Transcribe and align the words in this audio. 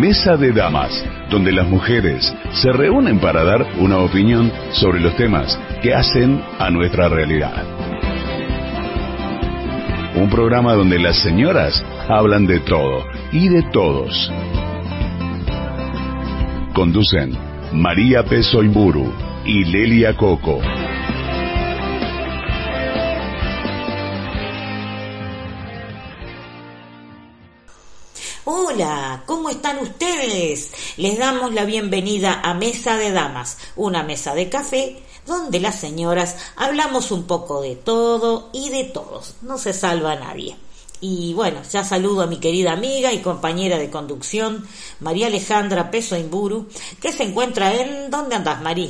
Mesa 0.00 0.38
de 0.38 0.50
Damas, 0.52 1.04
donde 1.28 1.52
las 1.52 1.68
mujeres 1.68 2.34
se 2.54 2.72
reúnen 2.72 3.20
para 3.20 3.44
dar 3.44 3.66
una 3.78 3.98
opinión 3.98 4.50
sobre 4.72 4.98
los 4.98 5.14
temas 5.14 5.60
que 5.82 5.92
hacen 5.92 6.42
a 6.58 6.70
nuestra 6.70 7.10
realidad. 7.10 7.62
Un 10.16 10.30
programa 10.30 10.72
donde 10.72 10.98
las 10.98 11.18
señoras 11.18 11.84
hablan 12.08 12.46
de 12.46 12.60
todo 12.60 13.04
y 13.30 13.50
de 13.50 13.62
todos. 13.74 14.32
Conducen 16.72 17.36
María 17.74 18.22
Peso 18.22 18.62
Imburu 18.62 19.12
y 19.44 19.64
Lelia 19.66 20.16
Coco. 20.16 20.62
Hola, 28.72 29.24
¿cómo 29.26 29.50
están 29.50 29.78
ustedes? 29.78 30.70
Les 30.96 31.18
damos 31.18 31.52
la 31.52 31.64
bienvenida 31.64 32.40
a 32.40 32.54
Mesa 32.54 32.96
de 32.96 33.10
Damas, 33.10 33.58
una 33.74 34.04
mesa 34.04 34.32
de 34.32 34.48
café 34.48 35.02
donde 35.26 35.58
las 35.58 35.80
señoras 35.80 36.36
hablamos 36.54 37.10
un 37.10 37.26
poco 37.26 37.60
de 37.62 37.74
todo 37.74 38.48
y 38.52 38.70
de 38.70 38.84
todos. 38.84 39.34
No 39.42 39.58
se 39.58 39.72
salva 39.72 40.14
nadie. 40.14 40.56
Y 41.00 41.34
bueno, 41.34 41.62
ya 41.68 41.82
saludo 41.82 42.22
a 42.22 42.26
mi 42.28 42.38
querida 42.38 42.70
amiga 42.72 43.12
y 43.12 43.22
compañera 43.22 43.76
de 43.76 43.90
conducción, 43.90 44.68
María 45.00 45.26
Alejandra 45.26 45.90
Peso 45.90 46.16
Imburu, 46.16 46.68
que 47.02 47.12
se 47.12 47.24
encuentra 47.24 47.74
en... 47.74 48.08
¿Dónde 48.08 48.36
andas, 48.36 48.62
Marí? 48.62 48.86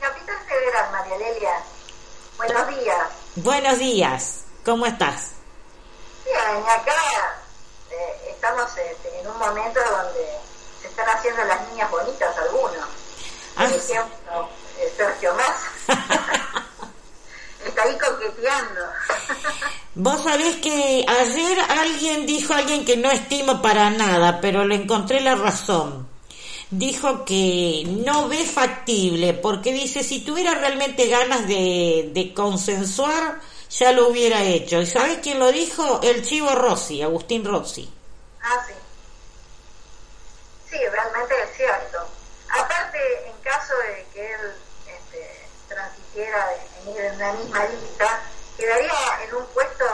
Capital 0.00 0.36
Federal, 0.48 0.92
María 0.92 1.18
Lelia. 1.18 1.62
Buenos 2.38 2.68
días. 2.68 3.08
Buenos 3.36 3.78
días. 3.78 4.44
¿Cómo 4.64 4.86
estás? 4.86 5.32
Bien, 6.24 6.64
acá 6.64 7.35
estamos 8.46 8.70
este, 8.78 9.20
en 9.20 9.26
un 9.26 9.38
momento 9.38 9.80
donde 9.80 10.24
se 10.80 10.86
están 10.86 11.08
haciendo 11.08 11.42
las 11.44 11.68
niñas 11.68 11.90
bonitas 11.90 12.36
algunos. 12.38 12.86
Ah. 13.56 13.66
Por 13.66 13.72
ejemplo, 13.72 14.48
eh, 14.78 14.92
Sergio 14.96 15.34
Massa. 15.34 15.72
Está 17.66 17.82
ahí 17.82 17.98
coqueteando. 17.98 18.80
Vos 19.96 20.22
sabés 20.22 20.56
que 20.56 21.04
ayer 21.08 21.58
alguien 21.70 22.26
dijo, 22.26 22.54
alguien 22.54 22.84
que 22.84 22.96
no 22.96 23.10
estimo 23.10 23.60
para 23.60 23.90
nada, 23.90 24.40
pero 24.40 24.64
le 24.64 24.76
encontré 24.76 25.20
la 25.20 25.34
razón. 25.34 26.06
Dijo 26.70 27.24
que 27.24 27.82
no 28.04 28.28
ve 28.28 28.44
factible, 28.44 29.34
porque 29.34 29.72
dice, 29.72 30.04
si 30.04 30.20
tuviera 30.20 30.54
realmente 30.54 31.08
ganas 31.08 31.48
de, 31.48 32.10
de 32.12 32.32
consensuar, 32.32 33.40
ya 33.70 33.90
lo 33.90 34.08
hubiera 34.08 34.44
hecho. 34.44 34.80
¿Y 34.80 34.86
sabés 34.86 35.18
quién 35.20 35.40
lo 35.40 35.50
dijo? 35.50 36.00
El 36.02 36.24
chivo 36.24 36.50
Rossi, 36.54 37.02
Agustín 37.02 37.44
Rossi. 37.44 37.95
Ah, 38.48 38.64
sí. 38.64 38.74
Sí, 40.70 40.78
realmente 40.86 41.34
es 41.42 41.56
cierto. 41.56 42.06
Aparte, 42.48 43.26
en 43.26 43.36
caso 43.40 43.76
de 43.78 44.06
que 44.12 44.34
él 44.34 44.54
este, 44.86 45.48
en, 46.14 46.96
en 46.96 47.18
la 47.18 47.32
misma 47.32 47.64
lista, 47.64 48.20
quedaría 48.56 48.92
en 49.24 49.34
un 49.34 49.46
puesto 49.46 49.84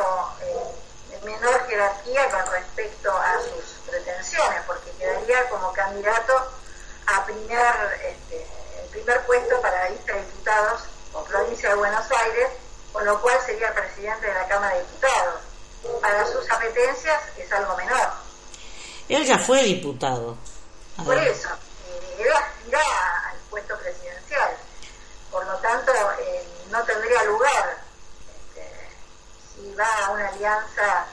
eh, 0.42 0.64
de 1.08 1.20
menor 1.20 1.66
jerarquía 1.66 2.28
con 2.28 2.46
respecto 2.52 3.10
a 3.10 3.40
sus 3.40 3.88
pretensiones, 3.88 4.60
porque 4.66 4.90
quedaría 4.98 5.48
como 5.48 5.72
candidato 5.72 6.52
a 7.06 7.24
primer, 7.24 8.00
este, 8.04 8.46
el 8.82 8.88
primer 8.90 9.24
puesto 9.24 9.62
para 9.62 9.84
la 9.84 9.88
lista 9.88 10.12
de 10.12 10.26
diputados 10.26 10.82
por 11.10 11.24
provincia 11.24 11.70
de 11.70 11.76
Buenos 11.76 12.04
Aires, 12.10 12.50
con 12.92 13.06
lo 13.06 13.18
cual 13.22 13.40
sería 13.46 13.72
presidente 13.72 14.26
de 14.26 14.34
la 14.34 14.46
Cámara 14.46 14.74
de 14.74 14.80
Diputados. 14.80 15.40
Para 16.02 16.26
sus 16.26 16.50
apetencias 16.50 17.22
es 17.38 17.50
algo 17.50 17.74
menor. 17.78 18.31
Él 19.14 19.24
ya 19.26 19.38
fue 19.38 19.62
diputado. 19.64 20.36
A 20.96 21.02
Por 21.04 21.14
ver. 21.16 21.28
eso, 21.28 21.48
eh, 21.48 22.22
él 22.22 22.28
aspira 22.32 22.80
al 23.30 23.36
puesto 23.50 23.74
presidencial. 23.78 24.50
Por 25.30 25.44
lo 25.46 25.54
tanto, 25.56 25.92
eh, 26.20 26.44
no 26.70 26.82
tendría 26.84 27.22
lugar 27.24 27.78
este, 28.34 28.68
si 29.54 29.74
va 29.74 30.06
a 30.06 30.10
una 30.12 30.28
alianza 30.28 31.06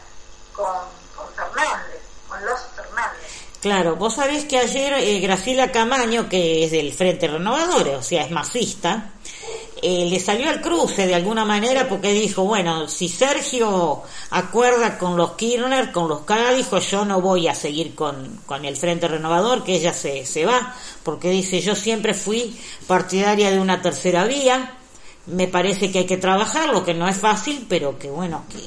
con, 0.54 0.76
con 1.16 1.28
Fernández, 1.34 2.02
con 2.28 2.46
los 2.46 2.60
Fernández. 2.76 3.20
Claro, 3.62 3.96
vos 3.98 4.16
sabés 4.16 4.46
que 4.46 4.58
ayer 4.58 4.94
eh, 4.94 5.20
Graciela 5.20 5.72
Camaño, 5.72 6.30
que 6.30 6.64
es 6.64 6.72
del 6.72 6.94
Frente 6.94 7.28
Renovador, 7.28 7.90
o 7.90 8.02
sea, 8.04 8.24
es 8.24 8.32
masista, 8.32 9.12
eh, 9.82 10.08
le 10.10 10.20
salió 10.20 10.50
al 10.50 10.62
cruce 10.62 11.08
de 11.08 11.16
alguna 11.16 11.46
manera 11.46 11.88
porque 11.88 12.12
dijo, 12.14 12.44
bueno, 12.44 12.88
si 12.88 13.10
Sergio 13.10 14.04
acuerda 14.30 14.98
con 14.98 15.18
los 15.18 15.32
Kirchner, 15.32 15.92
con 15.92 16.08
los 16.08 16.22
K, 16.22 16.52
dijo, 16.54 16.80
yo 16.80 17.06
no 17.06 17.22
voy 17.22 17.48
a 17.48 17.56
seguir 17.56 17.96
con, 17.96 18.42
con 18.46 18.66
el 18.66 18.76
Frente 18.76 19.08
Renovador, 19.08 19.64
que 19.64 19.76
ella 19.76 19.94
se, 19.94 20.26
se 20.26 20.46
va, 20.46 20.76
porque 21.04 21.30
dice, 21.30 21.62
yo 21.62 21.76
siempre 21.76 22.14
fui 22.14 22.58
partidaria 22.88 23.52
de 23.52 23.60
una 23.60 23.82
tercera 23.82 24.26
vía, 24.26 24.76
me 25.26 25.48
parece 25.48 25.92
que 25.92 26.00
hay 26.00 26.06
que 26.06 26.18
trabajar, 26.18 26.70
lo 26.70 26.84
que 26.84 26.94
no 26.94 27.08
es 27.08 27.18
fácil, 27.18 27.66
pero 27.70 27.98
que 28.00 28.10
bueno, 28.10 28.44
que 28.50 28.60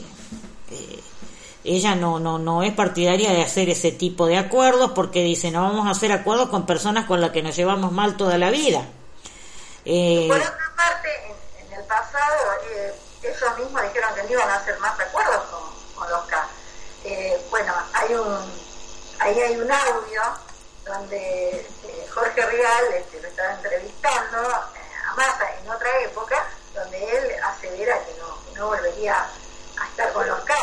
ella 1.64 1.94
no, 1.94 2.18
no, 2.18 2.38
no 2.38 2.62
es 2.62 2.72
partidaria 2.72 3.32
de 3.32 3.42
hacer 3.42 3.70
ese 3.70 3.92
tipo 3.92 4.26
de 4.26 4.36
acuerdos 4.36 4.92
porque 4.92 5.22
dice 5.22 5.50
no 5.50 5.62
vamos 5.62 5.86
a 5.86 5.90
hacer 5.90 6.10
acuerdos 6.10 6.48
con 6.48 6.66
personas 6.66 7.06
con 7.06 7.20
las 7.20 7.30
que 7.30 7.42
nos 7.42 7.56
llevamos 7.56 7.92
mal 7.92 8.16
toda 8.16 8.38
la 8.38 8.50
vida. 8.50 8.84
Eh, 9.84 10.26
Por 10.28 10.38
otra 10.38 10.72
parte, 10.76 11.26
en, 11.26 11.66
en 11.66 11.72
el 11.72 11.84
pasado, 11.84 12.52
eh, 12.70 12.94
ellos 13.22 13.58
mismos 13.58 13.82
dijeron 13.82 14.14
que 14.14 14.22
no 14.24 14.30
iban 14.30 14.48
a 14.48 14.56
hacer 14.56 14.78
más 14.78 14.98
acuerdos 14.98 15.42
con, 15.44 15.94
con 15.94 16.10
los 16.10 16.24
K. 16.26 16.48
Eh, 17.04 17.46
bueno, 17.50 17.74
hay 17.92 18.14
un, 18.14 18.62
ahí 19.18 19.40
hay 19.40 19.56
un 19.56 19.70
audio 19.70 20.22
donde 20.84 21.50
eh, 21.60 22.06
Jorge 22.12 22.46
Rial 22.46 22.94
este, 22.94 23.20
lo 23.20 23.28
estaba 23.28 23.54
entrevistando 23.54 24.42
eh, 24.42 24.80
a 25.08 25.14
Massa 25.14 25.52
en 25.60 25.70
otra 25.70 26.00
época, 26.00 26.46
donde 26.74 27.16
él 27.16 27.36
asevera 27.42 27.98
que 28.04 28.14
no, 28.14 28.44
que 28.44 28.58
no 28.58 28.66
volvería 28.68 29.26
a 29.80 29.86
estar 29.88 30.12
con 30.12 30.26
los 30.28 30.40
K. 30.40 30.54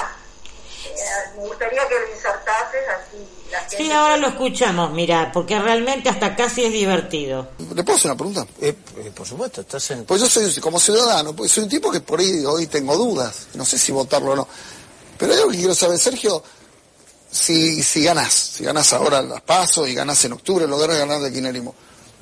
Me 1.36 1.42
gustaría 1.46 1.88
que 1.88 2.00
lo 2.00 2.08
insertases 2.08 2.88
así 2.88 3.39
la 3.52 3.60
gente... 3.60 3.78
sí, 3.78 3.92
ahora 3.92 4.18
lo 4.18 4.28
escuchamos, 4.28 4.92
mira, 4.92 5.32
porque 5.32 5.60
realmente 5.60 6.10
hasta 6.10 6.36
casi 6.36 6.64
es 6.64 6.72
divertido. 6.72 7.50
¿Le 7.74 7.84
puedo 7.84 7.98
hacer 7.98 8.12
una 8.12 8.18
pregunta? 8.18 8.48
Eh, 8.62 8.76
eh, 8.98 9.12
por 9.14 9.28
supuesto, 9.28 9.62
estás 9.62 9.92
en... 9.92 10.06
Pues 10.06 10.22
yo 10.22 10.30
soy, 10.30 10.54
como 10.62 10.80
ciudadano, 10.80 11.36
pues 11.36 11.52
soy 11.52 11.64
un 11.64 11.70
tipo 11.70 11.92
que 11.92 12.02
por 12.02 12.20
ahí 12.20 12.46
hoy 12.46 12.68
tengo 12.68 12.96
dudas, 12.96 13.48
no 13.54 13.66
sé 13.66 13.78
si 13.78 13.92
votarlo 13.92 14.32
o 14.32 14.36
no. 14.36 14.48
Pero 15.18 15.34
hay 15.34 15.40
algo 15.40 15.52
que 15.52 15.58
quiero 15.58 15.76
saber, 15.76 15.98
Sergio, 15.98 16.44
si, 17.32 17.84
si 17.84 18.04
ganás, 18.04 18.34
si 18.34 18.64
ganás 18.64 18.92
ahora 18.94 19.22
las 19.22 19.42
pasos 19.42 19.88
y 19.88 19.94
ganás 19.94 20.24
en 20.26 20.34
octubre, 20.34 20.66
lográs 20.68 20.98
ganar 20.98 21.20
de 21.22 21.32
kirchnerismo, 21.32 21.76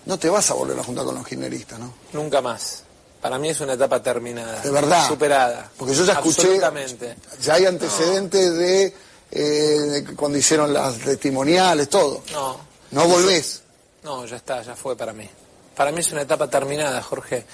no 0.06 0.18
te 0.18 0.30
vas 0.30 0.50
a 0.52 0.54
volver 0.54 0.80
a 0.80 0.84
juntar 0.84 1.06
con 1.06 1.16
los 1.16 1.28
kirchneristas, 1.28 1.80
¿no? 1.80 1.94
Nunca 2.14 2.42
más. 2.42 2.84
Para 3.22 3.40
mí 3.40 3.50
es 3.50 3.60
una 3.62 3.74
etapa 3.74 4.02
terminada. 4.02 4.62
De 4.62 4.70
verdad. 4.70 5.08
Superada. 5.08 5.70
Porque 5.78 5.94
yo 5.94 6.06
ya 6.06 6.14
escuché, 6.14 6.44
Absolutamente. 6.44 7.16
ya 7.42 7.56
hay 7.56 7.66
antecedentes 7.66 8.54
de, 8.58 8.94
eh, 9.32 10.04
cuando 10.16 10.38
hicieron 10.38 10.74
las 10.74 10.98
testimoniales, 11.00 11.90
todo. 11.90 12.24
No, 12.32 12.60
No 12.92 13.08
volvés. 13.08 13.62
no, 14.04 14.26
ya 14.26 14.38
está, 14.38 14.62
ya 14.62 14.76
fue 14.76 14.96
para 14.96 15.14
mí. 15.14 15.30
Para 15.76 15.92
mí 15.92 16.00
es 16.00 16.12
una 16.12 16.22
etapa 16.22 16.50
terminada, 16.50 17.02
Jorge. 17.04 17.46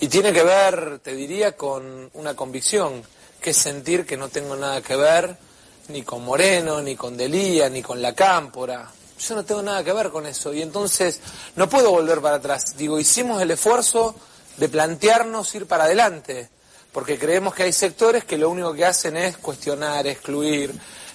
Y 0.00 0.08
tiene 0.08 0.32
que 0.32 0.42
ver, 0.42 0.98
te 1.02 1.14
diría, 1.14 1.56
con 1.56 2.10
una 2.14 2.34
convicción, 2.34 3.02
que 3.40 3.50
es 3.50 3.56
sentir 3.56 4.04
que 4.04 4.16
no 4.18 4.28
tengo 4.28 4.54
nada 4.56 4.82
que 4.82 4.96
ver 4.96 5.36
ni 5.88 6.02
con 6.02 6.22
Moreno, 6.24 6.82
ni 6.82 6.94
con 6.94 7.16
Delía, 7.16 7.68
ni 7.70 7.82
con 7.82 8.02
La 8.02 8.14
Cámpora. 8.14 8.90
Yo 9.18 9.34
no 9.34 9.44
tengo 9.44 9.62
nada 9.62 9.82
que 9.82 9.92
ver 9.92 10.10
con 10.10 10.26
eso. 10.26 10.52
Y 10.52 10.62
entonces 10.62 11.20
no 11.56 11.68
puedo 11.68 11.90
volver 11.90 12.20
para 12.20 12.36
atrás. 12.36 12.76
Digo, 12.76 12.98
hicimos 13.00 13.40
el 13.40 13.50
esfuerzo 13.50 14.14
de 14.56 14.68
plantearnos 14.68 15.54
ir 15.54 15.66
para 15.66 15.84
adelante, 15.84 16.50
porque 16.92 17.18
creemos 17.18 17.54
que 17.54 17.62
hay 17.62 17.72
sectores 17.72 18.24
que 18.24 18.36
lo 18.36 18.50
único 18.50 18.74
que 18.74 18.84
hacen 18.84 19.16
es 19.16 19.38
cuestionar, 19.38 20.06
excluir, 20.06 20.72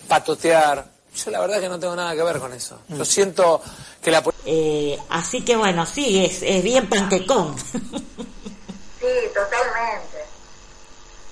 patotear. 0.07 0.85
Yo 1.15 1.31
la 1.31 1.39
verdad 1.39 1.59
que 1.61 1.69
no 1.69 1.79
tengo 1.79 1.95
nada 1.95 2.13
que 2.13 2.23
ver 2.23 2.39
con 2.39 2.51
eso. 2.53 2.81
Yo 2.89 3.05
siento 3.05 3.61
que 4.01 4.11
la... 4.11 4.23
Eh, 4.45 4.99
así 5.09 5.43
que 5.45 5.55
bueno, 5.55 5.85
sí, 5.85 6.25
es, 6.25 6.41
es 6.43 6.63
bien 6.63 6.87
panquecón. 6.89 7.55
Sí, 9.05 9.29
totalmente. 9.35 10.25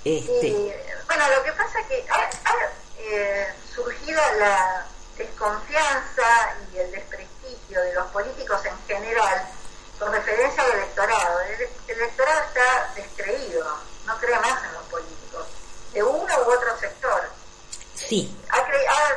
este, 0.06 0.48
Y, 0.48 0.74
bueno, 1.08 1.24
lo 1.36 1.44
que 1.44 1.52
pasa 1.54 1.80
es 1.80 1.88
que 1.88 2.06
ha, 2.08 2.18
ha, 2.20 2.56
eh, 3.00 3.48
surgido 3.74 4.22
la 4.38 4.86
desconfianza 5.18 6.56
y 6.72 6.78
el 6.78 6.92
desprestigio 6.92 7.81
de 7.81 7.94
los 7.96 8.06
políticos 8.12 8.62
en 8.66 8.78
general 8.86 9.48
con 9.98 10.12
referencia 10.12 10.62
al 10.62 10.72
electorado. 10.74 11.40
El, 11.42 11.62
el 11.88 12.02
electorado 12.02 12.42
está 12.42 12.94
descreído, 12.96 13.66
no 14.06 14.18
cree 14.20 14.40
más 14.40 14.64
en 14.66 14.74
los 14.74 14.84
políticos, 14.92 15.48
de 15.94 16.04
uno 16.04 16.34
u 16.46 16.52
otro 16.52 16.80
sector. 16.80 17.24
sí. 17.96 18.38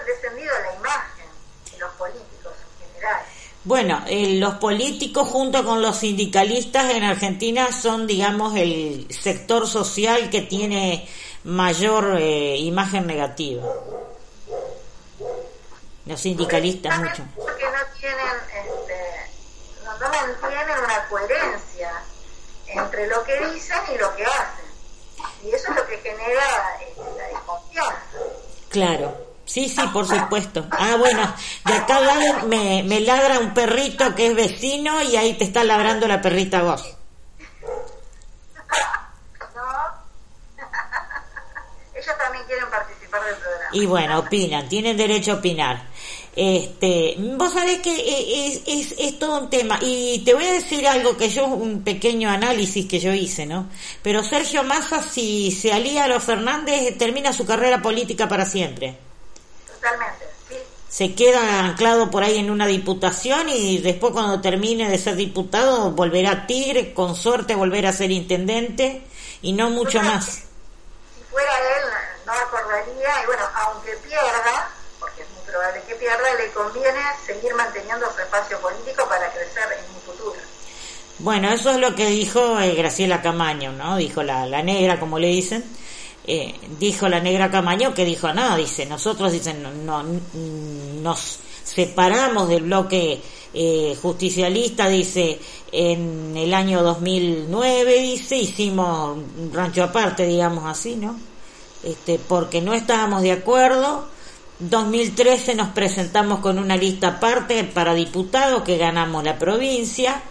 Descendido 0.06 0.52
la 0.62 0.74
imagen 0.76 1.26
de 1.72 1.78
los 1.78 1.92
políticos 1.94 2.52
en 2.54 2.92
general. 2.94 3.22
Bueno, 3.64 4.04
eh, 4.06 4.38
los 4.38 4.54
políticos 4.54 5.28
junto 5.28 5.64
con 5.64 5.82
los 5.82 5.96
sindicalistas 5.96 6.94
en 6.94 7.02
Argentina 7.02 7.72
son, 7.72 8.06
digamos, 8.06 8.54
el 8.54 9.08
sector 9.10 9.66
social 9.66 10.30
que 10.30 10.42
tiene 10.42 11.08
mayor 11.42 12.16
eh, 12.20 12.56
imagen 12.58 13.08
negativa. 13.08 13.64
Los 16.06 16.20
sindicalistas 16.20 16.96
mucho. 17.00 17.24
Porque 17.34 17.64
no 17.64 17.98
tienen, 17.98 18.36
este, 18.54 19.84
no, 19.84 19.98
no 19.98 20.08
mantienen 20.10 20.78
una 20.84 21.08
coherencia 21.08 21.90
entre 22.68 23.08
lo 23.08 23.24
que 23.24 23.50
dicen 23.50 23.78
y 23.92 23.98
lo 23.98 24.14
que 24.14 24.24
hacen. 24.24 24.66
Y 25.42 25.50
eso 25.50 25.70
es 25.70 25.76
lo 25.76 25.86
que 25.88 25.98
genera 25.98 26.78
este, 26.80 27.02
la 27.18 27.28
desconfianza. 27.28 28.02
Claro. 28.68 29.35
Sí, 29.46 29.68
sí, 29.68 29.80
por 29.92 30.06
supuesto. 30.06 30.66
Ah, 30.72 30.96
bueno, 30.98 31.32
de 31.64 31.72
acá 31.72 31.98
al 31.98 32.06
lado 32.06 32.48
me, 32.48 32.82
me 32.82 33.00
ladra 33.00 33.38
un 33.38 33.54
perrito 33.54 34.12
que 34.14 34.26
es 34.26 34.34
vecino 34.34 35.00
y 35.02 35.16
ahí 35.16 35.34
te 35.34 35.44
está 35.44 35.62
ladrando 35.62 36.08
la 36.08 36.20
perrita 36.20 36.62
vos. 36.62 36.82
¿No? 39.54 39.62
Ellos 41.94 42.18
también 42.18 42.44
quieren 42.44 42.68
participar 42.68 43.24
del 43.24 43.36
programa. 43.36 43.70
Y 43.72 43.86
bueno, 43.86 44.18
opinan, 44.18 44.68
tienen 44.68 44.96
derecho 44.96 45.32
a 45.32 45.34
opinar. 45.36 45.80
Este, 46.34 47.14
vos 47.18 47.52
sabés 47.52 47.78
que 47.78 47.94
e, 47.94 48.48
es, 48.48 48.62
es, 48.66 48.94
es 48.98 49.18
todo 49.20 49.42
un 49.42 49.48
tema. 49.48 49.78
Y 49.80 50.24
te 50.24 50.34
voy 50.34 50.44
a 50.44 50.54
decir 50.54 50.88
algo 50.88 51.16
que 51.16 51.28
yo, 51.28 51.46
un 51.46 51.84
pequeño 51.84 52.28
análisis 52.28 52.86
que 52.86 52.98
yo 52.98 53.14
hice, 53.14 53.46
¿no? 53.46 53.68
Pero 54.02 54.24
Sergio 54.24 54.64
Massa, 54.64 55.04
si 55.04 55.52
se 55.52 55.72
alía 55.72 56.04
a 56.04 56.08
los 56.08 56.24
Fernández, 56.24 56.98
termina 56.98 57.32
su 57.32 57.46
carrera 57.46 57.80
política 57.80 58.28
para 58.28 58.44
siempre. 58.44 59.06
Totalmente, 59.86 60.26
sí. 60.48 60.56
Se 60.88 61.14
queda 61.14 61.60
anclado 61.60 62.10
por 62.10 62.24
ahí 62.24 62.38
en 62.38 62.50
una 62.50 62.66
diputación 62.66 63.48
y 63.48 63.78
después 63.78 64.12
cuando 64.12 64.40
termine 64.40 64.88
de 64.88 64.98
ser 64.98 65.14
diputado 65.14 65.92
volverá 65.92 66.30
a 66.32 66.46
Tigre, 66.46 66.92
con 66.92 67.14
suerte 67.14 67.54
volverá 67.54 67.90
a 67.90 67.92
ser 67.92 68.10
intendente 68.10 69.02
y 69.42 69.52
no 69.52 69.70
mucho 69.70 70.02
más. 70.02 70.24
Si 70.24 71.22
fuera 71.30 71.52
él, 71.58 71.84
no 72.26 72.32
acordaría, 72.32 73.22
y 73.22 73.26
bueno, 73.26 73.42
aunque 73.54 73.92
pierda, 73.96 74.70
porque 74.98 75.22
es 75.22 75.28
muy 75.30 75.42
probable 75.46 75.82
que 75.86 75.94
pierda, 75.94 76.34
le 76.34 76.50
conviene 76.52 77.00
seguir 77.24 77.54
manteniendo 77.54 78.12
su 78.12 78.20
espacio 78.20 78.58
político 78.60 79.08
para 79.08 79.30
crecer 79.32 79.64
en 79.78 79.94
un 79.94 80.00
futuro. 80.00 80.40
Bueno, 81.18 81.52
eso 81.52 81.70
es 81.70 81.78
lo 81.78 81.94
que 81.94 82.06
dijo 82.06 82.58
eh, 82.60 82.74
Graciela 82.74 83.22
Camaño, 83.22 83.72
¿no? 83.72 83.96
Dijo 83.96 84.22
la, 84.22 84.46
la 84.46 84.62
negra, 84.62 84.98
como 84.98 85.18
le 85.18 85.28
dicen. 85.28 85.64
Eh, 86.28 86.54
dijo 86.80 87.08
la 87.08 87.20
negra 87.20 87.50
Camaño 87.50 87.94
que 87.94 88.04
dijo, 88.04 88.32
no, 88.32 88.56
dice, 88.56 88.84
nosotros 88.86 89.30
dicen, 89.32 89.62
no, 89.62 89.70
no, 89.72 90.20
nos 91.02 91.38
separamos 91.62 92.48
del 92.48 92.64
bloque 92.64 93.20
eh, 93.54 93.96
justicialista, 94.02 94.88
dice, 94.88 95.38
en 95.70 96.36
el 96.36 96.52
año 96.52 96.82
2009, 96.82 98.00
dice, 98.00 98.36
hicimos 98.36 99.16
un 99.38 99.52
rancho 99.52 99.84
aparte, 99.84 100.26
digamos 100.26 100.64
así, 100.64 100.96
¿no? 100.96 101.16
Este, 101.84 102.18
porque 102.18 102.60
no 102.60 102.74
estábamos 102.74 103.22
de 103.22 103.32
acuerdo. 103.32 104.08
2013 104.58 105.54
nos 105.54 105.68
presentamos 105.68 106.40
con 106.40 106.58
una 106.58 106.76
lista 106.76 107.08
aparte 107.08 107.62
para 107.64 107.94
diputados 107.94 108.62
que 108.62 108.78
ganamos 108.78 109.22
la 109.22 109.38
provincia 109.38 110.22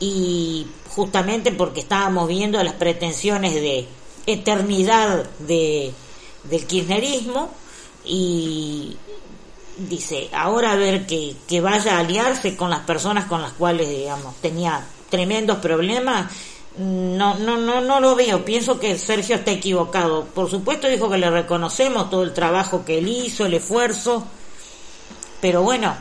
y 0.00 0.66
justamente 0.88 1.52
porque 1.52 1.80
estábamos 1.80 2.26
viendo 2.26 2.62
las 2.62 2.74
pretensiones 2.74 3.54
de 3.54 3.86
eternidad 4.32 5.28
de, 5.40 5.92
del 6.44 6.66
kirchnerismo 6.66 7.50
y 8.04 8.96
dice, 9.76 10.28
ahora 10.32 10.72
a 10.72 10.76
ver 10.76 11.06
que, 11.06 11.36
que 11.48 11.60
vaya 11.60 11.96
a 11.96 12.00
aliarse 12.00 12.56
con 12.56 12.70
las 12.70 12.80
personas 12.80 13.26
con 13.26 13.42
las 13.42 13.52
cuales, 13.52 13.88
digamos, 13.88 14.36
tenía 14.36 14.84
tremendos 15.08 15.58
problemas, 15.58 16.32
no, 16.78 17.34
no, 17.34 17.56
no, 17.56 17.80
no 17.80 18.00
lo 18.00 18.14
veo. 18.14 18.44
Pienso 18.44 18.78
que 18.78 18.98
Sergio 18.98 19.36
está 19.36 19.50
equivocado. 19.50 20.24
Por 20.26 20.50
supuesto 20.50 20.88
dijo 20.88 21.10
que 21.10 21.18
le 21.18 21.30
reconocemos 21.30 22.10
todo 22.10 22.22
el 22.22 22.32
trabajo 22.32 22.84
que 22.84 22.98
él 22.98 23.08
hizo, 23.08 23.44
el 23.44 23.54
esfuerzo, 23.54 24.24
pero 25.40 25.62
bueno, 25.62 25.96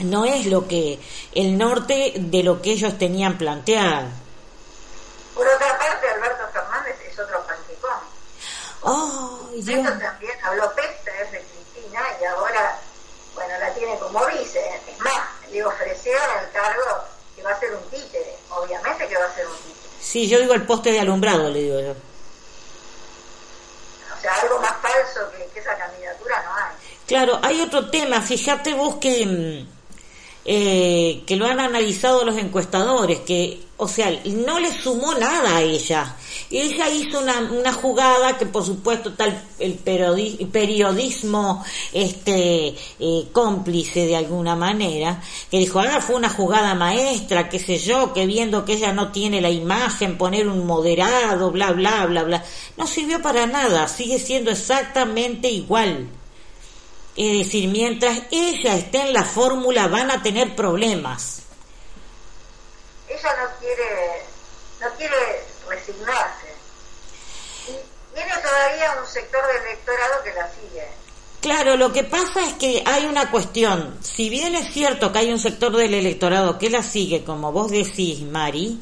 no 0.00 0.24
es 0.24 0.46
lo 0.46 0.66
que 0.66 0.98
el 1.34 1.56
norte 1.56 2.14
de 2.16 2.42
lo 2.42 2.60
que 2.60 2.72
ellos 2.72 2.98
tenían 2.98 3.38
planteado. 3.38 4.08
Por 5.34 5.46
otra 5.46 5.78
parte, 5.78 6.08
Alberto 6.08 6.42
Fernández 6.52 6.96
es 7.10 7.18
otro 7.18 7.44
panquecón. 7.46 8.00
¡Ay, 9.68 9.74
Dios! 9.74 9.98
También 9.98 10.32
habló 10.42 10.72
pestes 10.74 11.32
de 11.32 11.38
Cristina 11.38 12.00
y 12.20 12.24
ahora, 12.24 12.78
bueno, 13.34 13.54
la 13.58 13.74
tiene 13.74 13.98
como 13.98 14.24
vice. 14.26 14.60
Es 14.88 14.98
más, 15.00 15.20
le 15.50 15.64
ofrecieron 15.64 16.38
el 16.44 16.50
cargo 16.52 17.04
que 17.36 17.42
va 17.42 17.52
a 17.52 17.60
ser 17.60 17.72
un 17.72 17.90
títere. 17.90 18.36
Obviamente 18.50 19.08
que 19.08 19.16
va 19.16 19.24
a 19.24 19.34
ser 19.34 19.46
un 19.46 19.56
títere. 19.56 19.94
Sí, 20.00 20.28
yo 20.28 20.38
digo 20.40 20.54
el 20.54 20.66
poste 20.66 20.92
de 20.92 21.00
alumbrado, 21.00 21.48
le 21.48 21.60
digo 21.60 21.80
yo. 21.80 21.92
O 24.16 24.20
sea, 24.20 24.34
algo 24.40 24.58
más 24.60 24.74
falso 24.80 25.30
que, 25.32 25.46
que 25.52 25.60
esa 25.60 25.76
candidatura 25.76 26.42
no 26.44 26.54
hay. 26.56 26.74
Claro, 27.06 27.38
hay 27.42 27.60
otro 27.60 27.90
tema, 27.90 28.20
fíjate 28.20 28.74
vos 28.74 28.96
que, 28.96 29.26
mm, 29.26 29.81
eh, 30.44 31.22
que 31.26 31.36
lo 31.36 31.46
han 31.46 31.60
analizado 31.60 32.24
los 32.24 32.36
encuestadores, 32.36 33.20
que, 33.20 33.60
o 33.76 33.86
sea, 33.86 34.10
no 34.24 34.58
le 34.58 34.72
sumó 34.76 35.14
nada 35.14 35.56
a 35.56 35.62
ella. 35.62 36.16
Ella 36.50 36.88
hizo 36.90 37.20
una, 37.20 37.38
una 37.40 37.72
jugada 37.72 38.36
que 38.36 38.46
por 38.46 38.64
supuesto 38.64 39.12
tal 39.14 39.42
el 39.58 39.82
periodi- 39.82 40.46
periodismo 40.50 41.64
este 41.92 42.74
eh, 43.00 43.24
cómplice 43.32 44.06
de 44.06 44.16
alguna 44.16 44.56
manera, 44.56 45.22
que 45.50 45.58
dijo, 45.58 45.80
ah, 45.80 46.00
fue 46.00 46.16
una 46.16 46.28
jugada 46.28 46.74
maestra, 46.74 47.48
qué 47.48 47.58
sé 47.58 47.78
yo, 47.78 48.12
que 48.12 48.26
viendo 48.26 48.64
que 48.64 48.74
ella 48.74 48.92
no 48.92 49.12
tiene 49.12 49.40
la 49.40 49.50
imagen, 49.50 50.18
poner 50.18 50.48
un 50.48 50.66
moderado, 50.66 51.50
bla, 51.50 51.72
bla, 51.72 52.06
bla, 52.06 52.24
bla. 52.24 52.44
No 52.76 52.86
sirvió 52.86 53.22
para 53.22 53.46
nada, 53.46 53.88
sigue 53.88 54.18
siendo 54.18 54.50
exactamente 54.50 55.48
igual. 55.50 56.08
Es 57.16 57.38
decir, 57.38 57.68
mientras 57.68 58.22
ella 58.30 58.76
esté 58.76 59.02
en 59.02 59.12
la 59.12 59.24
fórmula 59.24 59.86
van 59.88 60.10
a 60.10 60.22
tener 60.22 60.56
problemas. 60.56 61.42
Ella 63.08 63.36
no 63.42 63.58
quiere, 63.58 64.22
no 64.80 64.88
quiere 64.96 65.44
resignarse. 65.68 66.46
Y 67.68 68.14
tiene 68.14 68.32
todavía 68.42 68.96
un 68.98 69.06
sector 69.06 69.46
del 69.46 69.62
electorado 69.62 70.22
que 70.24 70.32
la 70.32 70.50
sigue. 70.50 70.88
Claro, 71.42 71.76
lo 71.76 71.92
que 71.92 72.04
pasa 72.04 72.46
es 72.46 72.54
que 72.54 72.82
hay 72.86 73.04
una 73.04 73.30
cuestión. 73.30 73.98
Si 74.00 74.30
bien 74.30 74.54
es 74.54 74.72
cierto 74.72 75.12
que 75.12 75.18
hay 75.18 75.32
un 75.32 75.40
sector 75.40 75.76
del 75.76 75.92
electorado 75.92 76.56
que 76.56 76.70
la 76.70 76.82
sigue, 76.82 77.24
como 77.24 77.52
vos 77.52 77.70
decís, 77.70 78.22
Mari, 78.22 78.78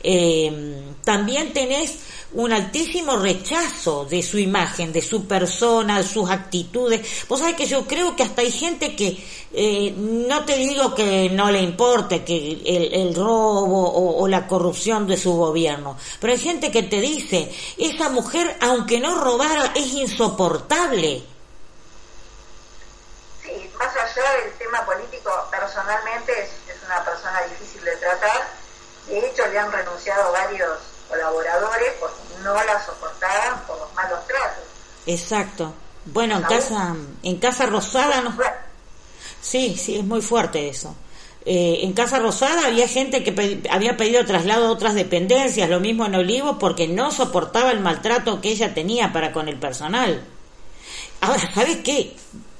eh, 0.00 0.93
también 1.04 1.52
tenés 1.52 1.98
un 2.32 2.52
altísimo 2.52 3.16
rechazo 3.16 4.04
de 4.06 4.22
su 4.22 4.38
imagen, 4.38 4.92
de 4.92 5.02
su 5.02 5.26
persona, 5.28 6.02
sus 6.02 6.28
actitudes. 6.30 7.26
Vos 7.28 7.40
sabés 7.40 7.54
que 7.54 7.66
yo 7.66 7.86
creo 7.86 8.16
que 8.16 8.24
hasta 8.24 8.42
hay 8.42 8.50
gente 8.50 8.96
que, 8.96 9.24
eh, 9.52 9.94
no 9.96 10.44
te 10.44 10.56
digo 10.56 10.94
que 10.94 11.30
no 11.30 11.50
le 11.50 11.60
importe 11.60 12.24
que 12.24 12.60
el, 12.92 13.14
robo 13.14 13.88
o, 13.88 14.22
o 14.22 14.28
la 14.28 14.46
corrupción 14.48 15.06
de 15.06 15.16
su 15.16 15.36
gobierno, 15.36 15.96
pero 16.20 16.32
hay 16.32 16.38
gente 16.40 16.72
que 16.72 16.82
te 16.82 17.00
dice, 17.00 17.54
esa 17.78 18.08
mujer, 18.08 18.56
aunque 18.60 18.98
no 18.98 19.14
robara, 19.14 19.72
es 19.76 19.92
insoportable. 19.92 21.22
Sí, 23.44 23.70
más 23.78 23.94
allá 23.94 24.42
del 24.42 24.52
tema 24.54 24.84
político, 24.84 25.30
personalmente 25.50 26.32
es, 26.32 26.74
es 26.74 26.82
una 26.84 27.04
persona 27.04 27.42
difícil 27.42 27.84
de 27.84 27.96
tratar. 27.96 28.64
De 29.06 29.18
hecho, 29.18 29.46
le 29.46 29.58
han 29.58 29.70
renunciado 29.70 30.32
varios 30.32 30.93
colaboradores 31.14 31.92
porque 32.00 32.42
no 32.42 32.54
la 32.54 32.84
soportaban 32.84 33.60
por 33.66 33.78
los 33.78 33.94
malos 33.94 34.26
tratos. 34.26 34.64
Exacto. 35.06 35.72
Bueno, 36.06 36.36
en 36.36 36.42
casa, 36.42 36.94
en 37.22 37.36
casa 37.38 37.66
Rosada 37.66 38.20
no. 38.20 38.36
Sí, 39.40 39.76
sí, 39.76 39.96
es 39.98 40.04
muy 40.04 40.20
fuerte 40.22 40.68
eso. 40.68 40.94
Eh, 41.46 41.80
en 41.82 41.92
Casa 41.92 42.18
Rosada 42.18 42.66
había 42.68 42.88
gente 42.88 43.22
que 43.22 43.30
pe- 43.30 43.62
había 43.70 43.98
pedido 43.98 44.24
traslado 44.24 44.66
a 44.68 44.70
otras 44.70 44.94
dependencias, 44.94 45.68
lo 45.68 45.78
mismo 45.78 46.06
en 46.06 46.14
Olivos, 46.14 46.56
porque 46.58 46.88
no 46.88 47.10
soportaba 47.10 47.70
el 47.70 47.80
maltrato 47.80 48.40
que 48.40 48.48
ella 48.48 48.72
tenía 48.72 49.12
para 49.12 49.30
con 49.32 49.48
el 49.48 49.58
personal. 49.58 50.24
Ahora, 51.20 51.52
¿sabes 51.54 51.78
qué? 51.84 52.16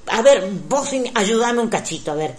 A 0.07 0.21
ver, 0.21 0.47
vos 0.67 0.89
ayudame 1.15 1.61
un 1.61 1.69
cachito, 1.69 2.11
a 2.11 2.15
ver. 2.15 2.35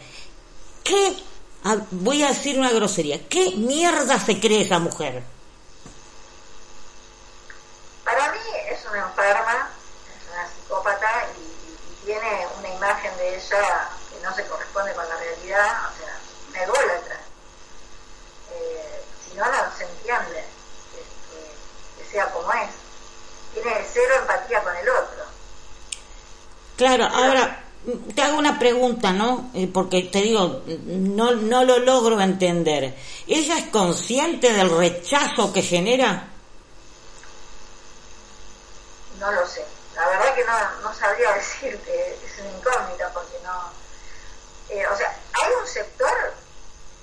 ¿Qué? 0.84 1.16
a- 1.64 1.78
voy 1.90 2.22
a 2.22 2.28
decir 2.28 2.56
una 2.58 2.70
grosería. 2.70 3.26
¿Qué 3.28 3.50
mierda 3.56 4.20
se 4.20 4.38
cree 4.38 4.60
esa 4.60 4.78
mujer? 4.78 5.24
Para 8.04 8.30
mí 8.30 8.38
es 8.70 8.78
una 8.96 9.06
enferma, 9.08 9.68
es 10.08 10.32
una 10.32 10.48
psicópata 10.48 11.08
y, 11.38 11.42
y 11.42 12.04
tiene 12.06 12.46
una 12.58 12.68
imagen 12.68 13.16
de 13.18 13.36
ella 13.36 13.88
que 14.10 14.20
no 14.24 14.34
se 14.34 14.46
corresponde 14.46 14.94
con 14.94 15.08
la 15.08 15.16
realidad, 15.16 15.68
o 15.92 15.98
sea, 15.98 16.18
una 16.50 16.62
ególatra. 16.62 17.20
Eh, 18.52 19.02
si 19.28 19.36
no, 19.36 19.44
no 19.44 19.58
se 19.76 19.84
entiende 19.84 20.44
que, 20.92 20.98
que- 20.98 22.02
que 22.04 22.10
sea 22.10 22.30
como 22.32 22.50
es. 22.52 22.70
Tiene 23.52 23.84
cero 23.92 24.14
empatía 24.20 24.62
con 24.62 24.76
el 24.76 24.88
otro. 24.88 25.24
Claro, 26.76 27.04
ahora 27.06 27.62
te 28.14 28.22
hago 28.22 28.38
una 28.38 28.58
pregunta, 28.58 29.12
¿no? 29.12 29.50
Eh, 29.54 29.68
porque 29.72 30.02
te 30.02 30.20
digo, 30.22 30.62
no, 30.84 31.32
no 31.32 31.64
lo 31.64 31.78
logro 31.78 32.20
entender. 32.20 32.94
¿Ella 33.26 33.58
es 33.58 33.66
consciente 33.66 34.52
del 34.52 34.68
rechazo 34.76 35.52
que 35.52 35.62
genera? 35.62 36.28
No 39.26 39.32
lo 39.32 39.44
sé. 39.44 39.66
La 39.96 40.06
verdad 40.06 40.34
que 40.36 40.44
no, 40.44 40.80
no 40.82 40.94
sabría 40.94 41.32
decirte, 41.34 42.14
es 42.24 42.38
una 42.38 42.50
incógnita 42.50 43.10
porque 43.12 43.36
no... 43.42 43.72
eh, 44.68 44.86
o 44.86 44.96
sea, 44.96 45.18
hay 45.32 45.52
un 45.52 45.66
sector 45.66 46.32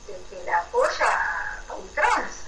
que, 0.08 0.14
que 0.30 0.42
la 0.46 0.60
apoya 0.60 1.60
a 1.68 1.74
ultranza. 1.74 2.46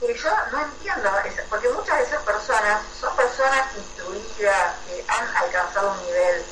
Que 0.00 0.18
yo 0.18 0.30
no 0.50 0.62
entiendo, 0.64 1.12
porque 1.48 1.68
muchas 1.68 1.98
de 1.98 2.04
esas 2.04 2.22
personas 2.24 2.82
son 3.00 3.14
personas 3.14 3.76
instruidas, 3.76 4.74
que 4.88 5.04
han 5.06 5.36
alcanzado 5.36 5.92
un 5.92 6.02
nivel, 6.06 6.44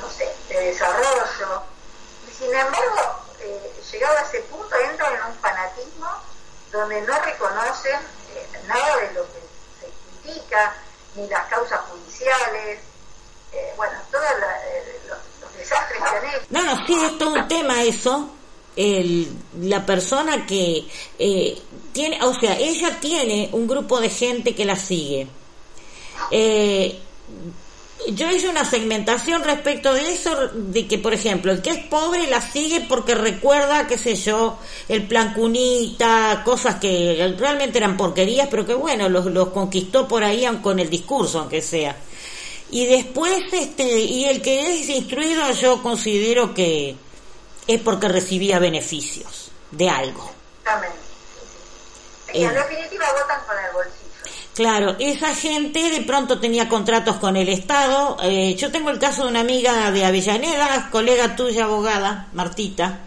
no 0.00 0.10
sé, 0.10 0.34
de 0.48 0.58
desarrollo, 0.58 1.62
y 2.26 2.32
sin 2.32 2.52
embargo, 2.52 3.26
eh, 3.38 3.80
llegado 3.92 4.18
a 4.18 4.22
ese 4.22 4.40
punto, 4.40 4.74
entran 4.74 5.14
en 5.14 5.22
un 5.22 5.38
fanatismo 5.38 6.08
donde 6.72 7.00
no 7.02 7.16
reconocen 7.20 8.00
eh, 8.34 8.62
nada 8.66 8.96
de 8.96 9.12
lo 9.12 9.24
que 9.26 9.40
se 9.80 9.92
critica, 10.22 10.74
ni 11.14 11.28
las 11.28 11.46
causas 11.48 11.80
judiciales, 11.90 12.80
eh, 13.52 13.72
bueno, 13.76 13.94
todos 14.10 14.24
eh, 14.24 15.00
los, 15.08 15.56
desastres 15.56 16.00
que 16.02 16.16
han 16.16 16.24
hecho. 16.24 16.46
No, 16.50 16.62
no, 16.62 16.86
sí, 16.86 16.94
es 17.04 17.18
todo 17.18 17.34
un 17.34 17.48
tema 17.48 17.82
eso. 17.82 18.30
El, 18.74 19.28
la 19.60 19.84
persona 19.84 20.46
que 20.46 20.88
eh, 21.18 21.62
tiene, 21.92 22.22
o 22.24 22.32
sea, 22.32 22.56
ella 22.58 22.98
tiene 23.00 23.50
un 23.52 23.66
grupo 23.66 24.00
de 24.00 24.08
gente 24.08 24.54
que 24.54 24.64
la 24.64 24.76
sigue. 24.76 25.28
Eh, 26.30 26.98
yo 28.08 28.30
hice 28.30 28.48
una 28.48 28.64
segmentación 28.64 29.44
respecto 29.44 29.94
de 29.94 30.12
eso, 30.12 30.48
de 30.54 30.86
que, 30.88 30.98
por 30.98 31.14
ejemplo, 31.14 31.52
el 31.52 31.62
que 31.62 31.70
es 31.70 31.78
pobre 31.86 32.26
la 32.26 32.40
sigue 32.40 32.80
porque 32.88 33.14
recuerda, 33.14 33.86
qué 33.86 33.96
sé 33.98 34.16
yo, 34.16 34.58
el 34.88 35.06
plan 35.06 35.32
cunita, 35.34 36.42
cosas 36.44 36.76
que 36.76 37.34
realmente 37.38 37.78
eran 37.78 37.96
porquerías, 37.96 38.48
pero 38.50 38.66
que 38.66 38.74
bueno, 38.74 39.08
los, 39.08 39.26
los 39.26 39.48
conquistó 39.48 40.08
por 40.08 40.24
ahí 40.24 40.46
con 40.62 40.78
el 40.78 40.90
discurso, 40.90 41.40
aunque 41.40 41.62
sea. 41.62 41.96
Y 42.70 42.86
después, 42.86 43.42
este, 43.52 43.84
y 43.84 44.24
el 44.24 44.40
que 44.40 44.80
es 44.80 44.88
instruido, 44.88 45.50
yo 45.52 45.82
considero 45.82 46.54
que 46.54 46.96
es 47.66 47.80
porque 47.80 48.08
recibía 48.08 48.58
beneficios 48.58 49.50
de 49.70 49.88
algo. 49.90 50.30
Exactamente. 50.58 50.96
Y 52.34 52.42
en 52.44 52.50
Eh. 52.50 52.54
definitiva 52.54 53.04
votan 53.12 53.40
con 53.46 53.56
el 53.58 53.72
bolsillo. 53.72 54.01
Claro, 54.54 54.96
esa 54.98 55.34
gente 55.34 55.90
de 55.90 56.02
pronto 56.02 56.38
tenía 56.38 56.68
contratos 56.68 57.16
con 57.16 57.36
el 57.36 57.48
Estado. 57.48 58.18
Eh, 58.22 58.54
yo 58.56 58.70
tengo 58.70 58.90
el 58.90 58.98
caso 58.98 59.22
de 59.22 59.30
una 59.30 59.40
amiga 59.40 59.90
de 59.90 60.04
Avellaneda, 60.04 60.90
colega 60.90 61.36
tuya, 61.36 61.64
abogada, 61.64 62.28
Martita. 62.34 63.06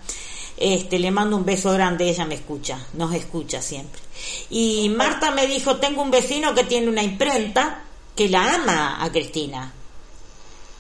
Este, 0.57 0.97
le 0.97 1.11
mando 1.11 1.37
un 1.37 1.45
beso 1.45 1.71
grande, 1.71 2.09
ella 2.09 2.25
me 2.25 2.35
escucha, 2.35 2.79
nos 2.93 3.13
escucha 3.13 3.61
siempre. 3.61 4.01
Y 4.49 4.89
Marta 4.89 5.29
me 5.31 5.45
dijo, 5.45 5.75
tengo 5.75 6.01
un 6.01 6.09
vecino 6.09 6.55
que 6.55 6.63
tiene 6.63 6.87
una 6.87 7.03
imprenta 7.03 7.83
que 8.15 8.27
la 8.27 8.55
ama 8.55 9.03
a 9.03 9.11
Cristina. 9.11 9.71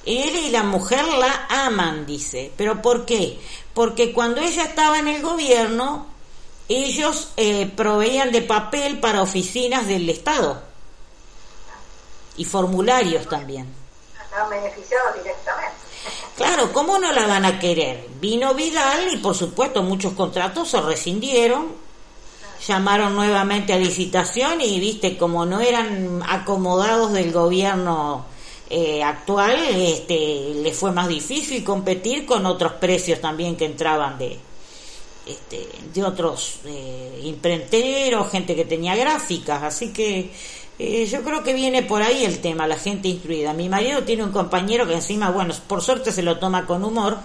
Él 0.03 0.35
y 0.47 0.49
la 0.49 0.63
mujer 0.63 1.05
la 1.05 1.45
aman, 1.49 2.07
dice. 2.07 2.51
¿Pero 2.57 2.81
por 2.81 3.05
qué? 3.05 3.39
Porque 3.73 4.13
cuando 4.13 4.41
ella 4.41 4.63
estaba 4.63 4.97
en 4.97 5.09
el 5.09 5.21
gobierno, 5.21 6.07
ellos 6.67 7.29
eh, 7.37 7.71
proveían 7.75 8.31
de 8.31 8.41
papel 8.41 8.99
para 8.99 9.21
oficinas 9.21 9.87
del 9.87 10.09
Estado 10.09 10.61
y 12.37 12.45
formularios 12.45 13.27
también. 13.27 13.67
Estaban 14.23 14.49
beneficiados 14.49 15.15
directamente. 15.15 15.75
Claro, 16.35 16.73
¿cómo 16.73 16.99
no 16.99 17.13
la 17.13 17.27
van 17.27 17.45
a 17.45 17.59
querer? 17.59 18.09
Vino 18.19 18.53
Vidal 18.53 19.07
y 19.13 19.17
por 19.17 19.35
supuesto 19.35 19.81
muchos 19.83 20.13
contratos 20.13 20.69
se 20.69 20.81
rescindieron, 20.81 21.67
llamaron 22.67 23.15
nuevamente 23.15 23.71
a 23.71 23.77
licitación 23.77 24.59
y 24.59 24.79
viste, 24.81 25.17
como 25.17 25.45
no 25.45 25.61
eran 25.61 26.21
acomodados 26.27 27.13
del 27.13 27.31
gobierno 27.31 28.25
eh, 28.69 29.01
actual, 29.01 29.57
este, 29.75 30.55
les 30.55 30.77
fue 30.77 30.91
más 30.91 31.07
difícil 31.07 31.63
competir 31.63 32.25
con 32.25 32.45
otros 32.45 32.73
precios 32.73 33.21
también 33.21 33.55
que 33.55 33.65
entraban 33.65 34.17
de, 34.17 34.37
este, 35.25 35.67
de 35.93 36.03
otros 36.03 36.59
eh, 36.65 37.21
imprenteros, 37.23 38.29
gente 38.29 38.55
que 38.55 38.65
tenía 38.65 38.95
gráficas, 38.95 39.63
así 39.63 39.91
que 39.91 40.31
eh, 40.77 41.05
yo 41.05 41.23
creo 41.23 41.41
que 41.43 41.53
viene 41.53 41.83
por 41.83 42.01
ahí 42.01 42.25
el 42.25 42.39
tema, 42.39 42.67
la 42.67 42.77
gente 42.77 43.07
instruida. 43.07 43.53
Mi 43.53 43.69
marido 43.69 44.03
tiene 44.03 44.23
un 44.23 44.31
compañero 44.31 44.85
que 44.85 44.93
encima, 44.93 45.31
bueno, 45.31 45.53
por 45.67 45.81
suerte 45.81 46.11
se 46.11 46.21
lo 46.21 46.37
toma 46.37 46.65
con 46.65 46.83
humor, 46.83 47.17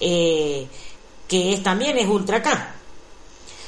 eh, 0.00 0.66
que 1.28 1.52
es, 1.52 1.62
también 1.62 1.98
es 1.98 2.08
ultra 2.08 2.38
acá. 2.38 2.74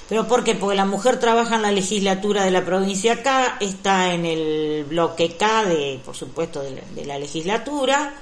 ¿Pero 0.08 0.26
por 0.26 0.44
qué? 0.44 0.54
Porque 0.54 0.76
la 0.76 0.84
mujer 0.84 1.20
trabaja 1.20 1.56
en 1.56 1.62
la 1.62 1.72
legislatura 1.72 2.44
de 2.44 2.50
la 2.50 2.64
provincia 2.64 3.14
acá, 3.14 3.58
está 3.60 4.12
en 4.12 4.26
el 4.26 4.84
bloque 4.84 5.36
K, 5.36 5.64
de, 5.64 6.00
por 6.04 6.16
supuesto, 6.16 6.62
de 6.62 6.72
la, 6.72 6.82
de 6.94 7.04
la 7.04 7.18
legislatura, 7.18 8.14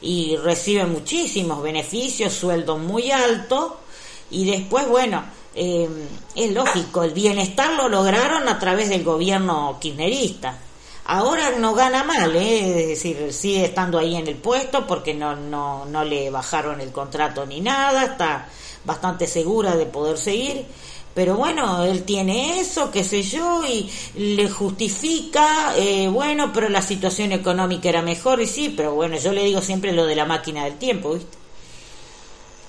y 0.00 0.36
recibe 0.36 0.84
muchísimos 0.86 1.62
beneficios, 1.62 2.32
sueldo 2.32 2.78
muy 2.78 3.10
alto, 3.10 3.80
y 4.30 4.50
después, 4.50 4.88
bueno, 4.88 5.24
eh, 5.54 5.88
es 6.34 6.52
lógico, 6.52 7.02
el 7.02 7.12
bienestar 7.12 7.72
lo 7.74 7.88
lograron 7.88 8.48
a 8.48 8.58
través 8.58 8.88
del 8.88 9.04
gobierno 9.04 9.78
kirchnerista. 9.80 10.58
Ahora 11.06 11.52
no 11.58 11.74
gana 11.74 12.04
mal, 12.04 12.36
¿eh? 12.36 12.82
es 12.82 12.88
decir, 12.88 13.32
sigue 13.32 13.64
estando 13.64 13.98
ahí 13.98 14.14
en 14.14 14.26
el 14.26 14.36
puesto 14.36 14.86
porque 14.86 15.14
no, 15.14 15.34
no, 15.34 15.86
no 15.86 16.04
le 16.04 16.28
bajaron 16.28 16.82
el 16.82 16.92
contrato 16.92 17.46
ni 17.46 17.62
nada, 17.62 18.04
está 18.04 18.48
bastante 18.84 19.26
segura 19.26 19.74
de 19.74 19.86
poder 19.86 20.18
seguir. 20.18 20.66
Pero 21.14 21.36
bueno, 21.36 21.82
él 21.82 22.04
tiene 22.04 22.60
eso, 22.60 22.90
qué 22.92 23.02
sé 23.02 23.22
yo, 23.22 23.64
y 23.66 23.90
le 24.14 24.48
justifica, 24.48 25.74
eh, 25.76 26.08
bueno, 26.08 26.52
pero 26.52 26.68
la 26.68 26.82
situación 26.82 27.32
económica 27.32 27.88
era 27.88 28.02
mejor, 28.02 28.40
y 28.40 28.46
sí, 28.46 28.72
pero 28.76 28.94
bueno, 28.94 29.16
yo 29.16 29.32
le 29.32 29.42
digo 29.42 29.60
siempre 29.60 29.92
lo 29.92 30.06
de 30.06 30.14
la 30.14 30.26
máquina 30.26 30.64
del 30.64 30.78
tiempo, 30.78 31.14
¿viste? 31.14 31.36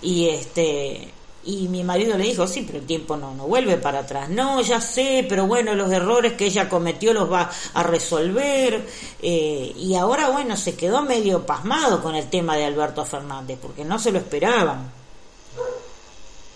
Y 0.02 0.30
este, 0.30 1.10
y 1.50 1.68
mi 1.68 1.84
marido 1.84 2.16
le 2.16 2.26
dijo, 2.26 2.46
sí, 2.46 2.64
pero 2.66 2.78
el 2.78 2.86
tiempo 2.86 3.18
no, 3.18 3.34
no 3.34 3.48
vuelve 3.48 3.78
para 3.78 4.00
atrás. 4.00 4.30
No, 4.30 4.62
ya 4.62 4.80
sé, 4.80 5.26
pero 5.28 5.48
bueno, 5.48 5.74
los 5.74 5.92
errores 5.92 6.34
que 6.34 6.46
ella 6.46 6.70
cometió 6.70 7.12
los 7.12 7.32
va 7.32 7.50
a 7.74 7.84
resolver. 7.84 8.86
Eh, 9.22 9.74
y 9.76 9.96
ahora, 9.96 10.30
bueno, 10.30 10.56
se 10.56 10.76
quedó 10.76 11.02
medio 11.02 11.46
pasmado 11.46 12.04
con 12.04 12.16
el 12.16 12.30
tema 12.30 12.56
de 12.56 12.66
Alberto 12.66 13.04
Fernández, 13.04 13.58
porque 13.60 13.84
no 13.84 13.98
se 13.98 14.12
lo 14.12 14.20
esperaban. 14.20 14.92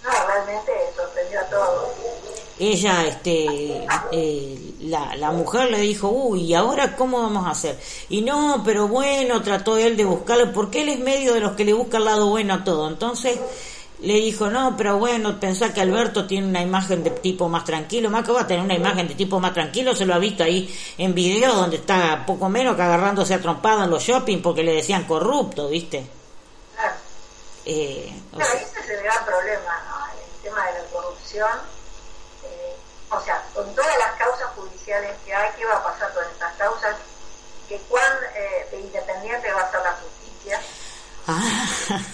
No, 0.04 0.10
realmente 0.28 0.72
sorprendió 0.96 1.40
a 1.40 1.46
todos. 1.46 1.90
Ella, 2.60 3.08
este, 3.08 3.88
eh, 4.12 4.74
la, 4.82 5.16
la 5.16 5.32
mujer 5.32 5.72
le 5.72 5.80
dijo, 5.80 6.10
uy, 6.10 6.44
¿y 6.44 6.54
ahora 6.54 6.96
cómo 6.96 7.24
vamos 7.24 7.48
a 7.48 7.50
hacer? 7.50 7.80
Y 8.10 8.22
no, 8.22 8.62
pero 8.64 8.88
bueno, 8.88 9.42
trató 9.42 9.76
él 9.76 9.98
de 9.98 10.06
buscarlo, 10.06 10.54
porque 10.54 10.84
él 10.84 10.90
es 10.90 11.00
medio 11.00 11.34
de 11.34 11.40
los 11.40 11.54
que 11.54 11.66
le 11.66 11.74
busca 11.74 11.98
el 11.98 12.06
lado 12.06 12.28
bueno 12.28 12.54
a 12.54 12.64
todo. 12.64 12.88
Entonces, 12.88 13.40
le 14.04 14.16
dijo, 14.16 14.50
no, 14.50 14.76
pero 14.76 14.98
bueno, 14.98 15.40
pensá 15.40 15.74
que 15.74 15.80
Alberto 15.80 16.28
tiene 16.28 16.48
una 16.48 16.62
imagen 16.62 17.04
de 17.04 17.10
tipo 17.10 17.48
más 17.48 17.64
tranquilo, 17.64 18.10
más 18.10 18.26
que 18.26 18.34
va 18.34 18.42
a 18.42 18.48
tener 18.48 18.64
una 18.64 18.74
imagen 18.76 19.08
de 19.08 19.16
tipo 19.16 19.40
más 19.40 19.54
tranquilo, 19.54 19.96
se 19.96 20.06
lo 20.06 20.14
ha 20.14 20.20
visto 20.20 20.44
ahí 20.44 20.70
en 20.98 21.14
video 21.14 21.54
donde 21.54 21.78
está 21.78 22.26
poco 22.26 22.50
menos 22.50 22.76
que 22.76 22.82
agarrándose 22.82 23.34
a 23.34 23.42
trompada 23.42 23.86
en 23.86 23.92
los 23.92 24.04
shopping 24.04 24.42
porque 24.42 24.62
le 24.62 24.74
decían 24.74 25.06
corrupto, 25.06 25.70
¿viste? 25.70 26.06
Claro. 26.76 26.96
Eh, 27.66 28.14
Claro, 28.34 28.52
sea, 28.52 28.62
ese 28.62 28.80
es 28.82 28.90
el 28.90 29.04
gran 29.04 29.24
problema, 29.26 29.82
¿no? 29.88 30.06
El 30.08 30.44
tema 30.44 30.66
de 30.68 30.74
la 30.74 30.86
corrupción. 30.92 31.60
Eh, 32.44 32.76
o 33.10 33.22
sea, 33.22 33.42
con 33.54 33.74
todas 33.74 33.98
las 34.00 34.12
causas 34.18 34.50
judiciales 34.56 35.12
que 35.26 35.34
hay, 35.34 35.50
¿qué 35.58 35.66
va 35.66 35.78
a 35.78 35.84
pasar 35.84 36.14
con 36.14 36.24
estas 36.26 36.54
causas? 36.58 36.96
Que 37.70 37.78
cuán 37.88 38.12
eh, 38.36 38.68
de 38.70 38.80
independiente 38.82 39.50
va 39.54 39.62
a 39.62 39.72
ser 39.72 39.80
la 39.82 39.94
justicia. 39.94 40.62
ah. 41.28 42.00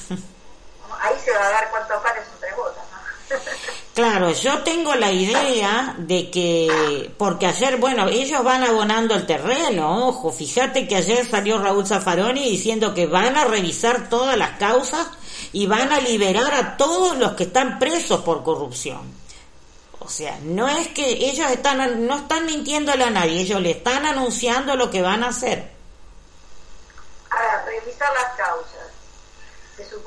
Ahí 1.01 1.15
se 1.24 1.32
va 1.32 1.48
a 1.48 1.50
dar 1.50 1.70
cuánto 1.72 2.01
pares 2.01 2.25
son 2.25 2.39
tres 2.39 2.56
botas, 2.56 2.84
¿no? 2.91 3.38
Claro, 3.94 4.32
yo 4.32 4.60
tengo 4.63 4.96
la 4.96 5.12
idea 5.12 5.94
de 5.98 6.32
que, 6.32 7.13
porque 7.18 7.48
ayer, 7.48 7.75
bueno, 7.75 8.08
ellos 8.08 8.41
van 8.46 8.63
abonando 8.63 9.13
el 9.13 9.25
terreno, 9.25 10.08
ojo, 10.08 10.32
fíjate 10.32 10.88
que 10.88 10.96
ayer 10.96 11.29
salió 11.29 11.60
Raúl 11.60 11.86
Zaffaroni 11.86 12.50
diciendo 12.50 12.94
que 12.94 13.08
van 13.08 13.36
a 13.36 13.44
revisar 13.44 14.08
todas 14.08 14.38
las 14.38 14.51
causas 14.51 15.06
y 15.51 15.68
van 15.68 15.91
a 15.91 16.00
liberar 16.00 16.53
a 16.53 16.77
todos 16.77 17.18
los 17.18 17.34
que 17.34 17.44
están 17.44 17.77
presos 17.77 18.22
por 18.22 18.41
corrupción. 18.41 19.20
O 20.00 20.08
sea, 20.08 20.39
no 20.44 20.70
es 20.70 20.88
que 20.88 21.06
ellos 21.06 21.51
están, 21.51 22.08
no 22.08 22.15
están 22.20 22.46
mintiéndole 22.46 23.03
a 23.03 23.10
nadie, 23.10 23.41
ellos 23.41 23.62
le 23.62 23.72
están 23.72 24.06
anunciando 24.06 24.77
lo 24.77 24.89
que 24.89 25.01
van 25.01 25.24
a 25.24 25.29
hacer. 25.29 25.70
Ahora, 27.29 27.65
revisar 27.65 28.12
las 28.13 28.34
causas. 28.38 28.69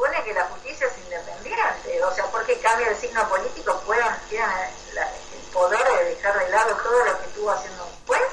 Supone 0.03 0.25
que 0.25 0.35
la 0.35 0.45
justicia 0.47 0.89
es 0.89 0.99
independiente, 1.05 2.03
o 2.03 2.13
sea, 2.13 2.25
porque 2.25 2.59
cambia 2.59 2.89
el 2.89 2.97
signo 2.97 3.23
político, 3.29 3.81
puedan, 3.87 4.19
tienen 4.29 4.49
el 4.91 5.53
poder 5.53 5.79
de 5.97 6.05
dejar 6.07 6.37
de 6.41 6.51
lado 6.51 6.77
todo 6.83 7.05
lo 7.05 7.21
que 7.21 7.27
estuvo 7.27 7.53
haciendo 7.53 7.85
un 7.85 8.07
juez. 8.09 8.29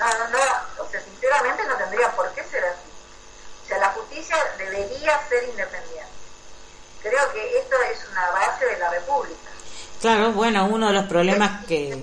No, 0.00 0.06
no, 0.06 0.28
no, 0.30 0.82
o 0.82 0.90
sea, 0.90 1.00
sinceramente 1.00 1.62
no 1.68 1.76
tendría 1.76 2.10
por 2.16 2.28
qué 2.34 2.42
ser 2.42 2.64
así. 2.64 2.90
O 3.62 3.68
sea, 3.68 3.78
la 3.78 3.90
justicia 3.90 4.36
debería 4.58 5.20
ser 5.28 5.44
independiente. 5.44 6.10
Creo 7.00 7.32
que 7.32 7.58
esto 7.58 7.76
es 7.82 7.98
una 8.10 8.30
base 8.32 8.66
de 8.66 8.78
la 8.78 8.90
República. 8.90 9.50
Claro, 10.00 10.32
bueno, 10.32 10.64
uno 10.64 10.88
de 10.88 10.94
los 10.94 11.04
problemas 11.04 11.64
que... 11.64 11.96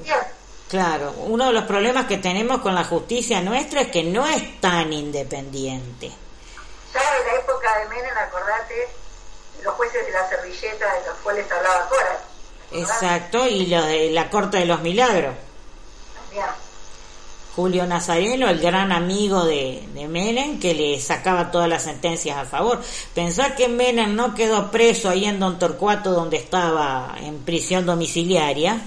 Claro, 0.69 1.11
uno 1.17 1.47
de 1.47 1.51
los 1.51 1.65
problemas 1.65 2.05
que 2.05 2.19
tenemos 2.19 2.61
con 2.61 2.73
la 2.75 2.85
justicia 2.85 3.41
nuestra 3.41 3.81
es 3.81 3.87
que 3.89 4.03
no 4.03 4.25
es 4.25 4.61
tan 4.61 4.93
independiente. 4.93 6.13
Ya 6.93 7.17
de 7.17 7.25
la 7.25 7.35
época 7.35 7.79
de 7.79 7.89
Menem, 7.89 8.17
acordate 8.17 8.89
los 9.63 9.73
jueces 9.75 10.05
de 10.05 10.11
la 10.11 10.27
servilleta 10.29 10.93
de 10.93 11.07
los 11.07 11.17
cuales 11.17 11.51
hablaba 11.51 11.87
Cora. 11.87 12.19
Exacto, 12.71 13.47
y 13.47 13.65
lo 13.65 13.83
de 13.83 14.11
la 14.11 14.29
Corte 14.29 14.57
de 14.57 14.65
los 14.65 14.81
Milagros. 14.81 15.35
También. 16.15 16.45
Julio 17.55 17.85
Nazareno, 17.85 18.47
el 18.47 18.59
gran 18.59 18.91
amigo 18.91 19.43
de, 19.43 19.83
de 19.93 20.07
Menem, 20.07 20.59
que 20.59 20.73
le 20.73 20.99
sacaba 20.99 21.51
todas 21.51 21.67
las 21.67 21.83
sentencias 21.83 22.37
a 22.37 22.45
favor. 22.45 22.81
Pensar 23.13 23.55
que 23.55 23.67
Menem 23.67 24.15
no 24.15 24.33
quedó 24.33 24.71
preso 24.71 25.09
ahí 25.09 25.25
en 25.25 25.39
Don 25.39 25.59
Torcuato, 25.59 26.11
donde 26.11 26.37
estaba 26.37 27.15
en 27.19 27.39
prisión 27.39 27.85
domiciliaria, 27.85 28.79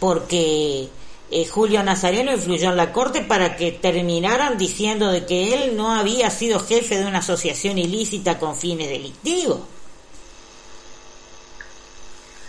porque 0.00 0.88
eh, 1.30 1.46
Julio 1.48 1.82
Nazareno 1.82 2.32
influyó 2.32 2.70
en 2.70 2.76
la 2.76 2.92
corte 2.92 3.22
para 3.22 3.56
que 3.56 3.72
terminaran 3.72 4.56
diciendo 4.58 5.10
de 5.10 5.26
que 5.26 5.54
él 5.54 5.76
no 5.76 5.92
había 5.94 6.30
sido 6.30 6.60
jefe 6.60 6.98
de 6.98 7.06
una 7.06 7.18
asociación 7.18 7.78
ilícita 7.78 8.38
con 8.38 8.56
fines 8.56 8.88
delictivos. 8.88 9.60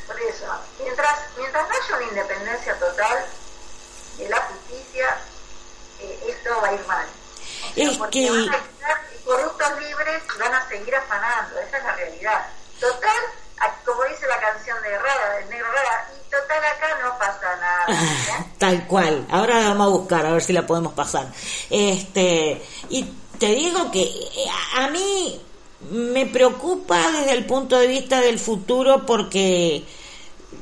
Por 0.06 0.20
eso, 0.22 0.46
mientras, 0.84 1.20
mientras 1.38 1.68
no 1.68 1.74
haya 1.76 1.96
una 1.98 2.06
independencia 2.08 2.80
total 2.80 3.26
de 4.18 4.30
la 4.30 4.38
justicia, 4.38 5.18
eh, 6.00 6.20
esto 6.30 6.50
va 6.62 6.70
a 6.70 6.74
ir 6.74 6.86
mal. 6.88 7.06
O 7.08 7.74
sea, 7.74 7.92
Es 7.92 7.98
porque 7.98 8.22
que- 8.26 8.32
van 8.32 8.50
a 8.50 8.58
estar 8.58 9.02
corruptos 9.26 9.80
libres 9.82 10.24
y 10.36 10.40
van 10.40 10.54
a 10.54 10.68
seguir 10.70 10.96
afanando, 10.96 11.60
esa 11.60 11.78
es 11.78 11.84
la 11.84 11.96
realidad. 11.96 12.46
Total, 12.80 13.18
como 13.86 14.04
dice 14.06 14.28
la 14.28 14.40
canción 14.40 14.82
de 14.82 14.98
Rada, 14.98 15.36
del 15.38 15.50
negro 15.50 15.68
Rada, 15.72 16.12
total 16.42 16.64
acá 16.64 16.88
no 17.04 17.18
pasa 17.18 17.56
nada. 17.60 18.40
¿eh? 18.40 18.46
Tal 18.58 18.88
cual. 18.88 19.26
Ahora 19.30 19.62
la 19.62 19.70
vamos 19.70 19.88
a 19.88 19.90
buscar 19.90 20.26
a 20.26 20.32
ver 20.34 20.42
si 20.42 20.54
la 20.54 20.66
podemos 20.66 20.94
pasar. 20.94 21.32
Este, 21.70 22.62
y 22.90 23.06
te 23.38 23.48
digo 23.56 23.92
que 23.92 24.04
eh, 24.04 24.46
a 24.76 24.86
a 24.86 24.90
mí 24.90 25.40
me 25.92 26.26
preocupa 26.26 27.12
desde 27.12 27.34
el 27.34 27.46
punto 27.46 27.78
de 27.78 27.88
vista 27.88 28.22
del 28.22 28.40
futuro 28.40 29.06
porque 29.06 29.84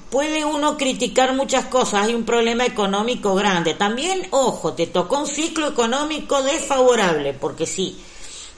puede 0.10 0.46
uno 0.46 0.77
criticar 0.77 1.34
muchas 1.34 1.65
cosas, 1.65 2.05
hay 2.05 2.13
un 2.13 2.25
problema 2.25 2.65
económico 2.65 3.36
grande. 3.36 3.74
También, 3.74 4.27
ojo, 4.32 4.74
te 4.74 4.88
tocó 4.88 5.20
un 5.20 5.27
ciclo 5.27 5.67
económico 5.67 6.41
desfavorable, 6.44 7.34
porque 7.34 7.65
si 7.65 7.98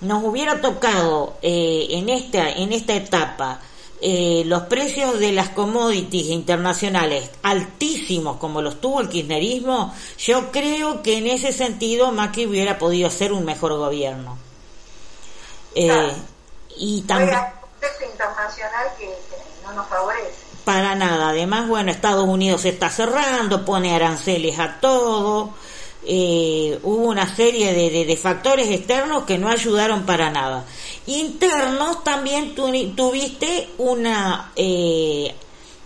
nos 0.02 0.24
hubiera 0.24 0.62
tocado 0.62 1.38
eh, 1.42 1.88
en 1.92 2.10
esta 2.10 2.50
en 2.50 2.72
esta 2.72 2.94
etapa 2.94 3.60
eh, 4.02 4.44
los 4.46 4.64
precios 4.64 5.20
de 5.20 5.32
las 5.32 5.50
commodities 5.50 6.28
internacionales 6.28 7.32
altísimos 7.44 8.38
como 8.38 8.62
los 8.62 8.80
tuvo 8.80 9.02
el 9.02 9.10
kirchnerismo, 9.10 9.94
yo 10.20 10.52
creo 10.52 11.02
que 11.02 11.18
en 11.18 11.28
ese 11.28 11.52
sentido 11.52 12.12
Macri 12.12 12.46
hubiera 12.46 12.78
podido 12.78 13.08
hacer 13.08 13.34
un 13.34 13.44
mejor 13.46 13.74
gobierno. 13.78 14.38
Eh, 15.76 15.88
Claro. 15.88 16.14
y 16.78 17.02
también 17.04 17.36
hay 17.36 17.44
un 17.54 17.60
contexto 17.62 18.06
internacional 18.12 18.88
que, 18.98 19.06
que 19.06 19.66
no 19.66 19.74
nos 19.74 19.88
favorece. 19.88 20.32
para 20.64 20.96
nada. 20.96 21.30
Además, 21.30 21.68
bueno, 21.68 21.92
Estados 21.92 22.28
Unidos 22.28 22.62
se 22.62 22.70
está 22.70 22.90
cerrando, 22.90 23.64
pone 23.66 23.96
aranceles 23.96 24.60
a 24.60 24.80
todo. 24.80 25.54
Eh, 26.10 26.80
hubo 26.84 27.08
una 27.08 27.36
serie 27.36 27.74
de, 27.74 28.06
de- 28.06 28.18
factores 28.18 28.70
externos 28.70 29.24
que 29.26 29.38
no 29.38 29.50
ayudaron 29.50 30.06
para 30.06 30.30
nada. 30.32 30.66
Internos 31.06 32.04
también 32.04 32.56
tu- 32.56 32.72
tuviste 32.96 33.70
una 33.78 34.52
eh, 34.56 35.36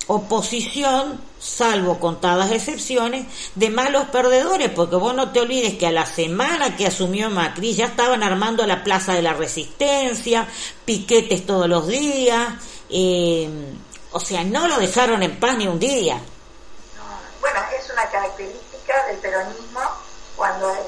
oposición, 0.08 1.20
salvo 1.40 2.00
contadas 2.00 2.52
excepciones, 2.52 3.26
de 3.56 3.70
malos 3.70 4.06
perdedores, 4.10 4.70
porque 4.70 4.96
vos 4.96 5.16
no 5.16 5.32
te 5.32 5.40
olvides 5.40 5.76
que 5.78 5.88
a 5.88 5.92
la 5.92 6.06
semana 6.06 6.76
que 6.76 6.86
asumió 6.88 7.30
Macri 7.30 7.74
ya 7.74 7.86
estaban 7.86 8.22
armando 8.22 8.66
la 8.68 8.84
Plaza 8.84 9.14
de 9.14 9.22
la 9.22 9.34
Resistencia, 9.34 10.48
piquetes 10.86 11.46
todos 11.46 11.68
los 11.68 11.88
días, 11.88 12.50
eh, 12.90 13.50
o 14.12 14.20
sea, 14.20 14.44
no 14.44 14.68
lo 14.68 14.78
dejaron 14.80 15.24
en 15.24 15.40
paz 15.40 15.58
ni 15.58 15.68
un 15.68 15.80
día. 15.80 16.16
No, 16.18 17.04
Bueno, 17.40 17.60
es 17.80 17.90
una 17.92 18.10
característica 18.10 19.06
del 19.08 19.18
peronismo 19.18 19.71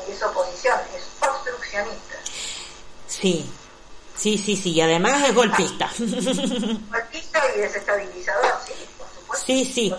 es 0.10 0.22
oposición, 0.24 0.78
es 0.96 1.04
obstruccionista. 1.28 2.16
Sí, 3.08 3.46
sí, 4.18 4.38
sí, 4.38 4.56
sí, 4.56 4.72
y 4.72 4.82
además 4.82 5.28
es 5.30 5.36
golpista. 5.36 5.90
Golpista 6.00 7.42
y 7.56 7.60
desestabilizador, 7.60 8.54
sí, 8.66 8.74
por 8.98 9.08
supuesto. 9.10 9.46
Sí, 9.46 9.66
sí. 9.66 9.94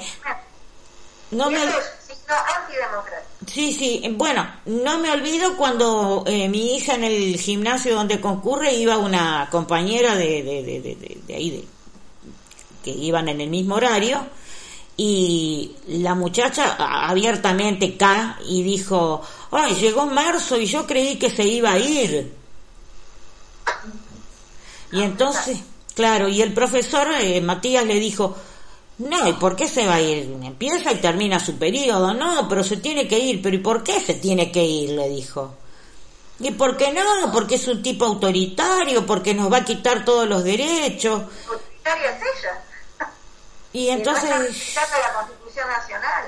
No 1.31 1.51
me... 1.51 1.57
eso 1.65 1.79
es 1.79 1.85
un 2.09 2.17
signo 2.17 2.35
antidemocrático. 2.61 3.31
Sí, 3.47 3.73
sí, 3.75 4.03
bueno, 4.17 4.47
no 4.67 4.99
me 4.99 5.11
olvido 5.11 5.57
cuando 5.57 6.25
eh, 6.27 6.49
mi 6.49 6.77
hija 6.77 6.95
en 6.95 7.05
el 7.05 7.39
gimnasio 7.39 7.95
donde 7.95 8.21
concurre 8.21 8.73
iba 8.73 8.97
una 8.99 9.49
compañera 9.51 10.15
de, 10.15 10.43
de, 10.43 10.63
de, 10.63 10.81
de, 10.81 10.95
de- 10.95 11.19
de 11.27 11.35
ahí, 11.35 11.51
de, 11.51 11.65
que 12.83 12.91
iban 12.91 13.29
en 13.29 13.41
el 13.41 13.49
mismo 13.51 13.75
horario, 13.77 14.27
y 14.97 15.77
la 15.89 16.15
muchacha 16.15 16.77
abiertamente 16.79 17.97
K 17.97 18.39
y 18.49 18.63
dijo, 18.63 19.23
ay, 19.51 19.75
llegó 19.75 20.07
marzo 20.07 20.59
y 20.59 20.67
yo 20.67 20.87
creí 20.87 21.17
que 21.17 21.31
se 21.31 21.45
iba 21.45 21.73
a 21.73 21.79
ir. 21.79 22.33
Y 24.93 25.03
entonces, 25.03 25.59
claro, 25.95 26.29
y 26.29 26.41
el 26.41 26.53
profesor 26.53 27.09
eh, 27.21 27.41
Matías 27.41 27.85
le 27.85 27.99
dijo, 27.99 28.37
no, 28.99 29.29
¿y 29.29 29.33
por 29.33 29.57
qué 29.57 29.67
se 29.67 29.87
va 29.87 29.97
a 29.97 30.01
ir? 30.01 30.33
Empieza 30.43 30.93
y 30.93 30.97
termina 30.97 31.41
su 31.41 31.57
periodo. 31.57 32.15
No, 32.15 32.49
pero 32.49 32.63
se 32.63 32.77
tiene 32.77 33.09
que 33.09 33.19
ir. 33.19 33.43
¿Pero 33.43 33.57
y 33.57 33.59
por 33.59 33.83
qué 33.83 34.01
se 34.01 34.15
tiene 34.15 34.53
que 34.53 34.65
ir? 34.65 34.91
Le 34.91 35.09
dijo. 35.09 35.55
¿Y 36.39 36.53
por 36.53 36.77
qué 36.77 36.93
no? 36.93 37.33
Porque 37.33 37.57
es 37.57 37.67
un 37.67 37.83
tipo 37.83 38.05
autoritario, 38.05 39.05
porque 39.05 39.35
nos 39.35 39.53
va 39.53 39.59
a 39.59 39.65
quitar 39.65 40.05
todos 40.05 40.29
los 40.29 40.45
derechos. 40.45 41.23
Es 41.85 41.93
ella. 41.95 42.64
Y 43.75 43.89
entonces, 43.91 44.31
respetando 44.31 44.97
la 44.99 45.13
Constitución 45.21 45.69
Nacional. 45.69 46.25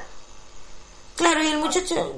claro, 1.16 1.42
y 1.42 1.46
el 1.46 1.58
muchacho. 1.58 2.14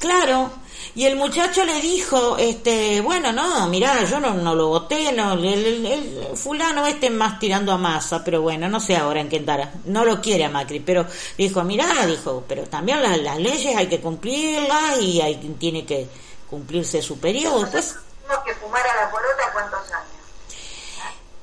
Claro. 0.00 0.50
Y 0.94 1.04
el 1.06 1.16
muchacho 1.16 1.64
le 1.64 1.80
dijo, 1.80 2.36
este, 2.38 3.00
bueno, 3.02 3.32
no, 3.32 3.66
mirá, 3.68 4.02
yo 4.04 4.18
no, 4.20 4.32
no 4.34 4.54
lo 4.54 4.68
voté, 4.68 5.12
no, 5.12 5.34
el, 5.34 5.44
el- 5.44 5.86
el 5.86 6.36
fulano 6.36 6.86
este 6.86 7.10
más 7.10 7.38
tirando 7.38 7.72
a 7.72 7.76
masa, 7.78 8.22
pero 8.24 8.40
bueno, 8.42 8.68
no 8.68 8.80
sé 8.80 8.96
ahora 8.96 9.20
en 9.20 9.28
qué 9.28 9.36
andará. 9.38 9.72
No 9.84 10.04
lo 10.04 10.20
quiere 10.20 10.44
a 10.44 10.48
Macri, 10.50 10.80
pero 10.80 11.06
dijo, 11.36 11.62
mirá, 11.64 12.06
dijo, 12.06 12.44
pero 12.48 12.64
también 12.64 13.02
las, 13.02 13.18
las 13.18 13.38
leyes 13.38 13.76
hay 13.76 13.88
que 13.88 14.00
cumplirlas 14.00 14.98
y 15.00 15.20
hay, 15.20 15.36
tiene 15.58 15.84
que 15.84 16.08
cumplirse 16.48 17.00
su 17.02 17.18
periodo. 17.18 17.66
Tuvimos 17.66 18.44
que 18.44 18.54
fumar 18.54 18.86
a 18.86 18.94
la 19.04 19.10
porota 19.10 19.50
cuántos 19.52 19.80
años. 19.92 20.15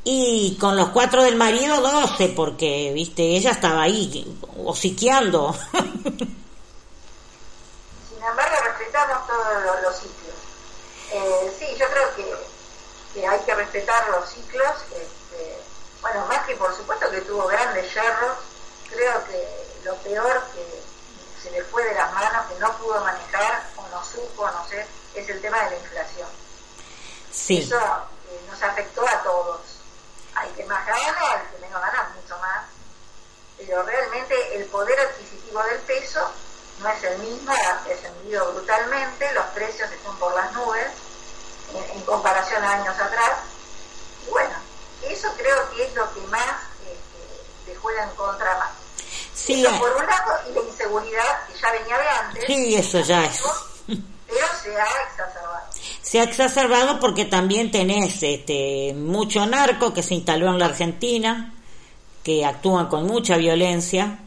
Y 0.04 0.58
con 0.60 0.76
los 0.76 0.90
cuatro 0.90 1.24
del 1.24 1.38
marido, 1.38 1.80
doce, 1.80 2.28
porque, 2.30 2.92
viste, 2.94 3.24
ella 3.24 3.52
estaba 3.52 3.84
ahí, 3.84 4.38
hociqueando. 4.66 5.54
Sin 8.10 8.22
embargo, 8.22 8.56
respetamos 8.66 9.26
todos 9.28 9.64
los, 9.64 9.82
los 9.82 9.96
ciclos. 9.96 10.36
Eh, 11.12 11.56
sí, 11.58 11.68
yo 11.80 11.86
creo 11.88 12.16
que, 12.16 12.36
que 13.14 13.28
hay 13.28 13.40
que 13.42 13.56
respetar 13.56 14.10
los 14.10 14.30
ciclos. 14.30 14.74
Este, 14.92 15.58
bueno, 16.02 16.26
más 16.28 16.46
que 16.46 16.56
por 16.58 16.76
supuesto 16.76 17.10
que 17.10 17.22
tuvo 17.22 17.48
grandes 17.48 17.94
yerros, 17.94 18.38
creo 18.90 19.24
que 19.26 19.48
lo 19.86 19.96
peor 19.98 20.44
que 20.54 20.84
se 21.42 21.52
le 21.52 21.64
fue 21.64 21.84
de 21.86 21.94
las 21.96 22.12
manos, 22.14 22.46
que 22.48 22.60
no 22.60 22.78
pudo 22.78 23.00
manejar 23.02 23.70
o 23.78 23.88
no 23.90 24.04
supo, 24.04 24.50
no 24.52 24.68
sé, 24.68 24.86
es 25.16 25.30
el 25.30 25.42
tema 25.42 25.64
de 25.64 25.72
la 25.72 25.78
inflación. 25.78 26.28
sí, 27.32 27.60
Eso 27.60 27.78
eh, 27.78 28.42
nos 28.50 28.62
afectó 28.62 29.08
a 29.08 29.24
todos. 29.24 29.73
Al 30.44 30.54
que 30.56 30.66
más 30.66 30.86
gana, 30.86 31.32
al 31.32 31.50
que 31.50 31.58
menos 31.60 31.82
gana, 31.82 32.12
mucho 32.16 32.38
más. 32.40 32.66
Pero 33.58 33.84
realmente 33.84 34.56
el 34.58 34.66
poder 34.66 35.00
adquisitivo 35.00 35.64
del 35.64 35.80
peso 35.82 36.20
no 36.80 36.90
es 36.90 37.04
el 37.04 37.18
mismo, 37.20 37.52
ha 37.54 37.88
descendido 37.88 38.52
brutalmente, 38.52 39.32
los 39.34 39.46
precios 39.48 39.90
están 39.92 40.16
por 40.18 40.34
las 40.36 40.52
nubes 40.54 40.88
en, 41.74 41.98
en 41.98 42.02
comparación 42.04 42.64
a 42.64 42.74
años 42.74 43.00
atrás. 43.00 43.40
Y 44.28 44.30
bueno, 44.32 44.56
eso 45.04 45.30
creo 45.38 45.70
que 45.72 45.84
es 45.86 45.94
lo 45.96 46.14
que 46.14 46.22
más 46.28 46.62
este, 46.82 47.72
le 47.72 47.76
juega 47.78 48.04
en 48.04 48.10
contra 48.16 48.58
más. 48.58 48.72
sí, 49.34 49.66
Eso 49.66 49.78
por 49.80 49.96
un 49.96 50.06
lado, 50.06 50.40
y 50.50 50.54
la 50.54 50.62
inseguridad 50.62 51.48
que 51.48 51.60
ya 51.60 51.72
venía 51.72 51.98
de 51.98 52.08
antes, 52.08 52.44
sí, 52.48 52.76
eso 52.76 53.00
ya 53.02 53.24
es. 53.26 53.42
pero 54.28 54.48
se 54.62 54.76
ha 54.80 55.04
exacerbado. 55.10 55.73
Se 56.04 56.20
ha 56.20 56.24
exacerbado 56.24 57.00
porque 57.00 57.26
también 57.26 57.72
tenés 57.72 58.22
este 58.22 58.94
mucho 58.94 59.46
narco 59.46 59.94
que 59.94 60.04
se 60.04 60.16
instaló 60.16 60.50
en 60.50 60.60
la 60.60 60.66
Argentina, 60.66 61.54
que 62.24 62.44
actúan 62.46 62.88
con 62.88 63.08
mucha 63.08 63.38
violencia 63.38 64.20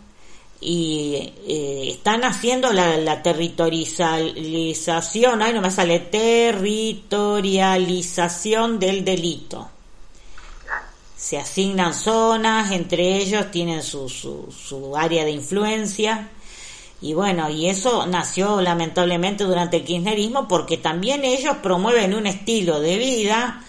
y 0.58 1.34
eh, 1.46 1.88
están 1.90 2.24
haciendo 2.24 2.72
la, 2.72 2.96
la 2.96 3.22
territorialización, 3.22 5.42
ay 5.42 5.52
no 5.52 5.60
me 5.60 5.70
sale, 5.70 5.98
territorialización 6.00 8.78
del 8.78 9.04
delito. 9.04 9.68
Se 11.14 11.36
asignan 11.36 11.92
zonas, 11.92 12.72
entre 12.72 13.18
ellos 13.18 13.50
tienen 13.50 13.82
su, 13.82 14.08
su, 14.08 14.50
su 14.50 14.96
área 14.96 15.26
de 15.26 15.32
influencia. 15.32 16.30
Y 17.00 17.14
bueno, 17.14 17.50
y 17.50 17.68
eso 17.68 18.06
nació 18.06 18.60
lamentablemente 18.60 19.44
durante 19.44 19.78
el 19.78 19.84
kirchnerismo 19.84 20.48
porque 20.48 20.78
también 20.78 21.24
ellos 21.24 21.56
promueven 21.62 22.14
un 22.14 22.26
estilo 22.26 22.80
de 22.80 22.96
vida 22.96 23.62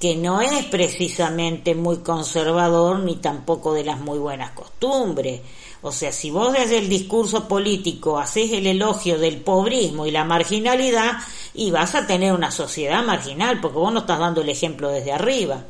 que 0.00 0.16
no 0.16 0.40
es 0.40 0.64
precisamente 0.64 1.76
muy 1.76 1.98
conservador 1.98 2.98
ni 2.98 3.16
tampoco 3.16 3.72
de 3.72 3.84
las 3.84 4.00
muy 4.00 4.18
buenas 4.18 4.50
costumbres. 4.50 5.42
O 5.82 5.92
sea, 5.92 6.10
si 6.10 6.32
vos 6.32 6.52
desde 6.52 6.78
el 6.78 6.88
discurso 6.88 7.46
político 7.46 8.18
haces 8.18 8.50
el 8.52 8.66
elogio 8.66 9.18
del 9.18 9.40
pobrismo 9.40 10.04
y 10.04 10.10
la 10.10 10.24
marginalidad, 10.24 11.18
y 11.54 11.70
vas 11.70 11.94
a 11.94 12.06
tener 12.06 12.32
una 12.32 12.50
sociedad 12.50 13.02
marginal, 13.04 13.60
porque 13.60 13.78
vos 13.78 13.92
no 13.92 14.00
estás 14.00 14.18
dando 14.18 14.40
el 14.40 14.48
ejemplo 14.48 14.88
desde 14.88 15.12
arriba. 15.12 15.62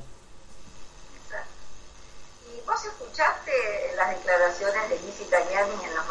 ¿Y 2.47 2.67
vos 2.67 2.85
escuchaste 2.85 3.53
las 3.97 4.17
declaraciones 4.17 4.89
de 4.91 4.97
Liz 5.07 5.21
Italiani 5.27 5.73
en? 5.83 5.95
No 5.95 6.02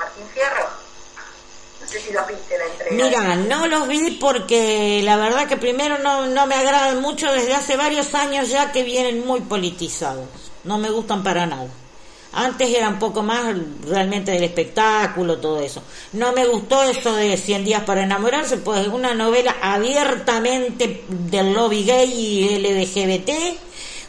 sé 1.92 2.00
si 2.00 2.10
viste 2.10 2.58
la 2.58 2.66
entrega. 2.66 2.96
Mira, 2.96 3.36
no 3.36 3.68
los 3.68 3.88
vi 3.88 4.12
porque 4.12 5.02
la 5.04 5.18
verdad 5.18 5.48
que 5.48 5.58
primero 5.58 5.98
no, 6.00 6.28
no 6.28 6.48
me 6.48 6.56
agradan 6.56 7.02
mucho 7.02 7.32
desde 7.32 7.54
hace 7.54 7.76
varios 7.76 8.14
años 8.16 8.50
ya 8.50 8.72
que 8.72 8.84
vienen 8.84 9.26
muy 9.26 9.42
politizados. 9.42 10.28
No 10.64 10.78
me 10.78 10.90
gustan 10.90 11.24
para 11.24 11.46
nada. 11.46 11.68
Antes 12.34 12.74
era 12.74 12.88
un 12.88 12.98
poco 12.98 13.24
más 13.24 13.56
realmente 13.86 14.32
del 14.32 14.44
espectáculo, 14.44 15.40
todo 15.40 15.60
eso. 15.60 15.84
No 16.14 16.32
me 16.32 16.46
gustó 16.48 16.82
eso 16.84 17.14
de 17.14 17.36
100 17.36 17.66
días 17.66 17.84
para 17.84 18.04
enamorarse, 18.04 18.58
pues 18.58 18.88
una 18.88 19.14
novela 19.14 19.58
abiertamente 19.62 21.04
del 21.10 21.52
lobby 21.52 21.84
gay 21.84 22.10
y 22.10 22.58
LGBT. 22.60 23.32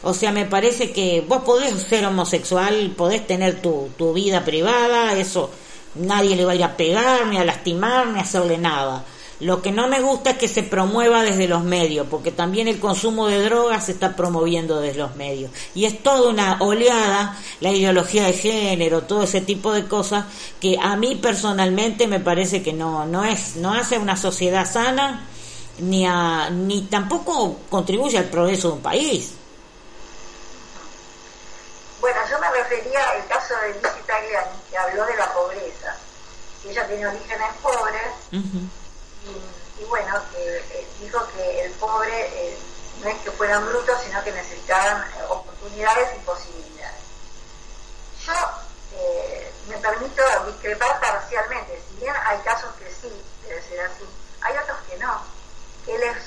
O 0.03 0.13
sea, 0.13 0.31
me 0.31 0.45
parece 0.45 0.91
que 0.91 1.21
vos 1.27 1.43
podés 1.43 1.73
ser 1.81 2.05
homosexual, 2.05 2.93
podés 2.95 3.27
tener 3.27 3.61
tu, 3.61 3.89
tu 3.97 4.13
vida 4.13 4.45
privada, 4.45 5.13
eso 5.17 5.49
nadie 5.95 6.35
le 6.35 6.45
va 6.45 6.53
a 6.53 6.65
a 6.65 6.77
pegar, 6.77 7.27
ni 7.27 7.37
a 7.37 7.45
lastimar, 7.45 8.07
ni 8.07 8.19
a 8.19 8.23
hacerle 8.23 8.57
nada. 8.57 9.03
Lo 9.39 9.61
que 9.61 9.71
no 9.71 9.87
me 9.89 9.99
gusta 9.99 10.31
es 10.31 10.37
que 10.37 10.47
se 10.47 10.63
promueva 10.63 11.23
desde 11.23 11.47
los 11.47 11.63
medios, 11.63 12.07
porque 12.09 12.31
también 12.31 12.67
el 12.67 12.79
consumo 12.79 13.27
de 13.27 13.43
drogas 13.43 13.87
se 13.87 13.91
está 13.91 14.15
promoviendo 14.15 14.79
desde 14.79 14.99
los 14.99 15.15
medios. 15.15 15.51
Y 15.75 15.83
es 15.85 16.01
toda 16.01 16.29
una 16.29 16.57
oleada, 16.61 17.37
la 17.59 17.71
ideología 17.71 18.25
de 18.25 18.33
género, 18.33 19.01
todo 19.01 19.23
ese 19.23 19.41
tipo 19.41 19.73
de 19.73 19.85
cosas, 19.85 20.25
que 20.61 20.77
a 20.81 20.95
mí 20.95 21.15
personalmente 21.15 22.07
me 22.07 22.21
parece 22.21 22.63
que 22.63 22.71
no, 22.71 23.05
no 23.05 23.25
es, 23.25 23.57
no 23.57 23.73
hace 23.73 23.97
una 23.97 24.15
sociedad 24.15 24.71
sana, 24.71 25.27
ni 25.79 26.05
a, 26.05 26.49
ni 26.49 26.83
tampoco 26.83 27.57
contribuye 27.69 28.17
al 28.17 28.25
progreso 28.25 28.69
de 28.69 28.73
un 28.75 28.81
país. 28.81 29.33
Bueno, 32.03 32.19
yo 32.29 32.37
me 32.37 32.51
refería 32.51 33.11
al 33.11 33.25
caso 33.27 33.55
de 33.61 33.75
Liz 33.75 33.93
Italiani, 33.97 34.61
que 34.69 34.77
habló 34.77 35.05
de 35.05 35.15
la 35.15 35.33
pobreza. 35.33 35.95
Ella 36.65 36.85
tiene 36.85 37.07
orígenes 37.07 37.47
pobres. 37.61 38.11
Uh 38.33 39.79
y, 39.79 39.85
bueno, 39.85 40.21
que 40.33 40.57
eh, 40.57 40.87
dijo 40.99 41.25
que 41.33 41.63
el 41.63 41.71
pobre 41.75 42.11
eh, 42.11 42.57
no 43.01 43.07
es 43.07 43.17
que 43.21 43.31
fueran 43.31 43.65
brutos, 43.65 44.01
sino 44.03 44.21
que 44.21 44.33
necesitaban 44.33 45.01
eh, 45.01 45.23
oportunidades 45.29 46.09
y 46.17 46.19
posibilidades. 46.25 46.99
Yo 48.25 48.33
me 49.69 49.77
permito 49.77 50.23
discrepar 50.47 50.99
parcialmente, 50.99 51.81
si 51.87 52.01
bien 52.01 52.13
hay 52.25 52.37
casos 52.39 52.69
que 52.75 52.93
sí, 52.93 53.25
debe 53.47 53.63
ser 53.63 53.79
así, 53.79 54.03
hay 54.41 54.57
otros 54.57 54.77
que 54.89 54.97
no, 54.97 55.21
que 55.85 55.97
les, 55.97 56.17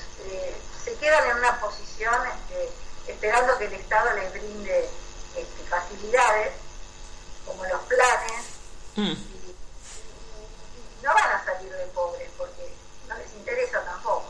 se 0.83 0.95
quedan 0.95 1.29
en 1.29 1.37
una 1.37 1.61
posición 1.61 2.15
este, 2.27 2.73
esperando 3.13 3.59
que 3.59 3.67
el 3.67 3.75
Estado 3.75 4.15
les 4.15 4.33
brinde 4.33 4.89
facilidades, 5.69 6.53
como 7.45 7.65
los 7.65 7.83
planes, 7.83 8.45
mm. 8.97 9.13
y, 9.13 9.57
no 11.03 11.15
van 11.15 11.33
a 11.33 11.45
salir 11.45 11.71
de 11.71 11.87
pobres, 11.87 12.29
porque 12.37 12.67
interesa 13.47 13.81
tampoco. 13.85 14.27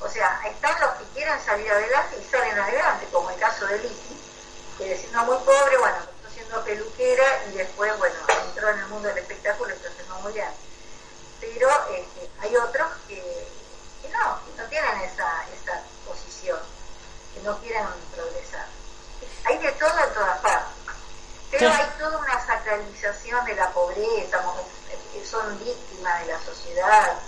O 0.00 0.08
sea, 0.08 0.40
están 0.46 0.80
los 0.80 0.90
que 0.92 1.04
quieren 1.14 1.38
salir 1.44 1.70
adelante 1.70 2.18
y 2.18 2.30
salen 2.30 2.58
adelante, 2.58 3.06
como 3.12 3.30
el 3.30 3.38
caso 3.38 3.66
de 3.66 3.78
Lizzie, 3.78 4.16
que 4.78 4.94
es 4.94 5.08
una 5.10 5.24
muy 5.24 5.36
pobre, 5.38 5.76
bueno, 5.76 5.96
está 5.98 6.30
siendo 6.32 6.64
peluquera 6.64 7.44
y 7.48 7.56
después, 7.56 7.96
bueno, 7.98 8.16
entró 8.46 8.70
en 8.70 8.78
el 8.78 8.86
mundo 8.86 9.08
del 9.08 9.18
espectáculo 9.18 9.70
y 9.70 9.76
está 9.76 9.88
haciendo 9.88 10.14
muy 10.20 10.32
bien. 10.32 10.48
Pero 11.40 11.68
este, 11.90 12.30
hay 12.40 12.56
otros 12.56 12.88
que, 13.06 13.48
no, 14.12 14.40
que 14.46 14.62
no 14.62 14.68
tienen 14.68 15.00
esa, 15.02 15.44
esa 15.52 15.82
posición, 16.06 16.58
que 17.34 17.40
no 17.40 17.58
quieren 17.58 17.86
progresar. 18.14 18.66
Hay 19.48 19.58
de 19.58 19.72
todo 19.72 19.90
en 19.90 20.14
todas 20.14 20.38
partes. 20.40 20.78
Pero 21.50 21.70
hay 21.70 21.86
toda 21.98 22.18
una 22.18 22.46
sacralización 22.46 23.44
de 23.46 23.54
la 23.54 23.70
pobreza, 23.70 24.38
son 25.24 25.58
víctimas 25.58 26.20
de 26.20 26.32
la 26.32 26.40
sociedad, 26.40 27.18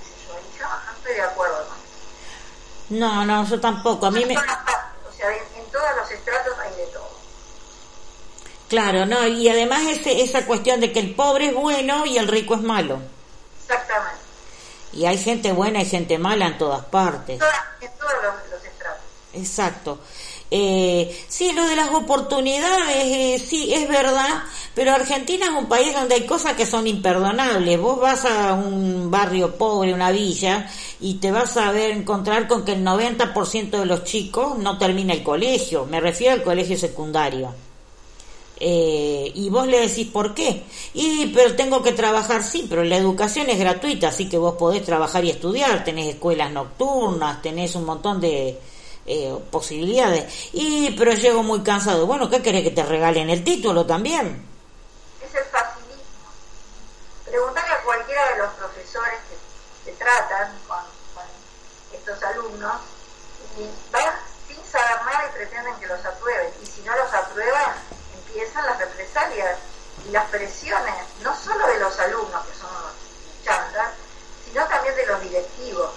yo 0.59 0.67
no 0.67 0.93
estoy 0.97 1.15
de 1.15 1.23
acuerdo 1.23 1.67
con 1.69 2.99
No, 2.99 3.25
no, 3.25 3.45
yo 3.45 3.61
tampoco. 3.61 4.07
A 4.07 4.11
mí 4.11 4.25
me... 4.25 4.37
O 4.37 5.13
sea, 5.17 5.31
en, 5.31 5.65
todos 5.71 5.89
los 5.97 6.11
estratos 6.11 6.55
hay 6.59 6.75
de 6.77 6.87
todo. 6.87 7.11
Claro, 8.69 9.07
no, 9.07 9.27
y 9.27 9.49
además 9.49 9.83
ese, 9.87 10.23
esa 10.23 10.47
cuestión 10.47 10.81
de 10.81 10.93
que 10.93 11.01
el 11.01 11.15
pobre 11.15 11.49
es 11.49 11.55
bueno 11.55 12.07
y 12.07 12.19
el 12.19 12.29
rico 12.29 12.55
es 12.55 12.63
malo. 12.63 13.01
Exactamente. 13.63 14.21
Y 14.93 15.07
hay 15.07 15.19
gente 15.19 15.53
buena 15.53 15.83
y 15.83 15.87
gente 15.87 16.19
mala 16.19 16.47
en 16.47 16.59
todas 16.59 16.85
partes. 16.87 17.41
en 17.81 17.91
todos 17.99 18.13
los 18.51 18.65
estratos. 18.65 19.03
Exacto. 19.35 19.99
Eh, 20.53 21.17
sí, 21.29 21.53
lo 21.53 21.65
de 21.67 21.77
las 21.77 21.91
oportunidades, 21.91 22.97
eh, 22.97 23.39
sí, 23.39 23.73
es 23.73 23.89
verdad, 23.89 24.43
pero 24.75 24.93
Argentina 24.93 25.47
es 25.47 25.53
un 25.53 25.67
país 25.67 25.95
donde 25.95 26.17
hay 26.17 26.27
cosas 26.27 26.55
que 26.55 26.67
son 26.67 26.87
imperdonables. 26.87 27.81
Vos 27.81 28.01
vas 28.01 28.25
a 28.25 28.55
un 28.55 29.11
barrio 29.11 29.57
pobre, 29.57 29.95
una 29.95 30.11
villa, 30.11 30.69
y 31.01 31.15
te 31.15 31.31
vas 31.31 31.57
a 31.57 31.71
ver 31.71 31.93
encontrar 31.93 32.49
con 32.49 32.65
que 32.65 32.73
el 32.73 32.85
90% 32.85 33.71
de 33.71 33.87
los 33.87 34.05
chicos 34.05 34.59
no 34.59 34.77
termina 34.77 35.13
el 35.15 35.23
colegio. 35.23 35.87
Me 35.87 36.01
refiero 36.01 36.35
al 36.35 36.43
colegio 36.43 36.77
secundario. 36.77 37.55
Eh, 38.63 39.33
y 39.35 39.49
vos 39.49 39.67
le 39.67 39.81
decís 39.81 40.09
por 40.09 40.35
qué. 40.35 40.65
Y, 40.95 41.29
pero 41.29 41.55
tengo 41.57 41.83
que 41.83 41.93
trabajar, 41.93 42.43
sí, 42.43 42.67
pero 42.69 42.85
la 42.85 42.97
educación 42.97 43.49
es 43.49 43.59
gratuita, 43.59 44.09
así 44.09 44.29
que 44.29 44.37
vos 44.37 44.57
podés 44.57 44.85
trabajar 44.85 45.25
y 45.25 45.31
estudiar. 45.31 45.85
Tenés 45.85 46.09
escuelas 46.09 46.53
nocturnas, 46.53 47.41
tenés 47.41 47.75
un 47.75 47.85
montón 47.85 48.21
de, 48.21 48.59
eh, 49.11 49.45
posibilidades. 49.51 50.51
Y, 50.53 50.93
pero 50.97 51.13
llego 51.13 51.43
muy 51.43 51.65
cansado. 51.65 52.07
Bueno, 52.07 52.31
¿qué 52.31 52.41
querés 52.41 52.63
que 52.63 52.71
te 52.71 52.85
regalen 52.85 53.29
el 53.29 53.43
título 53.43 53.85
también? 53.85 54.47
Es 55.21 55.35
el 55.35 55.45
facilismo. 55.47 56.31
Preguntarle 57.25 57.75
a 57.75 57.83
cualquiera 57.83 58.31
de 58.31 58.39
los 58.39 58.51
profesores 58.55 59.19
que, 59.29 59.91
se 59.91 59.97
tratan 59.97 60.57
con, 60.69 60.79
estos 61.93 62.23
alumnos 62.23 62.77
y 63.59 63.67
van 63.91 64.15
sin 64.47 64.65
saber 64.65 65.05
nada 65.05 65.27
y 65.29 65.37
pretenden 65.37 65.75
que 65.81 65.89
los 65.89 66.05
aprueben. 66.05 66.53
Y 66.63 66.67
si 66.67 66.81
no 66.83 66.95
los 66.95 67.13
aprueban, 67.13 67.75
empiezan 68.15 68.65
las 68.65 68.79
represalias 68.79 69.59
y 70.07 70.13
las 70.13 70.31
presiones, 70.31 70.95
no 71.25 71.37
solo 71.37 71.67
de 71.67 71.81
los 71.81 71.99
alumnos, 71.99 72.47
que 72.47 72.55
son 72.57 72.71
los 72.73 72.93
chantas, 73.45 73.91
sino 74.47 74.65
también 74.69 74.95
de 74.95 75.07
los 75.07 75.21
directivos, 75.21 75.91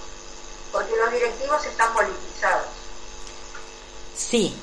porque 0.72 0.96
los 0.96 1.12
directivos 1.12 1.64
están 1.64 1.94
politizados. 1.94 2.83
Sí, 4.16 4.54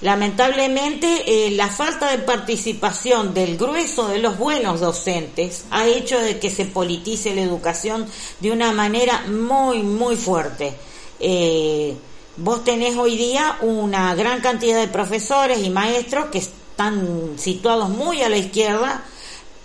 lamentablemente 0.00 1.46
eh, 1.46 1.50
la 1.52 1.68
falta 1.68 2.10
de 2.10 2.18
participación 2.18 3.34
del 3.34 3.56
grueso 3.56 4.08
de 4.08 4.18
los 4.18 4.38
buenos 4.38 4.80
docentes 4.80 5.64
ha 5.70 5.86
hecho 5.86 6.18
de 6.20 6.38
que 6.38 6.50
se 6.50 6.64
politice 6.66 7.34
la 7.34 7.42
educación 7.42 8.06
de 8.40 8.50
una 8.50 8.72
manera 8.72 9.24
muy, 9.28 9.82
muy 9.82 10.16
fuerte. 10.16 10.74
Eh, 11.20 11.96
vos 12.36 12.64
tenés 12.64 12.96
hoy 12.96 13.16
día 13.16 13.58
una 13.60 14.14
gran 14.14 14.40
cantidad 14.40 14.78
de 14.78 14.88
profesores 14.88 15.62
y 15.62 15.70
maestros 15.70 16.26
que 16.26 16.38
están 16.38 17.34
situados 17.36 17.88
muy 17.88 18.22
a 18.22 18.28
la 18.28 18.38
izquierda 18.38 19.04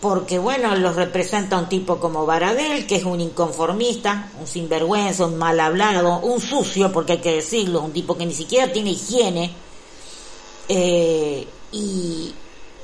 porque 0.02 0.38
bueno, 0.38 0.76
los 0.76 0.96
representa 0.96 1.58
un 1.58 1.70
tipo 1.70 2.00
como 2.00 2.26
Baradel, 2.26 2.86
que 2.86 2.98
es 2.98 3.04
un 3.04 3.20
inconformista, 3.20 4.30
un 4.40 4.46
sinvergüenza, 4.46 5.26
un 5.26 5.38
mal 5.38 5.60
hablado, 5.60 6.20
un 6.20 6.40
sucio, 6.40 6.92
porque 6.92 7.14
hay 7.14 7.22
que 7.22 7.36
decirlo, 7.36 7.82
un 7.82 7.94
tipo 7.94 8.16
que 8.16 8.26
ni 8.26 8.34
siquiera 8.34 8.72
tiene 8.72 8.92
higiene. 8.92 9.52
Eh, 10.70 11.48
y 11.72 12.34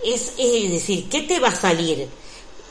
es, 0.04 0.34
es 0.38 0.72
decir, 0.72 1.08
¿qué 1.08 1.22
te 1.22 1.40
va 1.40 1.50
a 1.50 1.56
salir? 1.56 2.10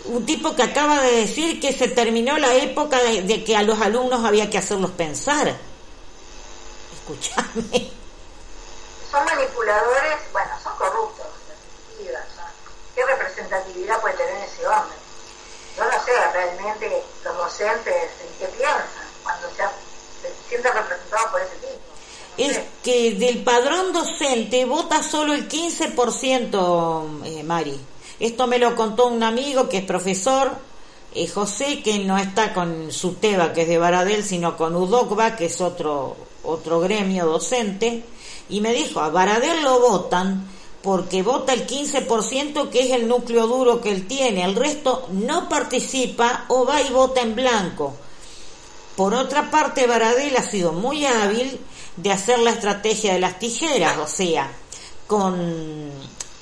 Un 0.07 0.27
tipo 0.27 0.57
que 0.57 0.65
acaba 0.65 1.01
de 1.03 1.13
decir 1.13 1.61
que 1.61 1.73
se 1.73 1.87
terminó 1.87 2.37
la 2.37 2.53
época 2.55 3.01
de, 3.01 3.45
que 3.45 3.57
a 3.57 3.63
los 3.63 3.81
alumnos 3.81 4.25
había 4.25 4.51
que 4.51 4.59
hacerlos 4.59 4.91
pensar. 4.91 5.57
Escúchame. 6.93 7.91
Son 9.09 9.25
manipuladores, 9.25 10.17
bueno, 10.33 10.51
son 10.65 10.73
corruptos 10.77 11.22
¿Qué 11.22 11.22
representatividad 13.43 14.01
puede 14.01 14.17
tener 14.17 14.37
ese 14.45 14.67
hombre? 14.67 14.97
Yo 15.77 15.85
no 15.85 16.05
sé 16.05 16.13
realmente 16.33 17.03
los 17.25 17.37
docentes 17.37 17.95
en 17.95 18.39
qué 18.39 18.47
piensan 18.57 18.85
cuando 19.23 19.49
se, 19.49 19.63
sienten 20.49 20.73
representados 20.73 21.31
por 21.31 21.41
ese 21.41 21.57
tipo. 21.57 21.79
es 22.37 22.61
que 22.83 23.13
del 23.15 23.43
padrón 23.43 23.93
docente 23.93 24.65
vota 24.65 25.03
solo 25.03 25.33
el 25.33 25.49
15%, 25.49 27.25
eh, 27.25 27.43
Mari. 27.43 27.81
Esto 28.21 28.47
me 28.47 28.59
lo 28.59 28.77
contó 28.77 29.07
un 29.07 29.23
amigo 29.23 29.69
que 29.69 29.79
es 29.79 29.85
profesor, 29.85 30.53
eh, 31.15 31.27
José, 31.27 31.83
que 31.83 31.99
no 32.01 32.19
está 32.19 32.53
con 32.55 32.93
su 32.93 33.15
TEBA, 33.15 33.53
que 33.53 33.63
es 33.63 33.69
de 33.69 33.79
Baradel, 33.79 34.25
sino 34.25 34.57
con 34.57 34.77
UDOCBA, 34.77 35.37
que 35.37 35.47
es 35.47 35.61
otro, 35.61 36.17
otro 36.45 36.81
gremio 36.81 37.27
docente 37.27 38.05
Y 38.49 38.61
me 38.61 38.73
dijo, 38.73 39.01
a 39.01 39.09
Baradel 39.09 39.63
lo 39.63 39.81
votan 39.81 40.47
porque 40.83 41.23
vota 41.23 41.53
el 41.53 41.67
15% 41.67 42.71
que 42.71 42.83
es 42.83 42.91
el 42.91 43.09
núcleo 43.09 43.47
duro 43.47 43.81
que 43.81 43.93
él 43.93 44.07
tiene, 44.07 44.45
el 44.45 44.57
resto 44.57 45.07
no 45.11 45.49
participa 45.49 46.47
o 46.49 46.65
va 46.65 46.83
y 46.83 46.91
vota 46.91 47.21
en 47.21 47.35
blanco. 47.35 47.95
Por 48.97 49.15
otra 49.15 49.51
parte, 49.51 49.87
Baradel 49.87 50.37
ha 50.37 50.43
sido 50.43 50.73
muy 50.73 51.07
hábil 51.07 51.59
de 51.97 52.13
hacer 52.13 52.39
la 52.41 52.51
estrategia 52.51 53.15
de 53.15 53.21
las 53.21 53.39
tijeras, 53.39 53.99
o 53.99 54.07
sea, 54.07 54.51
con 55.07 55.91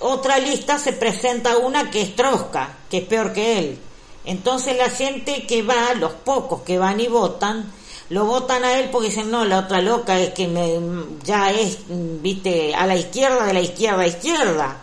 otra 0.00 0.38
lista 0.38 0.78
se 0.78 0.94
presenta 0.94 1.58
una 1.58 1.90
que 1.90 2.02
es 2.02 2.16
Trosca, 2.16 2.78
que 2.90 2.98
es 2.98 3.04
peor 3.04 3.32
que 3.32 3.58
él. 3.58 3.78
Entonces 4.24 4.76
la 4.76 4.90
gente 4.90 5.46
que 5.46 5.62
va, 5.62 5.94
los 5.94 6.12
pocos 6.12 6.62
que 6.62 6.78
van 6.78 7.00
y 7.00 7.08
votan, 7.08 7.72
lo 8.10 8.24
votan 8.24 8.64
a 8.64 8.78
él 8.78 8.90
porque 8.90 9.08
dicen, 9.08 9.30
no, 9.30 9.44
la 9.44 9.60
otra 9.60 9.80
loca 9.80 10.18
es 10.18 10.34
que 10.34 10.48
me, 10.48 10.78
ya 11.22 11.52
es, 11.52 11.78
viste, 11.88 12.74
a 12.74 12.84
la 12.84 12.96
izquierda, 12.96 13.46
de 13.46 13.54
la 13.54 13.60
izquierda 13.60 14.02
a 14.02 14.06
izquierda. 14.06 14.82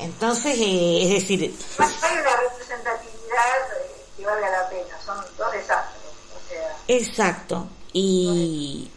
Entonces, 0.00 0.58
eh, 0.58 1.02
es 1.04 1.10
decir... 1.10 1.54
Hay 1.78 2.12
una 2.18 2.36
representatividad 2.36 3.54
que 4.16 4.26
valga 4.26 4.50
la 4.50 4.68
pena, 4.68 5.00
son 5.04 5.16
dos 5.38 5.52
desastres. 5.52 6.02
O 6.34 6.48
sea... 6.48 6.76
Exacto. 6.88 7.68
Y 7.92 8.90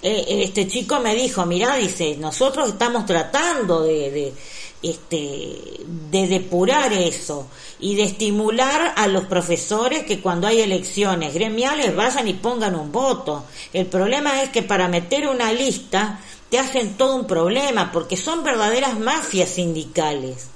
eh, 0.00 0.24
este 0.44 0.66
chico 0.66 0.98
me 1.00 1.14
dijo, 1.14 1.44
mira, 1.44 1.76
dice, 1.76 2.16
nosotros 2.16 2.70
estamos 2.70 3.04
tratando 3.04 3.82
de, 3.82 4.10
de 4.10 4.34
este, 4.82 5.84
de 5.86 6.26
depurar 6.26 6.92
eso 6.92 7.46
y 7.82 7.96
de 7.96 8.04
estimular 8.04 8.94
a 8.96 9.08
los 9.08 9.24
profesores 9.24 10.04
que 10.04 10.22
cuando 10.22 10.46
hay 10.46 10.60
elecciones 10.60 11.34
gremiales 11.34 11.94
vayan 11.96 12.28
y 12.28 12.34
pongan 12.34 12.76
un 12.76 12.92
voto. 12.92 13.44
El 13.72 13.86
problema 13.86 14.40
es 14.40 14.50
que 14.50 14.62
para 14.62 14.86
meter 14.86 15.26
una 15.26 15.52
lista 15.52 16.20
te 16.48 16.60
hacen 16.60 16.96
todo 16.96 17.16
un 17.16 17.26
problema 17.26 17.90
porque 17.90 18.16
son 18.16 18.44
verdaderas 18.44 18.98
mafias 19.00 19.50
sindicales. 19.50 20.46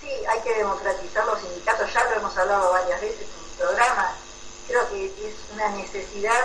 Sí, 0.00 0.08
hay 0.26 0.40
que 0.40 0.54
democratizar 0.54 1.26
los 1.26 1.40
sindicatos, 1.40 1.92
ya 1.92 2.02
lo 2.04 2.16
hemos 2.16 2.36
hablado 2.38 2.72
varias 2.72 3.00
veces 3.02 3.20
en 3.20 3.50
el 3.50 3.66
programa. 3.66 4.12
Creo 4.66 4.88
que 4.88 5.06
es 5.06 5.34
una 5.52 5.68
necesidad 5.76 6.40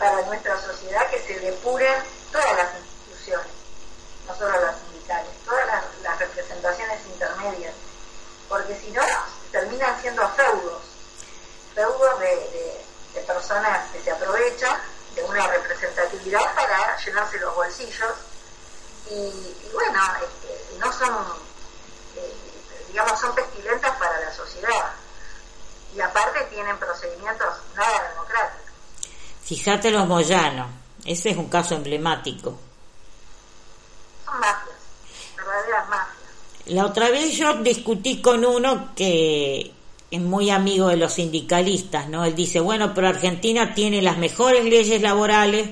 para 0.00 0.20
nuestra 0.26 0.60
sociedad 0.60 1.08
que 1.10 1.20
se 1.20 1.38
depuren 1.38 1.94
todas 2.32 2.56
las 2.56 2.70
instituciones 2.74 3.64
no 4.26 4.34
solo 4.34 4.60
las 4.60 4.76
sindicales, 4.80 5.30
todas 5.44 5.66
las, 5.66 5.83
representaciones 6.18 7.00
intermedias, 7.06 7.74
porque 8.48 8.78
si 8.78 8.90
no 8.90 9.02
terminan 9.50 10.00
siendo 10.00 10.28
feudos, 10.30 10.82
feudos 11.74 12.20
de, 12.20 12.84
personas 13.26 13.90
que 13.92 14.02
se 14.02 14.10
aprovechan 14.10 14.76
de 15.14 15.22
una 15.22 15.46
representatividad 15.46 16.54
para 16.54 16.96
llenarse 16.98 17.38
los 17.38 17.54
bolsillos 17.54 18.12
y, 19.08 19.70
bueno, 19.72 20.00
este, 20.20 20.78
no 20.78 20.92
son, 20.92 21.24
eh, 22.16 22.34
digamos, 22.88 23.20
son 23.20 23.34
pestilentas 23.34 23.96
para 23.96 24.20
la 24.20 24.34
sociedad 24.34 24.92
y 25.94 26.00
aparte 26.00 26.42
tienen 26.50 26.76
procedimientos 26.78 27.54
nada 27.76 28.08
democráticos. 28.10 28.72
Fíjate 29.44 29.90
los 29.92 30.08
Moyano, 30.08 30.68
ese 31.04 31.30
es 31.30 31.36
un 31.36 31.48
caso 31.48 31.76
emblemático 31.76 32.58
mafias, 34.38 34.76
verdaderas 35.36 35.88
mafias. 35.88 36.18
La 36.66 36.86
otra 36.86 37.10
vez 37.10 37.36
yo 37.36 37.54
discutí 37.62 38.22
con 38.22 38.44
uno 38.44 38.94
que 38.96 39.70
es 40.10 40.20
muy 40.20 40.48
amigo 40.50 40.88
de 40.88 40.96
los 40.96 41.14
sindicalistas, 41.14 42.08
¿no? 42.08 42.24
Él 42.24 42.34
dice, 42.34 42.60
bueno, 42.60 42.94
pero 42.94 43.08
Argentina 43.08 43.74
tiene 43.74 44.00
las 44.00 44.16
mejores 44.16 44.64
leyes 44.64 45.02
laborales, 45.02 45.70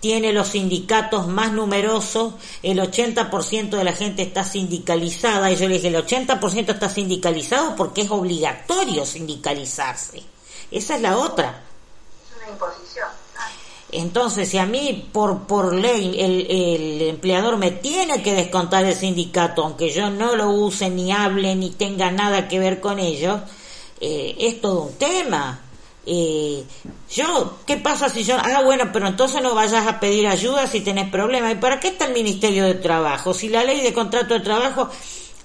tiene 0.00 0.32
los 0.32 0.48
sindicatos 0.48 1.28
más 1.28 1.52
numerosos, 1.52 2.34
el 2.62 2.80
80% 2.80 3.70
de 3.70 3.84
la 3.84 3.92
gente 3.92 4.22
está 4.22 4.42
sindicalizada, 4.42 5.52
y 5.52 5.56
yo 5.56 5.68
le 5.68 5.74
dije, 5.74 5.88
el 5.88 5.94
80% 5.94 6.70
está 6.70 6.88
sindicalizado 6.88 7.76
porque 7.76 8.00
es 8.00 8.10
obligatorio 8.10 9.06
sindicalizarse. 9.06 10.22
Esa 10.72 10.96
es 10.96 11.02
la 11.02 11.18
otra. 11.18 11.62
Es 12.24 12.36
una 12.36 12.50
imposición. 12.50 13.21
Entonces, 13.92 14.48
si 14.48 14.56
a 14.56 14.64
mí 14.64 15.08
por, 15.12 15.46
por 15.46 15.74
ley 15.74 16.16
el, 16.18 16.50
el, 16.50 17.02
empleador 17.02 17.58
me 17.58 17.70
tiene 17.70 18.22
que 18.22 18.32
descontar 18.32 18.86
el 18.86 18.96
sindicato, 18.96 19.62
aunque 19.62 19.90
yo 19.90 20.08
no 20.08 20.34
lo 20.34 20.50
use, 20.50 20.88
ni 20.88 21.12
hable, 21.12 21.54
ni 21.54 21.70
tenga 21.70 22.10
nada 22.10 22.48
que 22.48 22.58
ver 22.58 22.80
con 22.80 22.98
ellos, 22.98 23.40
eh, 24.00 24.34
es 24.38 24.62
todo 24.62 24.84
un 24.84 24.94
tema. 24.94 25.60
Eh, 26.06 26.64
yo, 27.10 27.58
¿qué 27.66 27.76
pasa 27.76 28.08
si 28.08 28.24
yo, 28.24 28.36
ah, 28.38 28.62
bueno, 28.64 28.88
pero 28.92 29.06
entonces 29.06 29.42
no 29.42 29.54
vayas 29.54 29.86
a 29.86 30.00
pedir 30.00 30.26
ayuda 30.26 30.66
si 30.66 30.80
tenés 30.80 31.10
problemas? 31.10 31.52
¿Y 31.52 31.56
para 31.56 31.78
qué 31.78 31.88
está 31.88 32.06
el 32.06 32.14
Ministerio 32.14 32.64
de 32.64 32.74
Trabajo? 32.74 33.34
Si 33.34 33.50
la 33.50 33.62
ley 33.62 33.82
de 33.82 33.92
contrato 33.92 34.32
de 34.32 34.40
trabajo 34.40 34.88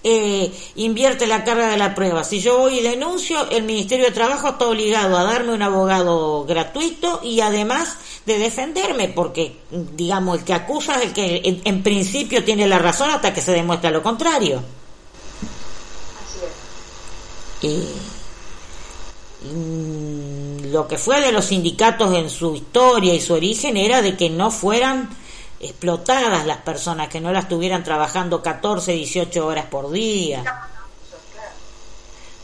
eh, 0.03 0.51
invierte 0.75 1.27
la 1.27 1.43
carga 1.43 1.69
de 1.69 1.77
la 1.77 1.93
prueba. 1.93 2.23
Si 2.23 2.39
yo 2.39 2.59
voy 2.59 2.79
y 2.79 2.81
denuncio, 2.81 3.49
el 3.49 3.63
Ministerio 3.63 4.05
de 4.05 4.11
Trabajo 4.11 4.49
está 4.49 4.67
obligado 4.67 5.17
a 5.17 5.23
darme 5.23 5.53
un 5.53 5.61
abogado 5.61 6.45
gratuito 6.45 7.19
y 7.23 7.41
además 7.41 7.97
de 8.27 8.37
defenderme, 8.37 9.07
porque, 9.07 9.55
digamos, 9.71 10.39
el 10.39 10.43
que 10.43 10.53
acusa 10.53 10.95
es 10.97 11.03
el 11.03 11.13
que 11.13 11.61
en, 11.63 11.81
principio 11.81 12.43
tiene 12.43 12.67
la 12.67 12.77
razón 12.77 13.09
hasta 13.09 13.33
que 13.33 13.39
se 13.39 13.53
demuestra 13.53 13.89
lo 13.89 14.03
contrario. 14.03 14.61
Así 17.61 17.87
mm, 19.43 20.71
lo 20.73 20.87
que 20.89 20.97
fue 20.97 21.21
de 21.21 21.31
los 21.31 21.45
sindicatos 21.45 22.13
en 22.13 22.29
su 22.29 22.53
historia 22.53 23.13
y 23.13 23.21
su 23.21 23.33
origen 23.33 23.77
era 23.77 24.01
de 24.01 24.17
que 24.17 24.29
no 24.29 24.51
fueran 24.51 25.09
explotadas 25.61 26.45
las 26.45 26.57
personas, 26.57 27.07
que 27.07 27.21
no 27.21 27.31
las 27.31 27.43
estuvieran 27.43 27.85
trabajando 27.85 28.43
14, 28.43 28.91
18 28.91 29.47
horas 29.47 29.67
por 29.67 29.89
día. 29.89 30.43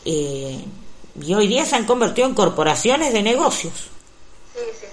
Eh, 0.06 0.64
y 1.22 1.34
hoy 1.34 1.46
día 1.46 1.66
se 1.66 1.76
han 1.76 1.84
convertido 1.84 2.26
en 2.26 2.34
corporaciones 2.34 3.12
de 3.12 3.22
negocios. 3.22 3.74
Sí, 4.54 4.60
sí, 4.80 4.86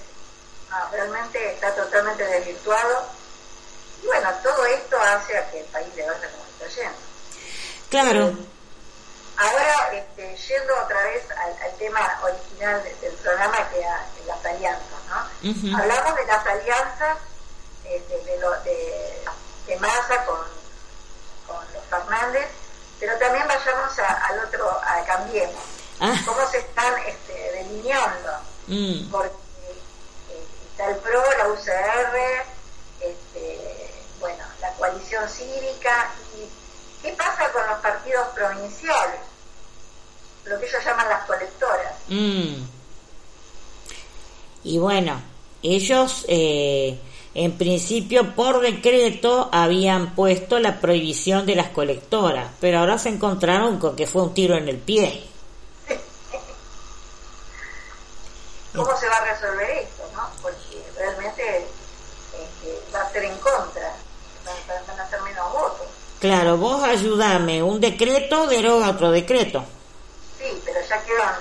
realmente 0.92 1.54
está 1.54 1.74
totalmente 1.76 2.26
desvirtuado. 2.26 3.06
Y 4.04 4.08
bueno, 4.08 4.30
todo 4.44 4.66
esto 4.66 5.00
hace 5.00 5.38
a 5.38 5.52
que 5.52 5.60
el 5.60 5.66
país 5.68 5.88
le 5.96 6.08
vaya 6.08 6.30
como 6.32 6.44
está 6.46 6.68
yendo. 6.68 6.98
Claro. 7.90 8.28
Eh, 8.30 8.46
ahora, 9.38 9.94
este, 9.94 10.36
yendo 10.38 10.74
otra 10.84 11.04
vez 11.04 11.24
al, 11.32 11.78
tema 11.78 12.20
original 12.24 12.84
del 13.02 13.14
programa, 13.14 13.70
que 13.70 13.80
era 13.80 14.06
las 14.28 14.46
alianzas, 14.46 14.88
¿no? 15.10 15.78
Hablamos 15.78 16.16
de 16.16 16.26
las 16.26 16.46
alianzas 16.46 17.18
de, 17.84 18.00
de, 18.00 18.38
lo, 18.40 18.52
de, 18.62 19.24
de 19.68 19.76
Massa 19.78 20.26
con, 20.26 20.40
con 21.48 21.74
los 21.74 21.84
Fernández, 21.90 22.48
pero 23.00 23.18
también 23.18 23.48
vayamos 23.48 23.98
al 24.00 24.40
otro, 24.40 24.70
a 24.70 25.04
Cambiemos. 25.06 25.64
Ah. 26.00 26.16
¿Cómo 26.26 26.48
se 26.50 26.60
están 26.60 26.94
este, 27.06 27.34
delineando? 27.52 28.32
Mm. 28.68 29.12
Porque 29.12 29.41
eh, 30.82 30.82
está 30.82 30.89
el 30.89 30.96
PRO, 30.98 31.24
la 31.38 31.48
UCR, 31.50 32.17
este, 33.02 33.60
bueno, 34.20 34.44
la 34.62 34.72
coalición 34.74 35.30
cívica, 35.30 36.12
y 36.36 36.50
¿qué 37.04 37.13
pasa 37.13 37.52
con 37.52 37.67
los 37.67 37.80
partidos 37.80 38.28
provinciales? 38.30 39.22
Lo 40.46 40.60
que 40.60 40.65
ellos 40.65 40.84
llaman 40.84 41.08
las 41.10 41.26
colectoras. 41.26 41.94
Mm. 42.08 42.56
Y 44.63 44.78
bueno, 44.78 45.22
ellos 45.63 46.24
eh, 46.28 47.00
en 47.34 47.58
principio, 47.58 48.36
por 48.36 48.60
decreto, 48.60 49.48
habían 49.54 50.15
puesto 50.15 50.60
la 50.60 50.82
prohibición 50.82 51.46
de 51.46 51.56
las 51.56 51.70
colectoras, 51.70 52.52
pero 52.60 52.80
ahora 52.80 52.98
se 52.98 53.08
encontraron 53.08 53.80
con 53.80 53.96
que 53.96 54.06
fue 54.06 54.24
un 54.24 54.34
tiro 54.34 54.58
en 54.58 54.67
el 54.67 54.78
pie. 54.78 55.24
¿Cómo 58.76 58.98
se 58.98 59.08
va 59.08 59.15
a 59.15 59.34
resolver 59.34 59.70
esto? 59.70 60.04
¿no? 60.13 60.30
Porque 60.41 60.84
realmente 60.98 61.65
este, 62.34 62.82
va 62.94 63.01
a 63.01 63.01
ser 63.12 63.24
en 63.26 63.38
contra, 63.38 63.93
van, 64.45 65.00
a 65.00 65.10
ser 65.10 65.21
menos 65.21 65.52
votos. 65.52 65.88
Claro, 66.19 66.58
vos 66.58 66.84
ayudame, 66.84 67.63
un 67.63 67.80
decreto 67.80 68.47
deroga 68.47 68.91
otro 68.91 69.12
decreto. 69.12 69.63
Sí, 70.38 70.62
pero 70.65 70.80
ya 70.88 71.04
quedan, 71.04 71.36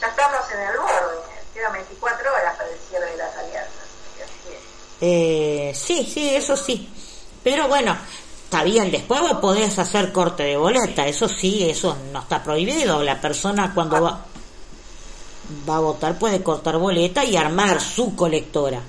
ya 0.00 0.06
estamos 0.08 0.50
en 0.52 0.60
el 0.60 0.78
borde, 0.78 1.22
quedan 1.54 1.72
24 1.72 2.32
horas 2.32 2.56
para 2.56 2.68
el 2.68 2.78
cierre 2.88 3.10
de 3.10 3.16
las 3.16 3.36
alianzas. 3.36 3.82
Eh, 5.00 5.72
sí, 5.74 6.08
sí, 6.12 6.34
eso 6.34 6.56
sí. 6.56 6.88
Pero 7.42 7.66
bueno, 7.66 7.96
está 8.44 8.62
bien, 8.62 8.90
después 8.90 9.20
vos 9.20 9.38
podés 9.40 9.76
hacer 9.78 10.12
corte 10.12 10.44
de 10.44 10.56
boleta, 10.56 11.06
eso 11.06 11.28
sí, 11.28 11.68
eso 11.68 11.96
no 12.12 12.20
está 12.20 12.42
prohibido. 12.42 13.02
La 13.02 13.20
persona 13.20 13.72
cuando 13.74 14.00
va, 14.00 14.24
va 15.68 15.76
a 15.76 15.80
votar 15.80 16.18
puede 16.18 16.42
cortar 16.42 16.78
boleta 16.78 17.24
y 17.24 17.36
armar 17.36 17.80
su 17.80 18.14
colectora. 18.14 18.80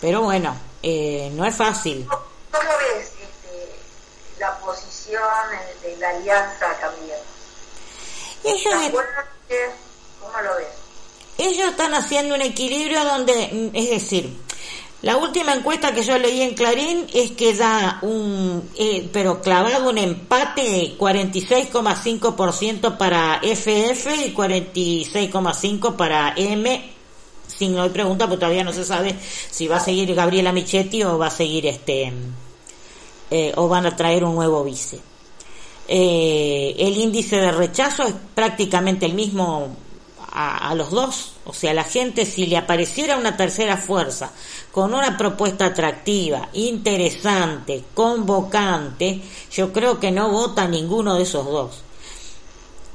Pero 0.00 0.22
bueno, 0.22 0.56
eh, 0.82 1.30
no 1.34 1.44
es 1.44 1.54
fácil. 1.54 2.06
¿Cómo 2.06 2.68
ves 2.78 3.06
este, 3.06 3.76
la 4.38 4.56
posición 4.58 5.22
de 5.82 5.96
la 5.96 6.10
alianza 6.10 6.66
cambiar? 6.80 7.20
¿Cómo 10.20 10.40
lo 10.40 10.56
ves? 10.56 10.88
ellos 11.38 11.68
están 11.68 11.94
haciendo 11.94 12.34
un 12.34 12.42
equilibrio 12.42 13.04
donde, 13.04 13.50
mm, 13.52 13.76
es 13.76 13.90
decir, 13.90 14.36
la 15.02 15.16
última 15.16 15.54
encuesta 15.54 15.94
que 15.94 16.02
yo 16.02 16.18
leí 16.18 16.42
en 16.42 16.54
Clarín 16.54 17.06
es 17.14 17.30
que 17.30 17.54
da 17.54 18.00
un, 18.02 18.68
eh, 18.76 19.08
pero 19.12 19.40
clavado 19.40 19.90
un 19.90 19.98
empate 19.98 20.96
46,5% 20.98 22.98
para 22.98 23.38
FF 23.40 24.26
y 24.26 24.34
46,5% 24.34 25.96
para 25.96 26.34
M. 26.36 26.97
Sin 27.58 27.76
hoy 27.78 27.88
pregunta, 27.88 28.26
porque 28.26 28.40
todavía 28.40 28.62
no 28.62 28.72
se 28.72 28.84
sabe 28.84 29.16
si 29.50 29.66
va 29.66 29.78
a 29.78 29.80
seguir 29.80 30.14
Gabriela 30.14 30.52
Michetti 30.52 31.02
o 31.02 31.18
va 31.18 31.26
a 31.26 31.30
seguir 31.30 31.66
este, 31.66 32.12
eh, 33.30 33.52
o 33.56 33.68
van 33.68 33.86
a 33.86 33.96
traer 33.96 34.22
un 34.22 34.36
nuevo 34.36 34.62
vice. 34.62 35.00
Eh, 35.88 36.76
el 36.78 36.96
índice 36.96 37.36
de 37.36 37.50
rechazo 37.50 38.04
es 38.04 38.14
prácticamente 38.34 39.06
el 39.06 39.14
mismo 39.14 39.74
a, 40.30 40.74
los 40.74 40.90
dos. 40.90 41.32
O 41.46 41.52
sea, 41.52 41.74
la 41.74 41.84
gente 41.84 42.26
si 42.26 42.46
le 42.46 42.56
apareciera 42.56 43.16
una 43.16 43.36
tercera 43.36 43.76
fuerza 43.76 44.30
con 44.70 44.94
una 44.94 45.16
propuesta 45.16 45.66
atractiva, 45.66 46.50
interesante, 46.52 47.84
convocante, 47.94 49.20
yo 49.50 49.72
creo 49.72 49.98
que 49.98 50.12
no 50.12 50.30
vota 50.30 50.68
ninguno 50.68 51.16
de 51.16 51.22
esos 51.22 51.44
dos. 51.44 51.82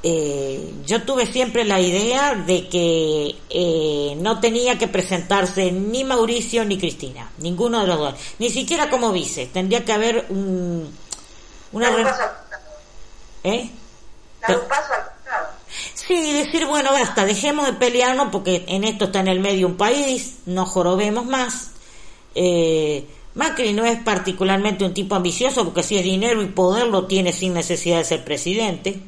Eh, 0.06 0.70
yo 0.84 1.02
tuve 1.04 1.24
siempre 1.24 1.64
la 1.64 1.80
idea 1.80 2.34
de 2.34 2.68
que 2.68 3.36
eh, 3.48 4.14
no 4.18 4.38
tenía 4.38 4.76
que 4.76 4.86
presentarse 4.86 5.72
ni 5.72 6.04
Mauricio 6.04 6.62
ni 6.66 6.76
Cristina, 6.76 7.30
ninguno 7.38 7.80
de 7.80 7.86
los 7.86 7.98
dos, 7.98 8.14
ni 8.38 8.50
siquiera 8.50 8.90
como 8.90 9.12
vice, 9.12 9.46
tendría 9.46 9.82
que 9.82 9.92
haber 9.94 10.26
un, 10.28 10.94
una... 11.72 11.88
¿Eh? 13.44 13.70
Dar 14.46 14.60
un 14.60 14.68
paso 14.68 14.92
al 14.92 15.14
Sí, 15.94 16.32
decir, 16.34 16.66
bueno, 16.66 16.92
basta, 16.92 17.24
dejemos 17.24 17.64
de 17.64 17.72
pelearnos 17.72 18.28
porque 18.30 18.62
en 18.68 18.84
esto 18.84 19.06
está 19.06 19.20
en 19.20 19.28
el 19.28 19.40
medio 19.40 19.66
un 19.66 19.78
país, 19.78 20.40
no 20.44 20.66
jorobemos 20.66 21.24
más. 21.24 21.70
Eh, 22.34 23.06
Macri 23.32 23.72
no 23.72 23.86
es 23.86 23.98
particularmente 24.00 24.84
un 24.84 24.92
tipo 24.92 25.14
ambicioso 25.14 25.64
porque 25.64 25.82
si 25.82 25.96
es 25.96 26.04
dinero 26.04 26.42
y 26.42 26.46
poder 26.48 26.88
lo 26.88 27.06
tiene 27.06 27.32
sin 27.32 27.54
necesidad 27.54 27.96
de 27.96 28.04
ser 28.04 28.22
presidente. 28.22 29.00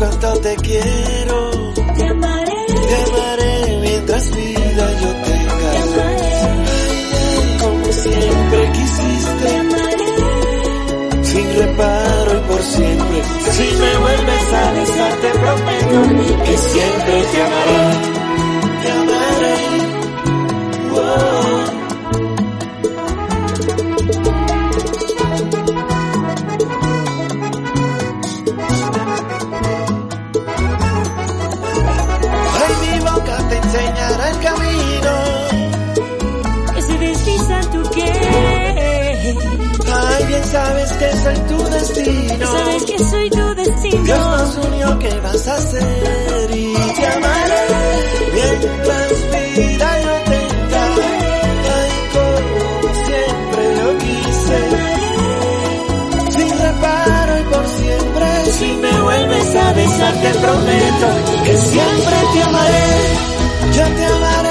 cuánto 0.00 0.40
te 0.40 0.56
quiero. 0.56 1.50
Te 1.74 2.04
amaré. 2.08 2.66
Te 2.88 2.96
amaré 3.10 3.78
mientras 3.82 4.30
vida 4.34 4.86
yo 5.02 5.10
tenga. 5.28 5.70
Te 5.72 5.78
amaré. 5.78 6.32
Ay, 7.20 7.58
como 7.60 7.92
siempre 7.92 8.72
quisiste. 8.72 9.46
Te 9.46 9.56
amaré. 9.56 11.24
Sin 11.24 11.58
reparo 11.58 12.32
y 12.38 12.48
por 12.48 12.62
siempre. 12.62 13.22
Si 13.52 13.66
me 13.82 13.96
vuelves 13.98 14.52
a 14.52 14.72
besar 14.72 15.12
te 15.22 15.30
prometo 15.38 16.44
que 16.44 16.56
siempre 16.56 17.22
te 17.32 17.42
amaré. 17.42 18.19
Sabes 40.52 40.92
que 40.92 41.08
soy 41.24 41.38
tu 41.48 41.58
destino. 41.70 42.46
Sabes 42.46 42.84
que 42.84 42.98
soy 42.98 43.30
tu 43.30 43.54
destino. 43.54 44.04
Dios 44.04 44.18
nos 44.18 44.56
unió, 44.66 44.98
¿qué 44.98 45.20
vas 45.20 45.48
a 45.48 45.54
hacer? 45.56 46.50
Y 46.50 46.74
te 46.96 47.06
amaré 47.06 47.66
mientras 48.34 49.12
vida 49.56 49.88
yo 50.04 50.14
tenga. 50.30 50.84
Ay, 51.76 51.92
como 52.14 52.88
siempre 53.06 53.62
lo 53.76 53.88
quise. 53.98 54.58
Sin 56.36 56.50
reparo 56.58 57.32
y 57.38 57.42
por 57.52 57.66
siempre. 57.78 58.26
Si 58.58 58.68
me 58.74 59.00
vuelves 59.02 59.56
a 59.56 59.72
besar, 59.72 60.14
te 60.14 60.30
prometo 60.38 61.08
que 61.44 61.56
siempre 61.56 62.16
te 62.32 62.42
amaré. 62.42 62.88
Yo 63.76 63.84
te 63.96 64.04
amaré, 64.04 64.49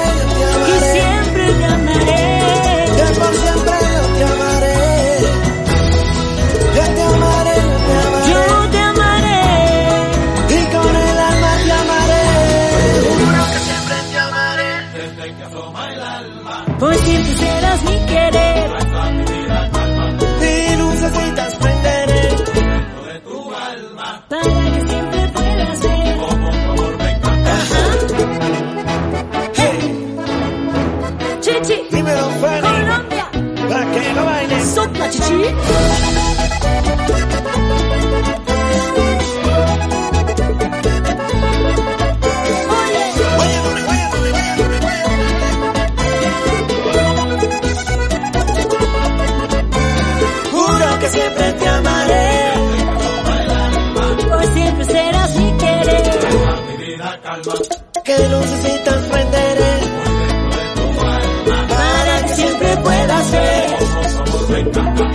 ver. 64.64 65.09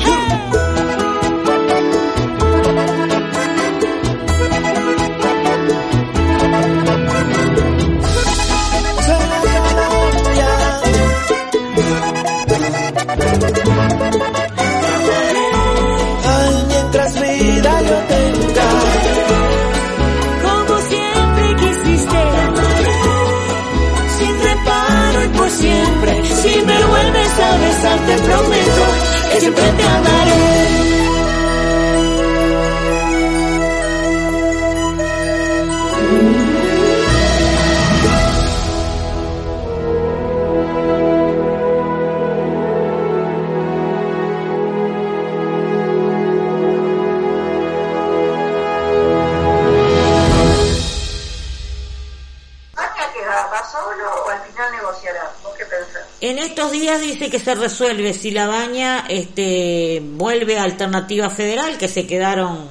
Se 57.40 57.56
resuelve 57.56 58.14
si 58.14 58.32
la 58.32 58.48
baña 58.48 59.06
este, 59.10 60.02
vuelve 60.04 60.58
a 60.58 60.64
Alternativa 60.64 61.30
Federal, 61.30 61.78
que 61.78 61.88
se 61.88 62.08
quedaron 62.08 62.68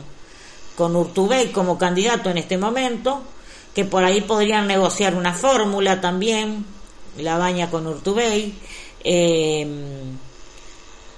con 0.77 0.97
Urtubey 0.97 1.49
como 1.53 1.79
candidato 1.79 2.31
en 2.31 2.39
este 2.39 2.59
momento, 2.59 3.23
que 3.75 3.85
por 3.85 4.05
ahí 4.05 4.21
podrían 4.21 4.67
negociar 4.67 5.15
una 5.15 5.33
fórmula 5.33 6.01
también, 6.01 6.65
la 7.19 7.39
baña 7.39 7.71
con 7.71 7.87
Urtubey. 7.87 8.55
eh, 9.05 9.67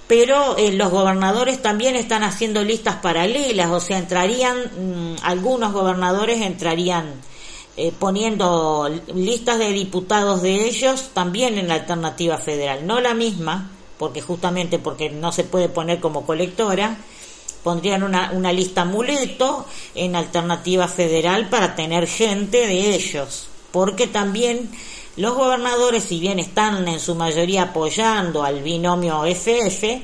pero 0.07 0.55
los 0.71 0.89
gobernadores 0.89 1.61
también 1.61 1.95
están 1.97 2.23
haciendo 2.23 2.63
listas 2.63 2.95
paralelas, 2.95 3.69
o 3.69 3.79
sea, 3.81 3.97
entrarían, 3.97 4.57
mm, 4.57 5.15
algunos 5.21 5.73
gobernadores 5.73 6.41
entrarían 6.41 7.13
eh, 7.77 7.93
poniendo 7.97 8.89
listas 9.13 9.59
de 9.59 9.71
diputados 9.71 10.41
de 10.41 10.67
ellos 10.67 11.11
también 11.13 11.59
en 11.59 11.67
la 11.67 11.75
alternativa 11.75 12.39
federal, 12.39 12.87
no 12.87 12.99
la 12.99 13.13
misma, 13.13 13.69
porque 13.99 14.19
justamente 14.19 14.79
porque 14.79 15.11
no 15.11 15.31
se 15.31 15.43
puede 15.43 15.69
poner 15.69 15.99
como 15.99 16.25
colectora, 16.25 16.97
pondrían 17.63 18.01
una, 18.01 18.31
una 18.31 18.51
lista 18.51 18.83
muleto 18.83 19.67
en 19.93 20.15
alternativa 20.15 20.87
federal 20.87 21.49
para 21.49 21.75
tener 21.75 22.07
gente 22.07 22.65
de 22.65 22.95
ellos, 22.95 23.47
porque 23.71 24.07
también 24.07 24.71
los 25.15 25.35
gobernadores, 25.35 26.03
si 26.03 26.19
bien 26.19 26.39
están 26.39 26.87
en 26.87 26.99
su 26.99 27.13
mayoría 27.13 27.63
apoyando 27.63 28.43
al 28.43 28.61
binomio 28.63 29.23
FF, 29.25 30.01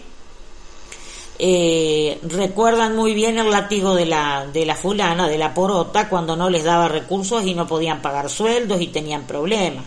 eh, 1.45 2.19
recuerdan 2.23 2.95
muy 2.95 3.13
bien 3.13 3.37
el 3.37 3.51
látigo 3.51 3.95
de 3.95 4.05
la, 4.05 4.47
de 4.47 4.65
la 4.65 4.77
fulana, 4.77 5.27
de 5.27 5.37
la 5.37 5.53
porota, 5.53 6.07
cuando 6.07 6.37
no 6.37 6.49
les 6.49 6.63
daba 6.63 6.87
recursos 6.87 7.43
y 7.43 7.53
no 7.53 7.67
podían 7.67 8.01
pagar 8.01 8.29
sueldos 8.29 8.79
y 8.79 8.87
tenían 8.87 9.27
problemas. 9.27 9.83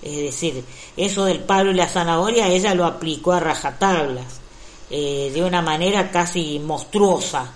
Es 0.00 0.16
decir, 0.16 0.64
eso 0.96 1.26
del 1.26 1.40
palo 1.40 1.72
y 1.72 1.74
la 1.74 1.88
zanahoria 1.88 2.48
ella 2.48 2.74
lo 2.74 2.86
aplicó 2.86 3.32
a 3.32 3.40
rajatablas, 3.40 4.40
eh, 4.88 5.30
de 5.34 5.44
una 5.44 5.60
manera 5.60 6.10
casi 6.10 6.58
monstruosa. 6.58 7.52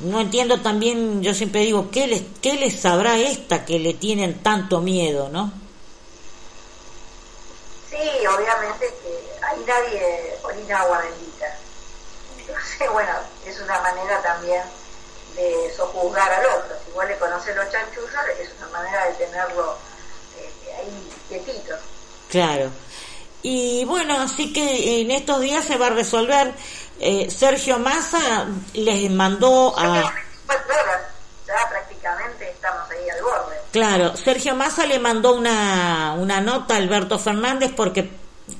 No 0.00 0.20
entiendo 0.20 0.60
también, 0.60 1.22
yo 1.22 1.34
siempre 1.34 1.60
digo, 1.60 1.88
¿qué 1.92 2.08
les, 2.08 2.22
¿qué 2.42 2.54
les 2.54 2.80
sabrá 2.80 3.16
esta 3.16 3.64
que 3.64 3.78
le 3.78 3.94
tienen 3.94 4.42
tanto 4.42 4.80
miedo, 4.80 5.28
no? 5.28 5.52
Sí, 7.88 7.96
obviamente 8.26 8.92
que 9.04 9.44
ahí 9.46 9.64
nadie 9.64 10.74
agua 10.74 10.98
bendita. 10.98 11.35
Entonces, 12.72 12.92
bueno, 12.92 13.12
es 13.44 13.60
una 13.60 13.80
manera 13.80 14.20
también 14.22 14.62
de 15.36 15.72
sojuzgar 15.76 16.32
al 16.32 16.46
otro. 16.46 16.76
Si 16.84 16.92
vos 16.92 17.06
le 17.06 17.16
conoces 17.18 17.54
los 17.54 17.70
chanchullos, 17.70 18.10
es 18.40 18.50
una 18.58 18.68
manera 18.78 19.06
de 19.06 19.12
tenerlo 19.12 19.76
eh, 20.38 20.74
ahí 20.78 21.10
quietito. 21.28 21.74
Claro. 22.30 22.70
Y 23.42 23.84
bueno, 23.84 24.20
así 24.20 24.52
que 24.52 25.00
en 25.02 25.10
estos 25.10 25.40
días 25.40 25.64
se 25.64 25.76
va 25.76 25.88
a 25.88 25.90
resolver. 25.90 26.54
Eh, 26.98 27.30
Sergio 27.30 27.78
Massa 27.78 28.46
les 28.72 29.10
mandó 29.10 29.74
a... 29.78 30.12
Ya 31.46 31.68
prácticamente 31.68 32.50
estamos 32.50 32.90
ahí 32.90 33.08
al 33.08 33.22
borde. 33.22 33.56
Claro, 33.70 34.16
Sergio 34.16 34.56
Massa 34.56 34.84
le 34.86 34.98
mandó 34.98 35.34
una, 35.34 36.14
una 36.18 36.40
nota 36.40 36.74
a 36.74 36.78
Alberto 36.78 37.20
Fernández 37.20 37.72
porque 37.76 38.10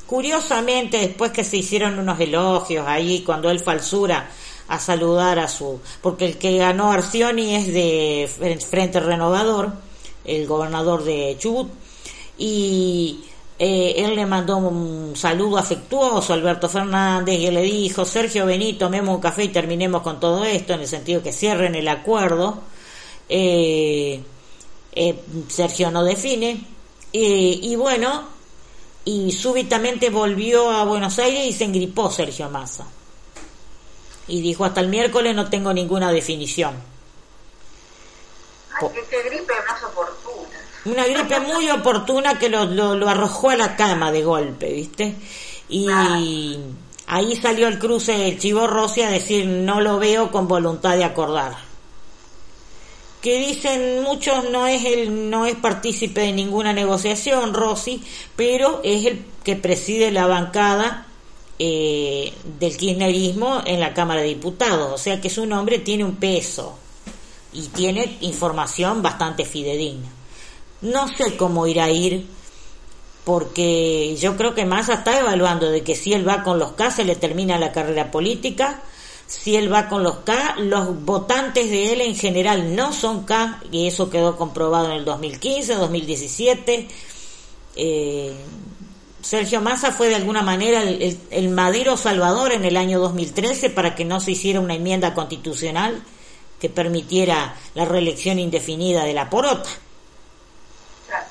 curiosamente 0.07 0.99
después 0.99 1.33
que 1.33 1.45
se 1.45 1.59
hicieron 1.59 1.99
unos 1.99 2.19
elogios 2.21 2.87
ahí 2.87 3.23
cuando 3.23 3.51
él 3.51 3.61
falsura 3.61 4.31
a 4.69 4.79
saludar 4.79 5.39
a 5.39 5.49
su... 5.49 5.81
porque 6.03 6.27
el 6.27 6.39
que 6.39 6.59
ganó 6.59 6.91
Arcioni 6.91 7.55
es 7.55 7.73
de 7.73 8.59
Frente 8.69 9.01
Renovador, 9.01 9.73
el 10.25 10.47
gobernador 10.47 11.05
de 11.05 11.37
Chubut, 11.39 11.71
y 12.39 13.25
eh, 13.59 13.95
él 13.99 14.17
le 14.17 14.27
mandó 14.27 14.59
un 14.59 15.15
saludo 15.17 15.59
afectuoso 15.59 16.33
a 16.33 16.37
Alberto 16.37 16.69
Fernández 16.69 17.39
y 17.39 17.51
le 17.51 17.63
dijo, 17.63 18.05
Sergio 18.05 18.45
Benito, 18.45 18.87
tomemos 18.87 19.15
un 19.15 19.21
café 19.21 19.45
y 19.45 19.49
terminemos 19.49 20.03
con 20.03 20.21
todo 20.21 20.45
esto, 20.45 20.75
en 20.75 20.81
el 20.81 20.89
sentido 20.89 21.23
que 21.23 21.33
cierren 21.33 21.75
el 21.75 21.89
acuerdo. 21.89 22.61
Eh, 23.29 24.21
eh, 24.93 25.21
Sergio 25.49 25.91
no 25.91 26.05
define. 26.05 26.61
Eh, 27.13 27.61
y 27.63 27.77
bueno, 27.77 28.36
y 29.07 29.31
súbitamente 29.31 30.11
volvió 30.11 30.69
a 30.69 30.85
Buenos 30.85 31.19
Aires 31.21 31.47
y 31.47 31.53
se 31.53 31.63
engripó 31.65 32.11
Sergio 32.11 32.51
Massa. 32.51 32.87
Y 34.27 34.41
dijo, 34.41 34.65
hasta 34.65 34.81
el 34.81 34.89
miércoles 34.89 35.35
no 35.35 35.49
tengo 35.49 35.73
ninguna 35.73 36.11
definición. 36.11 36.75
Ay, 38.75 38.89
que 38.89 39.05
qué 39.09 39.23
gripe 39.23 39.55
más 39.69 39.81
oportuna. 39.85 40.59
Una 40.87 41.07
gripe 41.07 41.39
muy 41.39 41.71
oportuna 41.71 42.37
que 42.37 42.49
lo, 42.49 42.65
lo, 42.65 42.97
lo 42.97 43.09
arrojó 43.09 43.51
a 43.51 43.57
la 43.57 43.77
cama 43.77 44.11
de 44.11 44.25
golpe, 44.25 44.73
¿viste? 44.73 45.15
Y 45.69 45.87
ahí 47.07 47.37
salió 47.37 47.69
el 47.69 47.79
cruce 47.79 48.29
el 48.29 48.41
Chivo 48.41 48.67
Rossi 48.67 49.03
a 49.03 49.11
decir, 49.11 49.47
no 49.47 49.81
lo 49.81 50.01
veo 50.01 50.33
con 50.33 50.49
voluntad 50.49 50.97
de 50.97 51.05
acordar. 51.05 51.66
Que 53.27 53.41
dicen 53.41 54.05
muchos 54.05 54.49
no 54.51 54.69
es 54.69 54.85
el 54.85 55.31
no 55.31 55.47
es 55.47 55.57
partícipe 55.57 56.21
de 56.21 56.33
ninguna 56.33 56.73
negociación 56.73 57.55
Rossi, 57.55 58.01
pero 58.37 58.81
es 58.85 59.05
el 59.05 59.25
que 59.43 59.57
preside 59.57 60.13
la 60.13 60.29
bancada 60.29 61.09
eh, 61.59 62.33
del 62.61 62.77
kirchnerismo 62.77 63.63
en 63.67 63.81
la 63.81 63.95
Cámara 63.95 64.21
de 64.21 64.29
Diputados, 64.29 64.93
o 64.93 64.97
sea 64.97 65.21
que 65.21 65.29
su 65.29 65.45
nombre 65.45 65.81
tiene 65.81 66.05
un 66.05 66.15
peso 66.15 66.79
y 67.53 67.63
tiene 67.67 68.17
información 68.21 69.03
bastante 69.03 69.45
fidedigna. 69.45 70.09
No 70.83 71.09
sé 71.09 71.37
cómo 71.37 71.67
irá 71.67 71.87
a 71.87 71.91
ir, 71.91 72.25
porque 73.25 74.17
yo 74.21 74.37
creo 74.37 74.55
que 74.55 74.67
Massa 74.67 74.95
está 74.95 75.19
evaluando 75.19 75.69
de 75.69 75.83
que 75.83 75.97
si 75.97 76.13
él 76.13 76.29
va 76.29 76.45
con 76.45 76.61
los 76.61 76.75
K 76.75 76.93
se 76.93 77.05
le 77.05 77.17
termina 77.17 77.59
la 77.59 77.73
carrera 77.73 78.09
política, 78.13 78.85
si 79.27 79.57
él 79.57 79.73
va 79.73 79.89
con 79.89 80.03
los 80.03 80.19
K, 80.19 80.57
los 80.59 81.05
votantes 81.05 81.69
de 81.69 81.93
él 81.93 82.01
en 82.01 82.15
general 82.15 82.75
no 82.77 82.93
son 82.93 83.25
K, 83.25 83.61
y 83.73 83.89
eso 83.89 84.09
quedó 84.09 84.37
comprobado 84.37 84.87
en 84.87 84.93
el 84.93 85.05
2015, 85.05 85.75
2017. 85.75 86.89
Eh, 87.77 88.35
Sergio 89.27 89.61
Massa 89.61 89.91
fue 89.91 90.09
de 90.09 90.15
alguna 90.15 90.43
manera 90.43 90.83
el, 90.83 91.49
Madero 91.49 91.97
Salvador 91.97 92.53
en 92.53 92.65
el 92.65 92.77
año 92.77 93.01
2013 93.01 93.71
para 93.71 93.97
que 93.97 94.05
no 94.05 94.21
se 94.21 94.31
hiciera 94.31 94.61
una 94.61 94.75
enmienda 94.75 95.15
constitucional 95.15 96.01
que 96.61 96.71
permitiera 96.71 97.57
la 97.75 97.85
reelección 97.85 98.39
indefinida 98.39 99.03
de 99.03 99.15
la 99.15 99.29
porota. 99.29 99.69
Claro. 101.09 101.27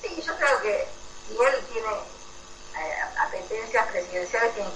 Sí, 0.00 0.08
yo 0.16 0.34
creo 0.34 0.62
que 0.62 0.86
si 1.28 1.34
él 1.34 1.64
tiene 1.74 1.88
eh, 1.88 3.00
apetencias 3.28 3.86
presidenciales, 3.88 4.54
tiene. 4.54 4.70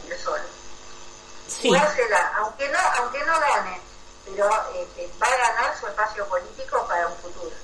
Sí. 1.64 1.70
jugársela, 1.70 2.32
aunque 2.36 2.68
no, 2.68 2.78
aunque 2.98 3.18
no 3.20 3.40
gane, 3.40 3.80
pero 4.26 4.50
este, 4.78 5.08
va 5.20 5.26
a 5.26 5.30
ganar 5.30 5.80
su 5.80 5.86
espacio 5.86 6.26
político 6.26 6.84
para 6.86 7.06
un 7.06 7.16
futuro. 7.16 7.56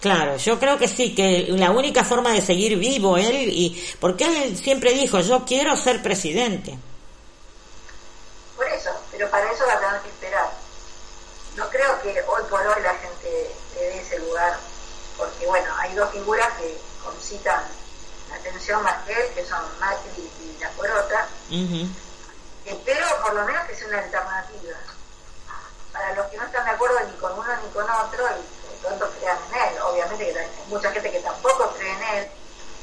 Claro, 0.00 0.36
yo 0.36 0.60
creo 0.60 0.78
que 0.78 0.86
sí, 0.86 1.12
que 1.12 1.48
la 1.48 1.72
única 1.72 2.04
forma 2.04 2.30
de 2.30 2.40
seguir 2.40 2.78
vivo 2.78 3.18
él, 3.18 3.48
y 3.48 3.96
porque 3.98 4.44
él 4.44 4.56
siempre 4.56 4.92
dijo, 4.92 5.18
yo 5.18 5.44
quiero 5.44 5.76
ser 5.76 6.00
presidente. 6.02 6.78
Por 8.56 8.68
eso, 8.68 8.90
pero 9.10 9.28
para 9.28 9.50
eso 9.50 9.66
va 9.66 9.72
a 9.72 9.80
tener 9.80 10.00
que 10.02 10.08
esperar. 10.10 10.50
No 11.56 11.68
creo 11.68 12.00
que 12.00 12.10
hoy 12.28 12.42
por 12.48 12.64
hoy 12.64 12.80
la 12.80 12.94
gente 12.94 13.54
le 13.74 13.80
dé 13.80 14.00
ese 14.00 14.20
lugar, 14.20 14.56
porque 15.18 15.46
bueno, 15.46 15.66
hay 15.78 15.92
dos 15.94 16.12
figuras 16.12 16.48
que 16.58 16.78
concitan 17.02 17.64
la 18.30 18.36
atención 18.36 18.80
más 18.84 19.04
que 19.04 19.14
él, 19.14 19.34
que 19.34 19.44
son 19.44 19.62
Macri 19.80 20.30
y 20.44 20.60
la 20.60 20.70
Corota. 20.70 21.28
Espero 22.64 23.06
por 23.22 23.34
lo 23.34 23.44
menos 23.44 23.66
que 23.66 23.74
sea 23.74 23.88
una 23.88 23.98
alternativa. 23.98 24.78
Para 25.92 26.14
los 26.14 26.26
que 26.26 26.36
no 26.36 26.44
están 26.44 26.64
de 26.64 26.70
acuerdo 26.70 27.00
ni 27.00 27.12
con 27.18 27.38
uno 27.38 27.56
ni 27.62 27.68
con 27.70 27.88
otro, 27.90 28.24
y 28.30 28.70
de 28.70 28.78
pronto 28.80 29.10
crean 29.18 29.38
en 29.50 29.74
él. 29.74 29.82
Obviamente 29.82 30.32
que 30.32 30.38
hay 30.38 30.48
mucha 30.68 30.90
gente 30.90 31.10
que 31.10 31.20
tampoco 31.20 31.70
cree 31.74 31.92
en 31.92 32.02
él, 32.16 32.30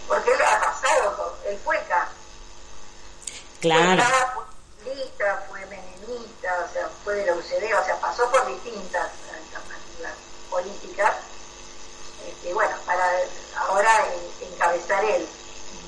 porque 0.08 0.32
él 0.32 0.42
ha 0.42 0.60
pasado, 0.60 1.38
él 1.46 1.60
fue 1.64 1.80
K. 1.88 2.08
Claro, 3.62 3.86
Fue 3.86 3.98
K, 3.98 4.34
fue 4.34 4.96
lista, 4.96 5.46
fue 5.50 5.66
menemista, 5.66 6.66
o 6.70 6.74
sea, 6.74 6.90
fue 7.04 7.16
de 7.16 7.26
la 7.26 7.34
UCD, 7.34 7.80
o 7.80 7.86
sea, 7.86 8.00
pasó 8.00 8.30
por 8.30 8.46
distintas 8.48 9.10
alternativas 9.34 10.14
políticas. 10.50 11.16
Este, 12.28 12.54
bueno, 12.54 12.76
para 12.86 13.04
ahora 13.58 14.06
encabezar 14.42 15.04
él 15.06 15.28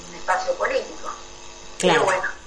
un 0.10 0.16
espacio 0.16 0.54
político. 0.56 1.10
Claro. 1.80 2.00
Pero 2.00 2.04
bueno, 2.04 2.41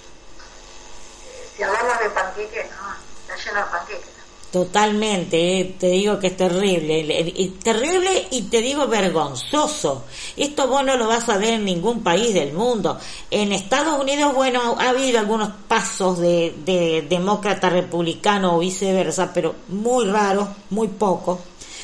si 1.56 1.62
hablamos 1.62 1.98
de 2.00 2.10
panqueques, 2.10 2.66
no, 2.70 3.32
está 3.34 3.50
lleno 3.50 3.64
de 3.64 3.70
panqueques. 3.70 4.14
totalmente, 4.50 5.60
eh, 5.60 5.74
te 5.80 5.88
digo 5.88 6.18
que 6.20 6.28
es 6.28 6.36
terrible, 6.36 7.00
el- 7.00 7.58
terrible 7.58 8.28
y 8.30 8.42
te 8.42 8.60
digo 8.60 8.86
vergonzoso. 8.86 10.04
Esto 10.36 10.68
vos 10.68 10.84
no 10.84 10.96
lo 10.96 11.08
vas 11.08 11.28
a 11.28 11.38
ver 11.38 11.54
en 11.54 11.64
ningún 11.64 12.04
país 12.04 12.32
del 12.34 12.52
mundo. 12.52 12.96
En 13.32 13.52
Estados 13.52 13.98
Unidos, 14.00 14.32
bueno, 14.32 14.76
ha 14.78 14.90
habido 14.90 15.18
algunos 15.18 15.50
pasos 15.66 16.20
de, 16.20 16.54
de 16.64 17.02
demócrata 17.08 17.68
republicano 17.68 18.54
o 18.56 18.60
viceversa, 18.60 19.32
pero 19.34 19.56
muy 19.68 20.04
raros, 20.06 20.48
muy 20.70 20.86
pocos. 20.86 21.40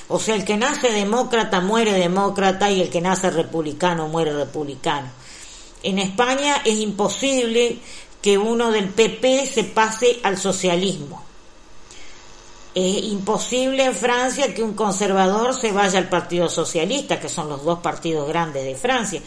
O 0.07 0.21
sea, 0.21 0.37
el 0.37 0.45
que 0.45 0.57
nace 0.57 0.91
demócrata 0.93 1.61
muere 1.61 1.93
demócrata 1.93 2.71
y 2.71 2.81
el 2.83 2.89
que 2.91 3.01
nace 3.01 3.31
republicano 3.31 4.07
muere 4.09 4.33
republicano. 4.33 5.09
En 5.83 5.99
España 5.99 6.63
es 6.65 6.77
imposible 6.79 7.79
que 8.23 8.39
uno 8.39 8.71
del 8.71 8.91
PP 8.91 9.47
se 9.47 9.65
pase 9.65 10.21
al 10.23 10.39
socialismo. 10.39 11.25
Es 12.73 13.03
imposible 13.05 13.85
en 13.85 13.95
Francia 13.95 14.55
que 14.55 14.63
un 14.63 14.75
conservador 14.75 15.55
se 15.55 15.73
vaya 15.73 15.99
al 15.99 16.09
Partido 16.09 16.49
Socialista, 16.49 17.19
que 17.19 17.29
son 17.29 17.49
los 17.49 17.65
dos 17.65 17.81
partidos 17.81 18.29
grandes 18.29 18.65
de 18.65 18.77
Francia. 18.77 19.21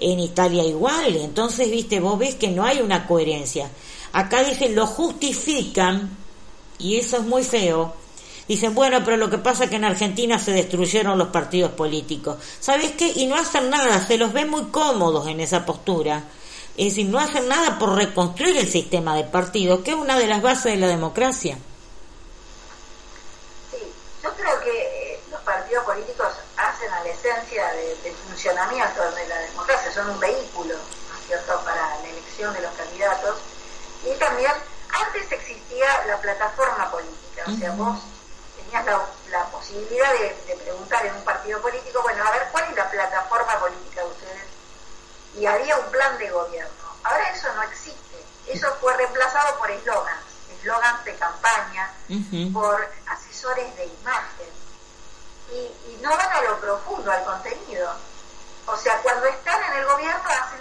En 0.00 0.18
Italia 0.18 0.64
igual. 0.64 1.14
Entonces, 1.14 1.70
viste, 1.70 2.00
vos 2.00 2.18
ves 2.18 2.34
que 2.34 2.48
no 2.48 2.64
hay 2.64 2.80
una 2.80 3.06
coherencia. 3.06 3.70
Acá 4.12 4.42
dicen, 4.42 4.74
lo 4.74 4.86
justifican, 4.86 6.10
y 6.78 6.96
eso 6.96 7.18
es 7.18 7.22
muy 7.22 7.44
feo. 7.44 7.94
Dicen, 8.48 8.74
bueno, 8.74 9.02
pero 9.04 9.16
lo 9.16 9.30
que 9.30 9.38
pasa 9.38 9.64
es 9.64 9.70
que 9.70 9.76
en 9.76 9.84
Argentina 9.84 10.38
se 10.38 10.52
destruyeron 10.52 11.18
los 11.18 11.28
partidos 11.28 11.72
políticos. 11.72 12.38
¿Sabes 12.58 12.92
qué? 12.92 13.12
Y 13.14 13.26
no 13.26 13.36
hacen 13.36 13.70
nada, 13.70 14.04
se 14.04 14.16
los 14.16 14.32
ve 14.32 14.44
muy 14.44 14.64
cómodos 14.64 15.28
en 15.28 15.38
esa 15.38 15.64
postura. 15.64 16.24
Es 16.78 16.94
decir, 16.94 17.06
no 17.06 17.18
hacen 17.18 17.48
nada 17.48 17.76
por 17.78 17.94
reconstruir 17.96 18.56
el 18.56 18.70
sistema 18.70 19.16
de 19.16 19.24
partidos, 19.24 19.80
que 19.80 19.90
es 19.90 19.96
una 19.96 20.16
de 20.16 20.28
las 20.28 20.40
bases 20.40 20.72
de 20.72 20.76
la 20.76 20.86
democracia. 20.86 21.58
Sí, 23.72 23.92
yo 24.22 24.32
creo 24.34 24.60
que 24.60 24.70
eh, 25.14 25.20
los 25.30 25.40
partidos 25.42 25.84
políticos 25.84 26.28
hacen 26.56 26.92
a 26.92 27.02
la 27.02 27.10
esencia 27.10 27.72
de- 27.72 27.96
del 28.04 28.14
funcionamiento 28.14 29.02
de 29.10 29.26
la 29.26 29.38
democracia, 29.40 29.92
son 29.92 30.08
un 30.10 30.20
vehículo, 30.20 30.74
¿no 30.74 31.18
es 31.18 31.26
cierto?, 31.26 31.60
para 31.64 31.98
la 32.00 32.08
elección 32.08 32.54
de 32.54 32.60
los 32.62 32.72
candidatos. 32.74 33.36
Y 34.04 34.14
también, 34.18 34.52
antes 35.06 35.32
existía 35.32 36.04
la 36.06 36.16
plataforma 36.20 36.88
política, 36.92 37.42
o 37.48 37.58
sea, 37.58 37.72
vos 37.72 37.98
tenías 38.56 38.86
la, 38.86 39.02
la 39.30 39.44
posibilidad 39.46 40.12
de, 40.12 40.36
de 40.46 40.56
preguntar 40.62 41.04
en 41.06 41.14
un 41.16 41.22
partido 41.24 41.60
político, 41.60 42.00
bueno, 42.02 42.22
a 42.24 42.30
ver, 42.30 42.42
¿cuál 42.52 42.64
es 42.70 42.76
la 42.76 42.88
plataforma 42.88 43.58
política 43.58 43.78
de? 43.86 43.87
Y 45.36 45.46
había 45.46 45.76
un 45.76 45.90
plan 45.90 46.18
de 46.18 46.30
gobierno. 46.30 46.72
Ahora 47.04 47.30
eso 47.30 47.52
no 47.54 47.62
existe. 47.62 48.24
Eso 48.46 48.66
fue 48.80 48.96
reemplazado 48.96 49.58
por 49.58 49.70
eslogans, 49.70 50.24
eslogans 50.58 51.04
de 51.04 51.14
campaña, 51.16 51.92
por 52.52 52.88
asesores 53.06 53.76
de 53.76 53.84
imagen 53.84 54.48
y, 55.52 55.56
y 55.56 55.98
no 56.02 56.10
van 56.10 56.32
a 56.32 56.42
lo 56.42 56.60
profundo, 56.60 57.10
al 57.10 57.24
contenido. 57.24 57.92
O 58.66 58.76
sea, 58.76 58.98
cuando 59.02 59.26
están 59.26 59.62
en 59.64 59.78
el 59.78 59.86
gobierno 59.86 60.28
hacen 60.28 60.60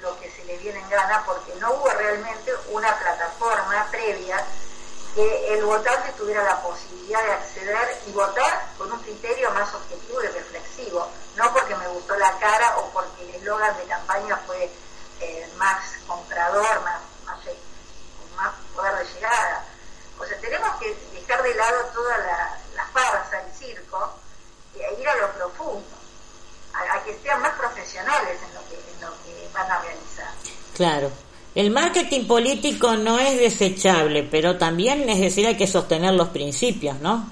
lo 0.00 0.18
que 0.20 0.30
se 0.30 0.44
les 0.44 0.60
viene 0.62 0.78
en 0.78 0.88
gana 0.90 1.22
porque 1.24 1.54
no 1.56 1.72
hubo 1.72 1.88
realmente 1.90 2.52
una 2.70 2.94
plataforma 2.98 3.86
previa 3.90 4.44
que 5.14 5.54
el 5.54 5.64
votante 5.64 6.12
tuviera 6.18 6.42
la 6.42 6.60
posibilidad 6.60 7.22
de 7.24 7.32
acceder 7.32 8.02
y 8.06 8.12
votar 8.12 8.68
con 8.76 8.90
un 8.90 8.98
criterio 9.00 9.50
más 9.52 9.72
objetivo 9.72 10.22
y 10.22 10.26
reflexivo, 10.26 11.08
no 11.36 11.52
porque 11.52 11.76
me 11.76 11.86
gustó 11.88 12.16
la 12.16 12.36
cara 12.38 12.78
o 12.78 12.90
porque 12.90 13.22
el 13.22 13.36
eslogan 13.36 13.76
de 13.76 13.84
campaña 13.84 14.36
fue 14.46 14.70
eh, 15.20 15.48
más 15.56 15.84
comprador, 16.06 16.80
más, 16.82 17.00
más, 17.24 17.38
más 18.36 18.54
poder 18.74 18.96
de 18.96 19.14
llegada. 19.14 19.64
O 20.18 20.24
sea, 20.26 20.38
tenemos 20.40 20.76
que 20.80 20.94
dejar 21.12 21.42
de 21.42 21.54
lado 21.54 21.84
toda 21.94 22.18
la, 22.18 22.58
la 22.74 22.86
farsa, 22.86 23.40
el 23.40 23.52
circo, 23.52 24.18
e 24.74 25.00
ir 25.00 25.08
a 25.08 25.14
lo 25.16 25.32
profundo, 25.32 25.96
a, 26.72 26.94
a 26.94 27.04
que 27.04 27.16
sean 27.22 27.40
más 27.40 27.54
profesionales 27.54 28.40
en 28.42 28.54
lo 28.54 28.68
que, 28.68 28.74
en 28.74 29.00
lo 29.00 29.10
que 29.22 29.48
van 29.52 29.70
a 29.70 29.78
realizar. 29.80 30.32
Claro. 30.74 31.10
El 31.54 31.70
marketing 31.70 32.26
político 32.26 32.96
no 32.96 33.18
es 33.18 33.38
desechable, 33.38 34.24
pero 34.28 34.58
también 34.58 35.08
es 35.08 35.20
decir, 35.20 35.46
hay 35.46 35.56
que 35.56 35.66
sostener 35.68 36.12
los 36.14 36.28
principios, 36.30 36.98
¿no? 37.00 37.28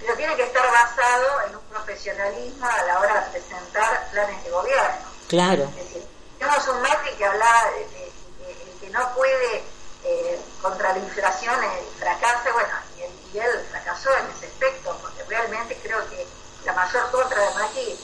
Pero 0.00 0.14
tiene 0.16 0.36
que 0.36 0.44
estar 0.44 0.64
basado 0.70 1.26
en 1.48 1.56
un 1.56 1.62
profesionalismo 1.64 2.66
a 2.66 2.84
la 2.84 3.00
hora 3.00 3.20
de 3.24 3.30
presentar 3.40 4.08
planes 4.12 4.44
de 4.44 4.50
gobierno. 4.50 5.08
Claro. 5.26 5.64
Es 5.64 5.74
decir, 5.86 6.02
tenemos 6.38 6.68
un 6.68 6.80
Macri 6.82 7.10
que 7.18 7.24
hablaba 7.24 7.64
de, 7.72 7.78
de- 7.80 8.12
de- 8.46 8.62
el 8.62 8.78
que 8.80 8.90
no 8.90 9.12
puede 9.14 9.62
eh, 10.04 10.38
contra 10.62 10.92
la 10.92 10.98
inflación 10.98 11.56
fracasa, 11.98 12.52
bueno, 12.52 12.68
y 12.96 13.02
él, 13.02 13.10
y 13.34 13.38
él 13.38 13.66
fracasó 13.72 14.10
en 14.18 14.26
ese 14.36 14.46
aspecto, 14.46 14.96
porque 15.02 15.24
realmente 15.28 15.76
creo 15.82 15.98
que 16.08 16.24
la 16.64 16.72
mayor 16.74 17.10
contra 17.10 17.40
de 17.42 17.54
Macri 17.56 17.98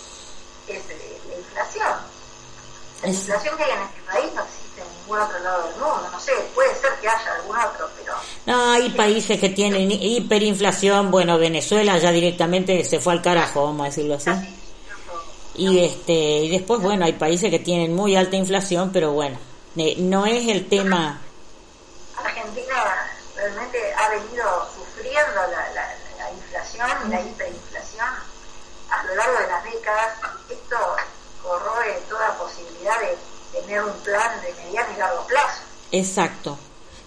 es 0.66 0.82
eh, 0.90 1.20
la 1.28 1.34
inflación. 1.36 1.92
La 3.02 3.08
inflación 3.08 3.56
que 3.56 3.62
hay 3.64 3.70
en 3.70 3.82
este 3.82 4.00
país 4.02 4.32
no 4.34 4.42
existe 4.42 4.63
ningún 5.04 5.20
otro 5.20 5.38
lado 5.40 5.62
del 5.68 5.72
mundo, 5.76 6.08
no 6.10 6.20
sé, 6.20 6.32
puede 6.54 6.74
ser 6.80 6.92
que 7.00 7.08
haya 7.08 7.34
algún 7.40 7.56
otro, 7.56 7.88
pero 7.96 8.14
No, 8.46 8.70
hay 8.72 8.90
países 8.90 9.38
que 9.38 9.50
tienen 9.50 9.90
hiperinflación, 9.90 11.10
bueno, 11.10 11.38
Venezuela 11.38 11.98
ya 11.98 12.10
directamente 12.10 12.84
se 12.84 13.00
fue 13.00 13.12
al 13.12 13.22
carajo, 13.22 13.64
vamos 13.64 13.82
a 13.82 13.88
decirlo 13.90 14.14
así. 14.14 14.30
así. 14.30 14.60
Y 15.56 15.84
este 15.84 16.12
y 16.12 16.48
después, 16.50 16.80
bueno, 16.80 17.04
hay 17.04 17.12
países 17.12 17.48
que 17.50 17.60
tienen 17.60 17.94
muy 17.94 18.16
alta 18.16 18.34
inflación, 18.36 18.90
pero 18.92 19.12
bueno, 19.12 19.38
eh, 19.76 19.94
no 19.98 20.26
es 20.26 20.48
el 20.48 20.68
tema. 20.68 21.20
Argentina 22.16 22.74
realmente 23.36 23.78
ha 23.94 24.08
venido 24.08 24.68
sufriendo 24.74 25.34
la, 25.34 25.68
la- 25.74 25.94
la 26.18 26.30
inflación 26.32 26.88
y 27.06 27.08
la 27.10 27.20
hiperinflación 27.20 28.06
a 28.90 29.02
lo 29.04 29.14
largo 29.14 29.38
de 29.40 29.46
las 29.48 29.64
décadas. 29.64 30.12
Esto 30.48 30.76
corroe 31.42 32.02
toda 32.08 32.36
posibilidad 32.38 32.98
de 33.00 33.16
tener 33.60 33.84
un 33.84 33.92
plan 34.00 34.40
de 34.40 34.52
mediano 34.64 34.88
y 34.94 34.98
largo 34.98 35.24
plazo. 35.26 35.62
Exacto. 35.98 36.58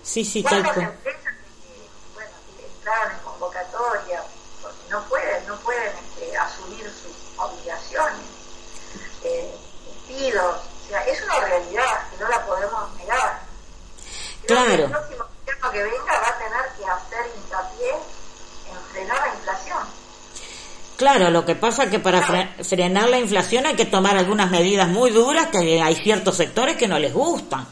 Sí, 0.03 0.23
sí, 0.23 0.41
tal 0.43 0.63
¿Cuántas 0.63 0.73
cual. 0.75 0.85
empresas 0.85 1.33
que, 1.33 1.89
bueno, 2.13 2.31
que 2.57 2.65
entraron 2.65 3.11
en 3.11 3.19
convocatoria 3.19 4.23
porque 4.61 4.77
no 4.89 5.03
pueden, 5.09 5.47
no 5.47 5.55
pueden 5.57 5.91
este, 5.97 6.37
asumir 6.37 6.85
sus 6.85 7.37
obligaciones, 7.39 8.25
eh, 9.23 9.53
despidos? 9.85 10.55
O 10.85 10.89
sea, 10.89 11.01
es 11.05 11.21
una 11.23 11.39
realidad 11.41 12.09
que 12.09 12.17
no 12.23 12.29
la 12.29 12.45
podemos 12.45 12.95
negar. 12.95 13.41
Creo 14.45 14.63
que 14.63 14.65
Claro. 14.77 14.83
el 14.85 14.91
próximo 14.91 15.25
gobierno 15.45 15.71
que 15.71 15.83
venga 15.83 16.19
va 16.21 16.27
a 16.29 16.37
tener 16.37 16.65
que 16.77 16.85
hacer 16.85 17.31
hincapié 17.35 17.89
en 17.91 18.91
frenar 18.93 19.19
la 19.27 19.35
inflación. 19.35 19.77
Claro, 20.95 21.29
lo 21.29 21.45
que 21.45 21.55
pasa 21.55 21.83
es 21.83 21.89
que 21.91 21.99
para 21.99 22.21
fre- 22.25 22.63
frenar 22.63 23.09
la 23.09 23.19
inflación 23.19 23.65
hay 23.65 23.75
que 23.75 23.85
tomar 23.85 24.17
algunas 24.17 24.49
medidas 24.49 24.87
muy 24.87 25.11
duras 25.11 25.47
que 25.47 25.81
hay 25.81 25.95
ciertos 25.95 26.37
sectores 26.37 26.77
que 26.77 26.87
no 26.87 26.97
les 26.97 27.13
gustan. 27.13 27.67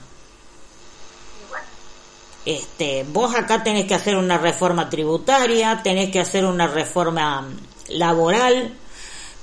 Este, 2.46 3.04
vos 3.12 3.34
acá 3.34 3.64
tenés 3.64 3.86
que 3.86 3.96
hacer 3.96 4.16
una 4.16 4.38
reforma 4.38 4.90
tributaria, 4.90 5.82
tenés 5.84 6.12
que 6.12 6.20
hacer 6.20 6.46
una 6.46 6.68
reforma 6.68 7.48
laboral, 7.90 8.74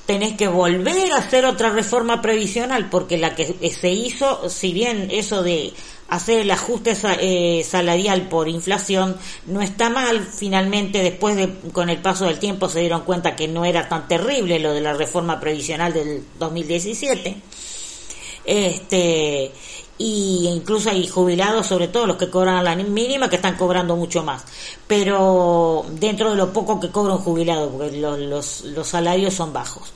tenés 0.07 0.37
que 0.37 0.47
volver 0.47 1.13
a 1.13 1.17
hacer 1.17 1.45
otra 1.45 1.71
reforma 1.71 2.23
previsional 2.23 2.89
porque 2.91 3.19
la 3.19 3.35
que 3.35 3.71
se 3.71 3.91
hizo, 3.91 4.49
si 4.49 4.73
bien 4.73 5.09
eso 5.11 5.43
de 5.43 5.73
hacer 6.09 6.41
el 6.41 6.51
ajuste 6.51 6.95
eh, 7.21 7.65
salarial 7.65 8.29
por 8.29 8.49
inflación 8.49 9.17
no 9.47 9.63
está 9.63 9.89
mal, 9.89 10.21
finalmente 10.21 11.03
después 11.03 11.37
de 11.37 11.49
con 11.73 11.89
el 11.89 11.99
paso 11.99 12.27
del 12.27 12.39
tiempo 12.39 12.69
se 12.69 12.81
dieron 12.81 13.01
cuenta 13.03 13.35
que 13.35 13.49
no 13.49 13.65
era 13.65 13.89
tan 13.89 14.07
terrible 14.07 14.59
lo 14.59 14.75
de 14.75 14.81
la 14.81 14.93
reforma 14.93 15.41
previsional 15.41 15.93
del 15.93 16.23
2017. 16.39 17.37
Este 18.45 19.53
y 20.05 20.49
incluso 20.49 20.91
hay 20.91 21.07
jubilados, 21.07 21.67
sobre 21.69 21.87
todo 21.89 22.07
los 22.07 22.17
que 22.17 22.29
cobran 22.29 22.65
la 22.65 22.75
mínima, 22.75 23.29
que 23.31 23.37
están 23.37 23.57
cobrando 23.57 23.95
mucho 23.95 24.23
más. 24.25 24.45
Pero 24.89 25.85
dentro 25.91 26.31
de 26.31 26.37
lo 26.37 26.53
poco 26.53 26.81
que 26.81 26.91
cobra 26.91 27.15
un 27.15 27.21
jubilado, 27.23 27.71
porque 27.71 27.97
los, 27.99 28.19
los, 28.19 28.61
los 28.63 28.87
salarios 28.89 29.33
son 29.35 29.53
bajos. 29.53 29.93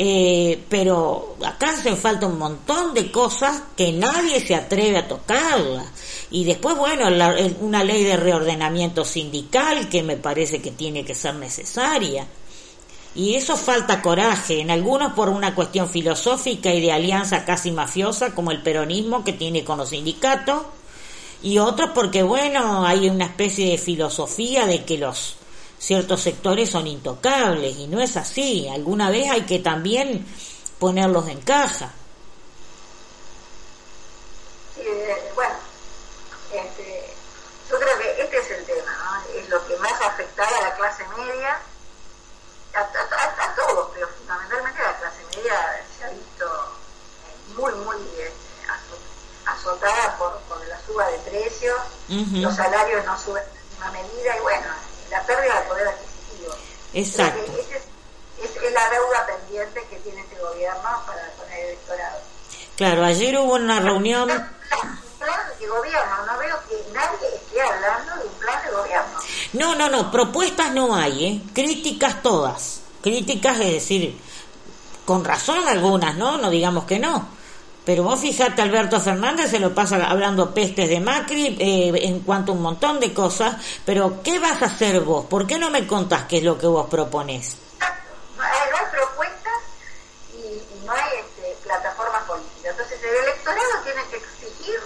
Eh, 0.00 0.62
pero 0.68 1.34
acá 1.44 1.70
hacen 1.70 1.96
falta 1.96 2.26
un 2.26 2.38
montón 2.38 2.94
de 2.94 3.10
cosas 3.10 3.62
que 3.76 3.90
nadie 3.92 4.38
se 4.46 4.54
atreve 4.54 4.98
a 4.98 5.08
tocarlas. 5.08 5.86
Y 6.30 6.44
después, 6.44 6.76
bueno, 6.76 7.10
la- 7.10 7.34
una 7.60 7.82
ley 7.82 8.04
de 8.04 8.16
reordenamiento 8.16 9.04
sindical 9.04 9.88
que 9.88 10.02
me 10.02 10.16
parece 10.16 10.60
que 10.62 10.70
tiene 10.70 11.04
que 11.04 11.14
ser 11.14 11.34
necesaria. 11.34 12.26
Y 13.14 13.34
eso 13.34 13.56
falta 13.56 14.02
coraje, 14.02 14.60
en 14.60 14.70
algunos 14.70 15.14
por 15.14 15.28
una 15.28 15.54
cuestión 15.54 15.88
filosófica 15.88 16.72
y 16.72 16.80
de 16.80 16.92
alianza 16.92 17.44
casi 17.44 17.72
mafiosa, 17.72 18.34
como 18.34 18.50
el 18.50 18.62
peronismo 18.62 19.24
que 19.24 19.32
tiene 19.32 19.64
con 19.64 19.78
los 19.78 19.88
sindicatos, 19.88 20.62
y 21.42 21.58
otros 21.58 21.90
porque, 21.94 22.22
bueno, 22.22 22.86
hay 22.86 23.08
una 23.08 23.24
especie 23.24 23.70
de 23.70 23.78
filosofía 23.78 24.66
de 24.66 24.84
que 24.84 24.98
los 24.98 25.36
ciertos 25.78 26.22
sectores 26.22 26.70
son 26.70 26.86
intocables, 26.86 27.76
y 27.78 27.86
no 27.86 28.00
es 28.00 28.16
así. 28.16 28.68
Alguna 28.68 29.10
vez 29.10 29.30
hay 29.30 29.42
que 29.42 29.58
también 29.58 30.26
ponerlos 30.78 31.28
en 31.28 31.40
caja. 31.40 31.92
Eh, 34.76 35.32
bueno, 35.34 35.54
este, 36.52 37.04
yo 37.70 37.78
creo 37.78 37.98
que 37.98 38.22
este 38.22 38.38
es 38.38 38.50
el 38.58 38.64
tema, 38.64 38.92
¿no? 39.04 39.40
Es 39.40 39.48
lo 39.48 39.66
que 39.66 39.76
más 39.78 40.00
afectaba 40.02 40.56
a 40.58 40.62
la 40.62 40.76
clase 40.76 41.04
media, 41.16 41.60
a, 42.78 42.82
a- 42.82 43.44
a- 43.44 43.50
a 43.52 43.54
todos, 43.54 43.90
pero 43.94 44.08
fundamentalmente 44.08 44.82
la 44.82 44.96
clase 44.98 45.22
media 45.36 45.84
se 45.98 46.04
ha 46.04 46.08
visto 46.10 46.44
eh, 46.46 47.52
muy, 47.56 47.72
muy 47.74 47.96
azo- 48.68 48.98
azotada 49.46 50.16
por, 50.18 50.38
por 50.48 50.64
la 50.66 50.78
suba 50.86 51.06
de 51.08 51.18
precios, 51.18 51.78
los 52.42 52.54
salarios 52.56 53.04
no 53.04 53.18
suben 53.18 53.42
en 53.44 53.80
la 53.80 53.90
misma 53.90 54.08
medida 54.08 54.36
y 54.36 54.40
bueno, 54.40 54.66
la 55.10 55.22
pérdida 55.24 55.60
de 55.60 55.68
poder 55.68 55.88
adquisitivo. 55.88 56.54
Exacto. 56.94 57.52
Que 57.52 57.60
es, 57.60 57.68
es- 57.70 58.62
es 58.62 58.72
la 58.72 58.88
deuda 58.90 59.26
pendiente 59.26 59.84
que 59.88 59.96
tiene 59.96 60.20
este 60.20 60.36
gobierno 60.38 61.02
para 61.06 61.28
con 61.36 61.50
el 61.52 61.58
electorado. 61.66 62.18
Claro, 62.76 63.04
ayer 63.04 63.36
hubo 63.38 63.54
una 63.54 63.80
reunión 63.80 64.30
Un 64.30 65.08
plan 65.18 65.58
de 65.58 65.66
gobierno, 65.66 66.26
no 66.26 66.38
veo 66.38 66.56
que 66.68 66.84
nadie 66.92 67.34
esté 67.34 67.60
hablando 67.60 68.14
de 68.16 68.24
un 68.28 68.34
plan 68.34 68.64
de 68.64 68.70
gobierno. 68.70 69.18
No, 69.52 69.74
no, 69.74 69.88
no, 69.88 70.10
propuestas 70.10 70.72
no 70.74 70.94
hay, 70.94 71.24
¿eh? 71.24 71.40
Críticas 71.54 72.22
todas. 72.22 72.80
Críticas, 73.02 73.58
es 73.60 73.72
decir, 73.72 74.18
con 75.04 75.24
razón 75.24 75.66
algunas, 75.66 76.16
¿no? 76.16 76.36
No 76.36 76.50
digamos 76.50 76.84
que 76.84 76.98
no. 76.98 77.38
Pero 77.88 78.02
vos 78.02 78.20
fijate, 78.20 78.60
Alberto 78.60 79.00
Fernández 79.00 79.50
se 79.50 79.58
lo 79.58 79.74
pasa 79.74 79.96
hablando 80.06 80.52
pestes 80.52 80.90
de 80.90 81.00
Macri 81.00 81.56
eh, 81.58 81.90
en 82.06 82.20
cuanto 82.20 82.52
a 82.52 82.54
un 82.54 82.60
montón 82.60 83.00
de 83.00 83.14
cosas. 83.14 83.56
Pero, 83.86 84.22
¿qué 84.22 84.38
vas 84.38 84.60
a 84.60 84.66
hacer 84.66 85.00
vos? 85.00 85.24
¿Por 85.24 85.46
qué 85.46 85.58
no 85.58 85.70
me 85.70 85.86
contás 85.86 86.24
qué 86.24 86.36
es 86.36 86.44
lo 86.44 86.58
que 86.58 86.66
vos 86.66 86.86
proponés? 86.90 87.56
Exacto. 87.72 88.10
Hay, 88.38 88.84
propuestas 88.92 89.62
y, 90.34 90.84
no 90.84 90.92
hay 90.92 91.20
este, 91.20 91.56
plataformas 91.64 92.22
políticas. 92.24 92.72
Entonces 92.72 92.98
el 93.02 93.16
electorado 93.24 93.82
tiene 93.82 94.02
que 94.10 94.16
exigir 94.16 94.80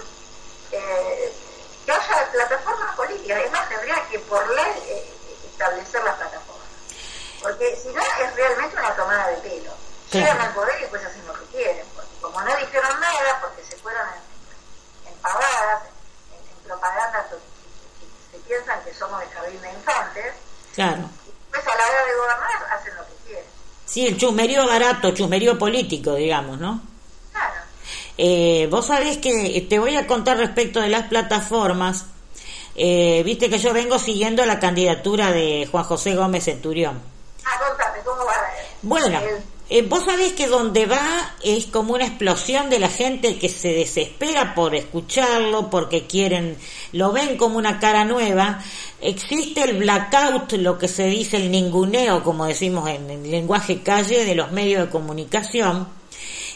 eh, 0.71 1.33
que 1.85 1.91
haya 1.91 2.31
plataformas 2.31 2.95
políticas. 2.95 3.51
Más, 3.51 3.69
por 4.33 4.55
ley 4.55 4.73
eh, 4.89 5.05
establecer 5.51 6.03
las 6.03 6.15
plataformas. 6.15 6.65
Porque 7.39 7.75
si 7.75 7.89
no 7.93 8.01
es 8.01 8.35
realmente 8.35 8.75
una 8.77 8.95
tomada 8.95 9.27
de 9.29 9.37
pelo. 9.37 9.71
Llegan 10.11 10.41
al 10.41 10.53
poder 10.53 10.75
y 10.79 10.81
después 10.81 11.05
hacen 11.05 11.25
lo 11.27 11.33
que 11.33 11.45
quieren. 11.57 11.85
Porque 11.95 12.09
como 12.19 12.41
no 12.41 12.55
dijeron 12.57 12.99
nada, 12.99 13.39
porque 13.41 13.63
se 13.63 13.75
fueron 13.77 14.01
en, 14.09 15.13
en 15.13 15.15
pavadas, 15.21 15.83
en, 16.31 16.37
en 16.57 16.63
propaganda, 16.67 17.27
que, 17.29 17.35
que- 17.35 18.05
que 18.31 18.37
se 18.37 18.43
piensan 18.47 18.83
que 18.83 18.93
somos 18.95 19.19
de 19.19 19.27
jardín 19.27 19.61
de 19.61 19.69
infantes, 19.71 20.33
Claro. 20.73 21.09
pues 21.51 21.61
a 21.67 21.75
la 21.75 21.85
hora 21.85 22.05
de 22.05 22.15
gobernar 22.15 22.73
hacen 22.79 22.95
lo 22.95 23.05
que 23.05 23.13
quieren. 23.27 23.45
Sí, 23.85 24.07
el 24.07 24.17
chusmerío 24.17 24.65
barato, 24.67 25.11
chusmerío 25.11 25.59
político, 25.59 26.15
digamos, 26.15 26.57
¿no? 26.59 26.81
Claro. 27.31 27.61
Eh, 28.17 28.67
vos 28.71 28.87
sabés 28.87 29.17
que 29.19 29.65
te 29.69 29.77
voy 29.77 29.95
a 29.95 30.07
contar 30.07 30.37
respecto 30.37 30.79
de 30.81 30.89
las 30.89 31.07
plataformas. 31.07 32.05
Eh, 32.75 33.21
Viste 33.23 33.49
que 33.49 33.59
yo 33.59 33.73
vengo 33.73 33.99
siguiendo 33.99 34.45
la 34.45 34.59
candidatura 34.59 35.31
de 35.31 35.67
Juan 35.71 35.83
José 35.83 36.15
Gómez 36.15 36.45
Centurión. 36.45 36.99
Ah, 37.45 37.59
contame, 37.67 37.99
¿cómo 38.03 38.25
va? 38.25 38.33
Bueno, 38.81 39.19
El- 39.19 39.43
eh, 39.69 39.81
vos 39.83 40.03
sabés 40.05 40.33
que 40.33 40.47
donde 40.47 40.85
va 40.85 41.35
es 41.43 41.65
como 41.67 41.93
una 41.93 42.05
explosión 42.05 42.69
de 42.69 42.79
la 42.79 42.89
gente 42.89 43.37
que 43.37 43.49
se 43.49 43.69
desespera 43.73 44.55
por 44.55 44.75
escucharlo, 44.75 45.69
porque 45.69 46.05
quieren, 46.07 46.57
lo 46.91 47.11
ven 47.11 47.37
como 47.37 47.57
una 47.57 47.79
cara 47.79 48.05
nueva. 48.05 48.59
Existe 49.01 49.63
el 49.63 49.77
blackout, 49.77 50.53
lo 50.53 50.77
que 50.77 50.87
se 50.87 51.05
dice 51.05 51.37
el 51.37 51.51
ninguneo, 51.51 52.23
como 52.23 52.45
decimos 52.45 52.89
en 52.89 53.09
el 53.09 53.29
lenguaje 53.31 53.81
calle, 53.81 54.25
de 54.25 54.35
los 54.35 54.51
medios 54.51 54.85
de 54.85 54.89
comunicación. 54.91 55.87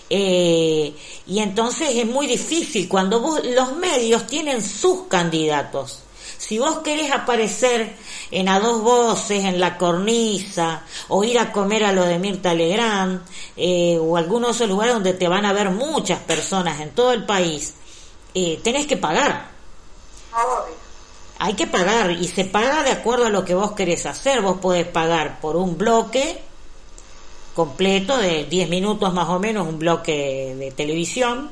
Eh, 0.10 0.94
y 1.28 1.40
entonces 1.40 1.90
es 1.94 2.06
muy 2.06 2.28
difícil 2.28 2.88
cuando 2.88 3.20
vos, 3.20 3.42
los 3.44 3.76
medios 3.78 4.26
tienen 4.28 4.64
sus 4.64 5.04
candidatos. 5.08 6.04
Si 6.38 6.60
vos 6.60 6.80
querés 6.80 7.12
aparecer 7.12 7.96
en 8.32 8.48
a 8.48 8.60
dos 8.60 8.82
voces, 8.82 9.44
en 9.44 9.60
la 9.60 9.78
cornisa, 9.78 10.84
o 11.08 11.24
ir 11.24 11.40
a 11.40 11.52
comer 11.52 11.84
a 11.84 11.92
lo 11.92 12.04
de 12.04 12.20
Mirta 12.20 12.54
Legrand, 12.54 13.22
eh, 13.56 13.98
o 14.00 14.18
algunos 14.18 14.50
de 14.50 14.56
esos 14.56 14.70
lugares 14.70 14.94
donde 14.94 15.14
te 15.14 15.28
van 15.28 15.46
a 15.46 15.54
ver 15.54 15.72
muchas 15.72 16.20
personas 16.20 16.80
en 16.80 16.92
todo 16.92 17.12
el 17.12 17.26
país, 17.26 17.74
eh, 18.34 18.60
tenés 18.64 18.86
que 18.86 18.98
pagar. 18.98 19.50
obvio. 20.32 20.88
Hay 21.40 21.54
que 21.54 21.68
pagar 21.68 22.12
y 22.12 22.28
se 22.28 22.46
paga 22.46 22.84
de 22.84 22.92
acuerdo 22.92 23.28
a 23.28 23.30
lo 23.30 23.46
que 23.46 23.54
vos 23.54 23.74
querés 23.74 24.06
hacer. 24.06 24.42
Vos 24.42 24.58
podés 24.60 24.88
pagar 24.88 25.40
por 25.40 25.56
un 25.56 25.78
bloque 25.78 26.42
completo 27.54 28.18
de 28.18 28.46
10 28.46 28.70
minutos 28.70 29.14
más 29.14 29.30
o 29.30 29.40
menos, 29.40 29.68
un 29.68 29.80
bloque 29.80 30.56
de 30.58 30.72
televisión. 30.72 31.52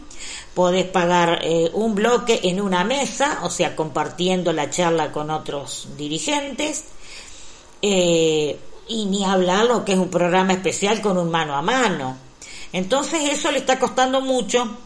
Podés 0.53 0.85
pagar 0.85 1.39
eh, 1.41 1.69
un 1.73 1.95
bloque 1.95 2.39
en 2.43 2.61
una 2.61 2.83
mesa, 2.83 3.39
o 3.43 3.49
sea, 3.49 3.75
compartiendo 3.75 4.53
la 4.53 4.69
charla 4.69 5.11
con 5.11 5.29
otros 5.29 5.89
dirigentes. 5.97 6.85
Eh, 7.81 8.57
y 8.87 9.05
ni 9.05 9.25
hablar 9.25 9.65
lo 9.65 9.83
que 9.83 9.93
es 9.93 9.99
un 9.99 10.09
programa 10.09 10.53
especial 10.53 11.01
con 11.01 11.17
un 11.17 11.29
mano 11.29 11.55
a 11.55 11.61
mano. 11.61 12.17
Entonces 12.71 13.31
eso 13.31 13.51
le 13.51 13.59
está 13.59 13.79
costando 13.79 14.21
mucho 14.21 14.77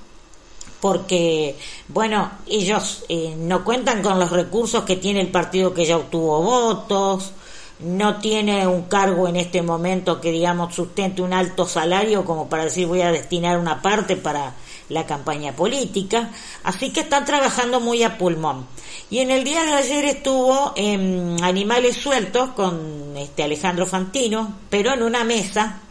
porque, 0.80 1.58
bueno, 1.90 2.32
ellos 2.48 3.04
eh, 3.10 3.36
no 3.38 3.66
cuentan 3.66 4.02
con 4.02 4.20
los 4.20 4.32
recursos 4.32 4.84
que 4.84 4.96
tiene 4.96 5.22
el 5.22 5.30
partido 5.30 5.74
que 5.74 5.86
ya 5.86 5.98
obtuvo 5.98 6.42
votos, 6.42 7.34
no 7.80 8.18
tiene 8.18 8.68
un 8.68 8.84
cargo 8.84 9.28
en 9.28 9.36
este 9.36 9.62
momento 9.62 10.22
que, 10.22 10.32
digamos, 10.32 10.76
sustente 10.76 11.22
un 11.22 11.34
alto 11.34 11.66
salario 11.66 12.26
como 12.26 12.48
para 12.48 12.66
decir 12.66 12.88
voy 12.88 13.02
a 13.02 13.12
destinar 13.12 13.58
una 13.58 13.82
parte 13.82 14.16
para 14.16 14.54
la 14.90 15.06
campaña 15.06 15.56
política, 15.56 16.32
así 16.64 16.92
que 16.92 17.02
están 17.02 17.26
trabajando 17.26 17.80
muy 17.80 18.04
a 18.04 18.18
pulmón. 18.18 18.68
Y 19.10 19.20
en 19.20 19.32
el 19.32 19.44
día 19.44 19.64
de 19.64 19.74
ayer 19.74 20.06
estuvo 20.06 20.74
en 20.76 21.44
Animales 21.44 21.98
Sueltos 21.98 22.50
con 22.52 23.16
este 23.18 23.44
Alejandro 23.44 23.86
Fantino, 23.86 24.56
pero 24.70 24.94
en 24.94 25.04
una 25.04 25.24
mesa 25.24 25.82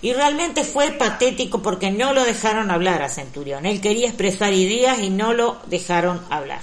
y 0.00 0.12
realmente 0.12 0.64
fue 0.64 0.92
patético 0.92 1.60
porque 1.60 1.90
no 1.90 2.12
lo 2.12 2.24
dejaron 2.24 2.70
hablar 2.70 3.02
a 3.02 3.08
Centurión. 3.08 3.66
Él 3.66 3.80
quería 3.80 4.08
expresar 4.08 4.52
ideas 4.52 5.00
y 5.00 5.10
no 5.10 5.32
lo 5.32 5.58
dejaron 5.66 6.20
hablar. 6.30 6.60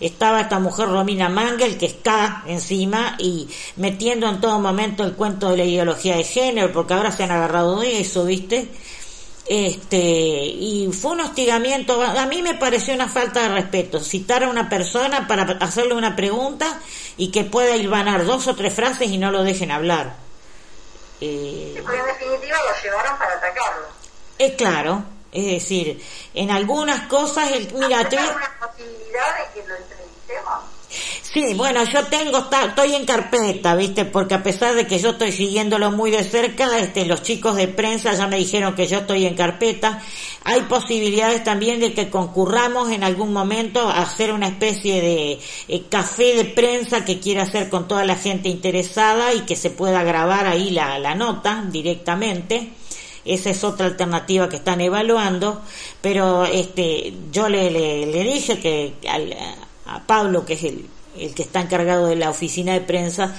Estaba 0.00 0.42
esta 0.42 0.60
mujer 0.60 0.88
Romina 0.88 1.28
Mangel 1.28 1.76
que 1.76 1.86
está 1.86 2.44
encima 2.46 3.16
y 3.18 3.48
metiendo 3.76 4.28
en 4.28 4.40
todo 4.40 4.60
momento 4.60 5.02
el 5.02 5.14
cuento 5.14 5.50
de 5.50 5.56
la 5.56 5.64
ideología 5.64 6.16
de 6.16 6.22
género, 6.22 6.72
porque 6.72 6.94
ahora 6.94 7.10
se 7.10 7.24
han 7.24 7.32
agarrado 7.32 7.80
de 7.80 8.00
eso, 8.00 8.24
¿viste? 8.24 8.68
Este, 9.50 9.96
y 9.96 10.90
fue 10.92 11.12
un 11.12 11.20
hostigamiento, 11.20 12.02
a 12.02 12.26
mí 12.26 12.42
me 12.42 12.54
pareció 12.54 12.92
una 12.92 13.08
falta 13.08 13.42
de 13.44 13.48
respeto, 13.48 13.98
citar 13.98 14.44
a 14.44 14.48
una 14.50 14.68
persona 14.68 15.26
para 15.26 15.44
hacerle 15.60 15.94
una 15.94 16.14
pregunta 16.14 16.80
y 17.16 17.30
que 17.30 17.44
pueda 17.44 17.74
hilvanar 17.74 18.26
dos 18.26 18.46
o 18.46 18.54
tres 18.54 18.74
frases 18.74 19.08
y 19.10 19.16
no 19.16 19.30
lo 19.30 19.42
dejen 19.44 19.70
hablar. 19.70 20.16
Eh, 21.22 21.72
Sí, 21.76 21.80
porque 21.82 21.98
en 21.98 22.06
definitiva 22.06 22.58
lo 22.58 22.82
llevaron 22.82 23.18
para 23.18 23.32
atacarlo. 23.34 23.86
es 24.38 24.52
claro, 24.52 25.02
es 25.32 25.46
decir, 25.46 26.04
en 26.34 26.50
algunas 26.50 27.06
cosas, 27.08 27.50
el, 27.52 27.72
mira, 27.72 28.06
te 28.06 28.16
voy 28.16 28.26
a- 28.26 28.28
¿Hay 28.30 28.36
una 28.36 28.68
posibilidad 28.68 29.36
de 29.38 29.60
que 29.62 29.66
lo 29.66 29.76
entrevistemos? 29.76 30.54
Sí, 31.32 31.52
bueno, 31.54 31.84
yo 31.84 32.04
tengo, 32.06 32.38
estoy 32.38 32.94
en 32.94 33.04
carpeta, 33.04 33.74
¿viste? 33.76 34.06
Porque 34.06 34.34
a 34.34 34.42
pesar 34.42 34.74
de 34.74 34.86
que 34.86 34.98
yo 34.98 35.10
estoy 35.10 35.30
siguiéndolo 35.30 35.90
muy 35.90 36.10
de 36.10 36.24
cerca, 36.24 36.78
este, 36.78 37.04
los 37.04 37.22
chicos 37.22 37.54
de 37.56 37.68
prensa 37.68 38.14
ya 38.14 38.26
me 38.26 38.38
dijeron 38.38 38.74
que 38.74 38.86
yo 38.86 38.98
estoy 39.00 39.26
en 39.26 39.34
carpeta. 39.34 40.02
Hay 40.44 40.62
posibilidades 40.62 41.44
también 41.44 41.80
de 41.80 41.92
que 41.92 42.08
concurramos 42.08 42.90
en 42.90 43.04
algún 43.04 43.32
momento 43.34 43.80
a 43.88 44.00
hacer 44.00 44.32
una 44.32 44.48
especie 44.48 45.02
de 45.02 45.38
eh, 45.68 45.82
café 45.90 46.34
de 46.34 46.46
prensa 46.46 47.04
que 47.04 47.20
quiera 47.20 47.42
hacer 47.42 47.68
con 47.68 47.86
toda 47.88 48.06
la 48.06 48.16
gente 48.16 48.48
interesada 48.48 49.34
y 49.34 49.40
que 49.40 49.54
se 49.54 49.68
pueda 49.68 50.02
grabar 50.04 50.46
ahí 50.46 50.70
la, 50.70 50.98
la 50.98 51.14
nota 51.14 51.62
directamente. 51.70 52.70
Esa 53.26 53.50
es 53.50 53.64
otra 53.64 53.84
alternativa 53.86 54.48
que 54.48 54.56
están 54.56 54.80
evaluando, 54.80 55.60
pero 56.00 56.46
este, 56.46 57.12
yo 57.30 57.50
le, 57.50 57.70
le, 57.70 58.06
le 58.06 58.22
dije 58.24 58.58
que 58.58 58.94
al- 59.06 59.36
a 59.84 60.06
Pablo, 60.06 60.46
que 60.46 60.54
es 60.54 60.64
el, 60.64 60.86
el 61.20 61.34
que 61.34 61.42
está 61.42 61.60
encargado 61.60 62.06
de 62.06 62.16
la 62.16 62.30
oficina 62.30 62.72
de 62.72 62.80
prensa, 62.80 63.34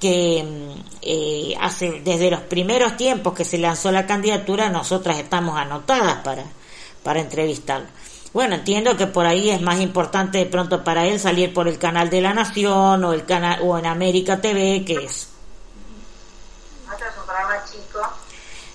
que 0.00 0.42
mm, 0.42 0.80
eh, 1.02 1.54
hace 1.60 2.00
desde 2.04 2.30
los 2.30 2.40
primeros 2.40 2.96
tiempos 2.96 3.34
que 3.34 3.44
se 3.44 3.58
lanzó 3.58 3.90
la 3.92 4.06
candidatura, 4.06 4.68
nosotras 4.68 5.18
estamos 5.18 5.58
anotadas 5.58 6.16
para, 6.24 6.44
para 7.02 7.20
entrevistarlo. 7.20 7.86
Bueno, 8.34 8.56
entiendo 8.56 8.96
que 8.96 9.06
por 9.06 9.26
ahí 9.26 9.50
es 9.50 9.60
más 9.60 9.78
importante 9.80 10.38
de 10.38 10.46
pronto 10.46 10.82
para 10.82 11.06
él 11.06 11.20
salir 11.20 11.54
por 11.54 11.68
el 11.68 11.78
canal 11.78 12.10
de 12.10 12.20
la 12.20 12.34
Nación 12.34 13.04
o 13.04 13.12
el 13.12 13.24
canal 13.24 13.60
o 13.62 13.78
en 13.78 13.86
América 13.86 14.40
TV, 14.40 14.84
que 14.84 15.04
es 15.04 15.28
Nuestro 16.84 17.08
es 17.08 17.16
un 17.16 17.24
programa 17.24 17.64
chico, 17.64 18.00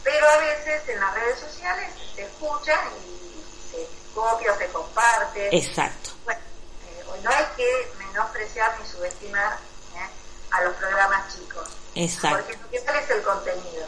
pero 0.01 0.25
a 0.29 0.37
veces 0.37 0.87
en 0.87 0.99
las 0.99 1.13
redes 1.13 1.39
sociales 1.39 1.89
se 2.15 2.21
escucha 2.23 2.73
y 3.05 3.71
se 3.71 3.87
copia, 4.15 4.57
se 4.57 4.67
comparte. 4.69 5.57
exacto. 5.57 6.11
Bueno, 6.23 6.39
eh, 6.87 7.21
no 7.21 7.29
hay 7.29 7.45
que 7.57 7.98
menospreciar 8.19 8.71
ni 8.79 8.87
subestimar 8.87 9.53
¿eh? 9.95 10.09
a 10.51 10.63
los 10.63 10.75
programas 10.75 11.33
chicos. 11.33 11.67
Exacto. 11.95 12.37
Porque 12.37 12.57
lo 12.61 12.69
que 12.69 12.79
vale 12.85 12.99
es 13.03 13.09
el 13.09 13.21
contenido. 13.21 13.85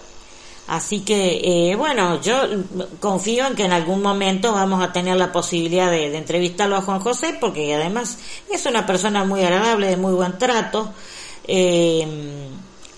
Así 0.67 1.03
que, 1.03 1.71
eh, 1.71 1.75
bueno, 1.75 2.21
yo 2.21 2.43
confío 2.99 3.47
en 3.47 3.55
que 3.55 3.65
en 3.65 3.73
algún 3.73 4.01
momento 4.01 4.53
vamos 4.53 4.82
a 4.84 4.93
tener 4.93 5.17
la 5.17 5.32
posibilidad 5.32 5.89
de, 5.91 6.09
de 6.09 6.17
entrevistarlo 6.17 6.77
a 6.77 6.82
Juan 6.82 6.99
José, 7.01 7.38
porque 7.41 7.73
además 7.75 8.17
es 8.49 8.65
una 8.65 8.86
persona 8.86 9.25
muy 9.25 9.43
agradable, 9.43 9.88
de 9.88 9.97
muy 9.97 10.13
buen 10.13 10.38
trato. 10.38 10.93
Eh, 11.45 12.47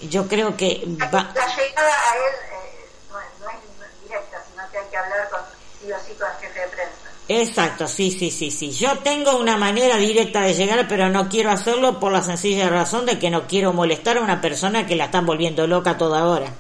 yo 0.01 0.27
creo 0.27 0.55
que 0.55 0.84
va, 0.86 1.31
La 1.34 1.55
llegada 1.55 1.93
a 2.11 2.15
él 2.15 2.34
eh, 2.51 2.86
no, 3.09 3.19
es- 3.19 3.39
no 3.39 3.49
es 3.49 4.01
directa, 4.03 4.43
sino 4.51 4.69
que 4.69 4.77
hay 4.77 4.86
que 4.91 4.97
hablar 4.97 5.29
con, 5.29 5.39
sí 5.81 5.91
o 5.91 5.95
sí 6.05 6.13
con 6.19 6.29
el 6.29 6.38
jefe 6.38 6.59
de 6.59 6.67
prensa. 6.67 7.09
Exacto, 7.30 7.88
sí, 7.88 8.11
sí, 8.11 8.30
sí, 8.32 8.51
sí. 8.51 8.71
Yo 8.71 8.97
tengo 8.99 9.38
una 9.38 9.55
manera 9.55 9.97
directa 9.97 10.41
de 10.41 10.53
llegar, 10.53 10.88
pero 10.89 11.09
no 11.09 11.30
quiero 11.30 11.51
hacerlo 11.51 11.99
por 11.99 12.11
la 12.11 12.21
sencilla 12.21 12.67
razón 12.69 13.05
de 13.05 13.17
que 13.17 13.30
no 13.30 13.47
quiero 13.47 13.71
molestar 13.71 14.17
a 14.17 14.21
una 14.21 14.41
persona 14.41 14.86
que 14.86 14.97
la 14.97 15.05
están 15.05 15.26
volviendo 15.26 15.65
loca 15.65 15.97
toda 15.97 16.28
hora. 16.28 16.53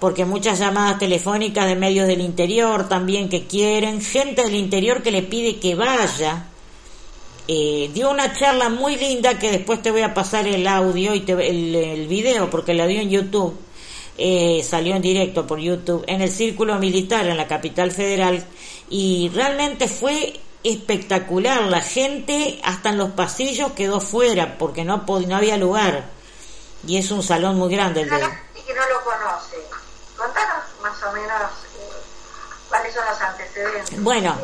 Porque 0.00 0.26
muchas 0.26 0.58
llamadas 0.58 0.98
telefónicas 0.98 1.66
de 1.66 1.76
medios 1.76 2.06
del 2.06 2.20
interior 2.20 2.88
también 2.88 3.28
que 3.30 3.46
quieren, 3.46 4.02
gente 4.02 4.42
del 4.42 4.54
interior 4.54 5.02
que 5.02 5.10
le 5.10 5.22
pide 5.22 5.56
que 5.56 5.74
vaya. 5.74 6.44
Eh, 7.48 7.90
dio 7.94 8.10
una 8.10 8.34
charla 8.34 8.68
muy 8.68 8.96
linda 8.96 9.38
que 9.38 9.50
después 9.50 9.80
te 9.80 9.90
voy 9.90 10.02
a 10.02 10.12
pasar 10.12 10.46
el 10.46 10.66
audio 10.68 11.14
y 11.14 11.20
te, 11.20 11.32
el, 11.32 11.74
el 11.74 12.06
video 12.06 12.50
porque 12.50 12.74
la 12.74 12.86
dio 12.86 13.00
en 13.00 13.08
YouTube. 13.08 13.56
Eh, 14.20 14.62
salió 14.62 14.94
en 14.96 15.02
directo 15.02 15.46
por 15.46 15.60
YouTube 15.60 16.04
en 16.06 16.20
el 16.20 16.28
Círculo 16.28 16.76
Militar 16.78 17.26
en 17.26 17.36
la 17.36 17.46
capital 17.46 17.92
federal 17.92 18.44
y 18.90 19.30
realmente 19.34 19.88
fue 19.88 20.40
espectacular. 20.64 21.62
La 21.62 21.80
gente 21.80 22.60
hasta 22.64 22.90
en 22.90 22.98
los 22.98 23.10
pasillos 23.10 23.72
quedó 23.72 24.00
fuera 24.00 24.58
porque 24.58 24.84
no, 24.84 25.04
no 25.06 25.36
había 25.36 25.56
lugar. 25.56 26.04
Y 26.86 26.96
es 26.96 27.10
un 27.10 27.22
salón 27.22 27.56
muy 27.56 27.74
grande 27.74 28.02
el 28.02 28.10
de... 28.10 28.16
Gente 28.16 28.36
que 28.66 28.74
no 28.74 28.88
lo 28.88 29.02
conoce, 29.02 29.56
contanos 30.16 30.64
más 30.82 31.02
o 31.02 31.12
menos 31.12 31.50
eh, 31.76 31.92
cuáles 32.68 32.94
son 32.94 33.04
los 33.06 33.20
antecedentes. 33.20 34.02
Bueno, 34.02 34.36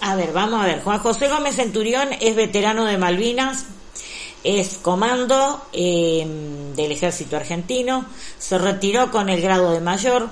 a 0.00 0.14
ver, 0.14 0.32
vamos 0.32 0.62
a 0.62 0.66
ver. 0.66 0.82
Juan 0.82 0.98
José 1.00 1.28
Gómez 1.28 1.56
Centurión 1.56 2.10
es 2.20 2.36
veterano 2.36 2.84
de 2.84 2.98
Malvinas, 2.98 3.64
es 4.44 4.78
comando 4.78 5.66
eh, 5.72 6.24
del 6.76 6.92
ejército 6.92 7.36
argentino, 7.36 8.06
se 8.38 8.58
retiró 8.58 9.10
con 9.10 9.28
el 9.28 9.40
grado 9.40 9.72
de 9.72 9.80
mayor, 9.80 10.28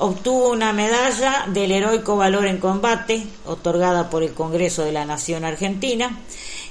obtuvo 0.00 0.50
una 0.50 0.72
medalla 0.72 1.44
del 1.48 1.72
heroico 1.72 2.16
valor 2.16 2.46
en 2.46 2.58
combate, 2.58 3.26
otorgada 3.44 4.10
por 4.10 4.22
el 4.22 4.32
Congreso 4.34 4.82
de 4.84 4.92
la 4.92 5.04
Nación 5.04 5.44
Argentina. 5.44 6.18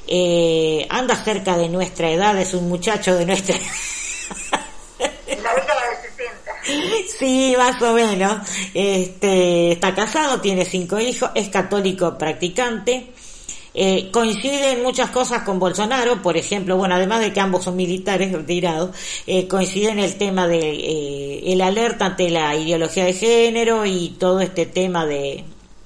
Eh, 0.08 0.88
anda 0.90 1.16
cerca 1.16 1.56
de 1.58 1.70
nuestra 1.70 2.10
edad, 2.10 2.38
es 2.40 2.54
un 2.54 2.68
muchacho 2.68 3.16
de 3.16 3.26
nuestra 3.26 3.56
la 5.00 5.54
década 5.54 5.82
del 5.90 5.98
60. 6.18 7.18
Sí, 7.20 7.54
más 7.58 7.82
o 7.82 7.94
menos. 7.94 8.48
Este, 8.74 9.74
está 9.74 9.94
casado, 9.94 10.42
tiene 10.42 10.66
cinco 10.66 11.00
hijos, 11.00 11.30
es 11.36 11.50
católico 11.50 12.18
practicante. 12.18 13.14
Eh, 13.74 14.10
coincide 14.12 14.72
en 14.72 14.84
muchas 14.84 15.12
cosas 15.12 15.44
con 15.44 15.60
Bolsonaro, 15.60 16.22
por 16.22 16.38
ejemplo, 16.38 16.76
bueno, 16.78 16.96
además 16.96 17.20
de 17.20 17.32
que 17.32 17.40
ambos 17.40 17.64
son 17.66 17.76
militares 17.76 18.32
retirados, 18.32 18.96
eh, 19.28 19.48
coincide 19.48 19.90
en 19.90 20.00
el 20.00 20.16
tema 20.18 20.48
de 20.48 20.60
eh, 20.60 21.54
el 21.54 21.62
alerta 21.62 22.08
ante 22.08 22.30
la 22.30 22.56
ideología 22.56 23.06
de 23.06 23.14
género 23.14 23.86
y 23.86 24.10
todo 24.20 24.40
este 24.40 24.66
tema 24.66 25.06
de 25.06 25.44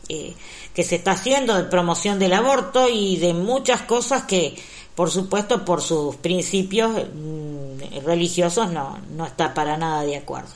eh, 0.10 0.34
que 0.74 0.84
se 0.84 0.96
está 0.96 1.12
haciendo 1.12 1.56
de 1.56 1.66
promoción 1.66 2.20
del 2.20 2.34
aborto 2.34 2.90
y 2.90 3.18
de 3.18 3.34
muchas 3.34 3.82
cosas 3.82 4.24
que, 4.24 4.56
por 4.96 5.12
supuesto, 5.12 5.64
por 5.66 5.82
sus 5.82 6.16
principios 6.16 6.92
mm, 6.92 8.06
religiosos 8.06 8.72
no, 8.72 9.00
no 9.16 9.26
está 9.26 9.54
para 9.54 9.78
nada 9.78 10.04
de 10.04 10.18
acuerdo. 10.18 10.50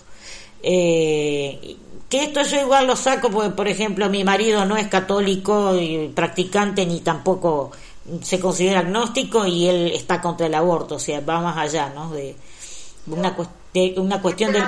Eh, 0.63 1.77
que 2.09 2.23
esto 2.23 2.41
yo 2.43 2.61
igual 2.61 2.87
lo 2.87 2.95
saco 2.95 3.29
porque, 3.29 3.49
por 3.49 3.67
ejemplo, 3.67 4.09
mi 4.09 4.23
marido 4.23 4.65
no 4.65 4.77
es 4.77 4.87
católico 4.87 5.75
y 5.75 6.09
practicante 6.09 6.85
ni 6.85 7.01
tampoco 7.01 7.71
se 8.21 8.39
considera 8.39 8.79
agnóstico 8.79 9.45
y 9.45 9.67
él 9.67 9.91
está 9.93 10.21
contra 10.21 10.47
el 10.47 10.55
aborto, 10.55 10.95
o 10.95 10.99
sea, 10.99 11.19
va 11.19 11.41
más 11.41 11.57
allá, 11.57 11.89
¿no? 11.93 12.11
De 12.11 12.35
una, 13.07 13.35
de 13.73 13.95
una 13.97 14.21
cuestión 14.21 14.53
de... 14.53 14.63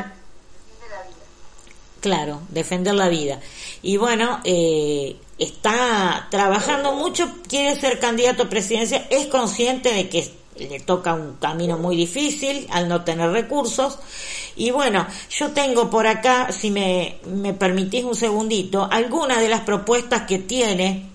Claro, 2.02 2.42
defender 2.50 2.96
la 2.96 3.10
vida. 3.10 3.42
Y 3.82 3.98
bueno, 3.98 4.40
eh, 4.46 5.18
está 5.38 6.28
trabajando 6.32 6.94
mucho, 6.94 7.30
quiere 7.48 7.80
ser 7.80 8.00
candidato 8.00 8.44
a 8.44 8.50
presidencia, 8.50 9.06
es 9.10 9.28
consciente 9.28 9.94
de 9.94 10.08
que 10.08 10.39
le 10.60 10.80
toca 10.80 11.14
un 11.14 11.36
camino 11.36 11.78
muy 11.78 11.96
difícil 11.96 12.68
al 12.72 12.88
no 12.90 13.04
tener 13.04 13.32
recursos. 13.32 14.00
Y 14.56 14.72
bueno, 14.72 15.08
yo 15.30 15.52
tengo 15.52 15.90
por 15.90 16.08
acá, 16.08 16.52
si 16.52 16.72
me, 16.72 17.20
me 17.26 17.54
permitís 17.54 18.04
un 18.04 18.16
segundito, 18.16 18.88
algunas 18.90 19.40
de 19.40 19.50
las 19.50 19.62
propuestas 19.62 20.24
que 20.24 20.40
tiene, 20.40 21.06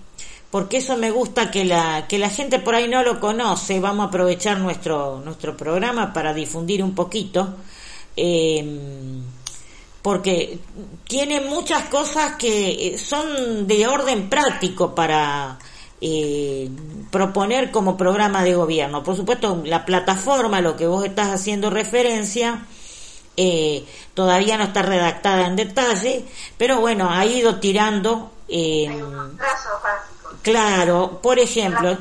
porque 0.51 0.77
eso 0.77 0.97
me 0.97 1.11
gusta 1.11 1.51
que 1.51 1.65
la, 1.65 2.07
que 2.07 2.17
la 2.17 2.29
gente 2.29 2.59
por 2.59 2.75
ahí 2.75 2.87
no 2.87 3.03
lo 3.03 3.19
conoce, 3.19 3.79
vamos 3.79 4.05
a 4.05 4.09
aprovechar 4.09 4.57
nuestro, 4.59 5.21
nuestro 5.23 5.55
programa 5.55 6.13
para 6.13 6.33
difundir 6.33 6.83
un 6.83 6.95
poquito. 6.95 7.55
Eh, 8.17 9.21
porque 10.05 10.59
tiene 11.07 11.41
muchas 11.41 11.85
cosas 11.85 12.35
que 12.35 12.95
son 12.95 13.65
de 13.65 13.87
orden 13.87 14.29
práctico 14.29 14.93
para 14.93 15.57
eh, 16.01 16.69
proponer 17.11 17.71
como 17.71 17.97
programa 17.97 18.43
de 18.43 18.53
gobierno. 18.55 19.03
Por 19.03 19.15
supuesto, 19.15 19.61
la 19.65 19.85
plataforma, 19.85 20.61
lo 20.61 20.75
que 20.75 20.87
vos 20.87 21.05
estás 21.05 21.29
haciendo 21.29 21.69
referencia, 21.69 22.65
eh, 23.37 23.85
todavía 24.13 24.57
no 24.57 24.65
está 24.65 24.81
redactada 24.81 25.47
en 25.47 25.55
detalle, 25.55 26.25
pero 26.57 26.79
bueno, 26.79 27.09
ha 27.09 27.25
ido 27.25 27.59
tirando. 27.59 28.31
eh, 28.47 28.87
Trazos 29.37 29.81
básicos. 29.83 30.33
claro, 30.41 31.19
por 31.21 31.39
ejemplo, 31.39 31.97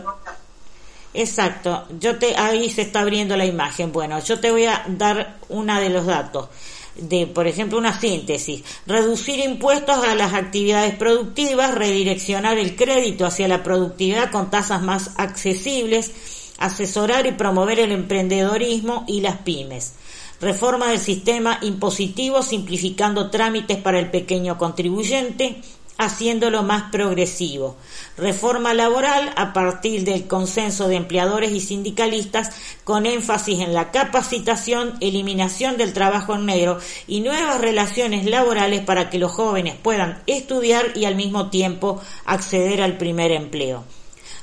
Exacto, 1.16 1.84
yo 2.00 2.18
te 2.18 2.36
ahí 2.36 2.68
se 2.68 2.82
está 2.82 3.00
abriendo 3.00 3.36
la 3.36 3.44
imagen. 3.44 3.92
Bueno, 3.92 4.18
yo 4.18 4.40
te 4.40 4.50
voy 4.50 4.66
a 4.66 4.82
dar 4.88 5.36
una 5.48 5.78
de 5.78 5.88
los 5.88 6.06
datos 6.06 6.48
de, 6.96 7.26
por 7.26 7.46
ejemplo, 7.46 7.78
una 7.78 7.98
síntesis. 7.98 8.62
Reducir 8.86 9.40
impuestos 9.40 10.04
a 10.04 10.14
las 10.14 10.34
actividades 10.34 10.94
productivas, 10.96 11.74
redireccionar 11.74 12.58
el 12.58 12.76
crédito 12.76 13.26
hacia 13.26 13.48
la 13.48 13.62
productividad 13.62 14.30
con 14.30 14.50
tasas 14.50 14.82
más 14.82 15.12
accesibles, 15.16 16.12
asesorar 16.58 17.26
y 17.26 17.32
promover 17.32 17.80
el 17.80 17.92
emprendedorismo 17.92 19.04
y 19.06 19.20
las 19.20 19.38
pymes. 19.38 19.94
Reforma 20.40 20.88
del 20.88 20.98
sistema 20.98 21.58
impositivo 21.62 22.42
simplificando 22.42 23.30
trámites 23.30 23.78
para 23.78 23.98
el 23.98 24.10
pequeño 24.10 24.58
contribuyente, 24.58 25.62
haciéndolo 25.98 26.62
más 26.62 26.90
progresivo. 26.90 27.76
Reforma 28.16 28.74
laboral 28.74 29.32
a 29.36 29.52
partir 29.52 30.04
del 30.04 30.26
consenso 30.26 30.88
de 30.88 30.96
empleadores 30.96 31.52
y 31.52 31.60
sindicalistas 31.60 32.50
con 32.84 33.06
énfasis 33.06 33.60
en 33.60 33.74
la 33.74 33.90
capacitación, 33.90 34.94
eliminación 35.00 35.76
del 35.76 35.92
trabajo 35.92 36.34
en 36.34 36.46
negro 36.46 36.78
y 37.06 37.20
nuevas 37.20 37.60
relaciones 37.60 38.24
laborales 38.24 38.82
para 38.82 39.10
que 39.10 39.18
los 39.18 39.32
jóvenes 39.32 39.76
puedan 39.80 40.22
estudiar 40.26 40.96
y 40.96 41.04
al 41.04 41.14
mismo 41.14 41.50
tiempo 41.50 42.00
acceder 42.24 42.82
al 42.82 42.98
primer 42.98 43.32
empleo. 43.32 43.84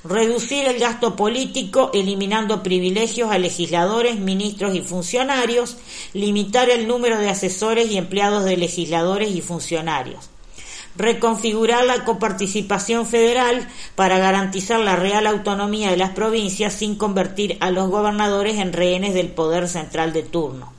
reducir 0.03 0.65
el 0.65 0.79
gasto 0.79 1.15
político 1.15 1.91
eliminando 1.93 2.63
privilegios 2.63 3.29
a 3.29 3.37
legisladores, 3.37 4.17
ministros 4.17 4.73
y 4.73 4.81
funcionarios, 4.81 5.77
limitar 6.13 6.71
el 6.71 6.87
número 6.87 7.19
de 7.19 7.29
asesores 7.29 7.91
y 7.91 7.97
empleados 7.97 8.43
de 8.45 8.57
legisladores 8.57 9.29
y 9.35 9.41
funcionarios, 9.41 10.31
reconfigurar 10.95 11.85
la 11.85 12.03
coparticipación 12.03 13.05
federal 13.05 13.67
para 13.95 14.17
garantizar 14.17 14.79
la 14.79 14.95
real 14.95 15.27
autonomía 15.27 15.91
de 15.91 15.97
las 15.97 16.11
provincias 16.11 16.73
sin 16.73 16.95
convertir 16.95 17.57
a 17.61 17.71
los 17.71 17.89
gobernadores 17.89 18.57
en 18.57 18.73
rehenes 18.73 19.13
del 19.13 19.29
poder 19.29 19.67
central 19.67 20.13
de 20.13 20.23
turno. 20.23 20.73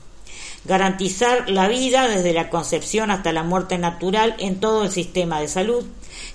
Garantizar 0.65 1.49
la 1.49 1.67
vida 1.67 2.07
desde 2.07 2.31
la 2.31 2.49
concepción 2.49 3.11
hasta 3.11 3.33
la 3.33 3.43
muerte 3.43 3.77
natural 3.77 4.35
en 4.39 4.59
todo 4.59 4.85
el 4.85 4.91
sistema 4.91 5.41
de 5.41 5.49
salud, 5.49 5.83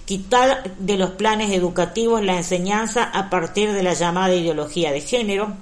quitar 0.04 0.74
de 0.78 0.98
los 0.98 1.12
planes 1.12 1.50
educativos 1.50 2.22
la 2.22 2.36
enseñanza 2.36 3.04
a 3.04 3.30
partir 3.30 3.72
de 3.72 3.82
la 3.82 3.94
llamada 3.94 4.34
ideología 4.34 4.92
de 4.92 5.00
género, 5.00 5.56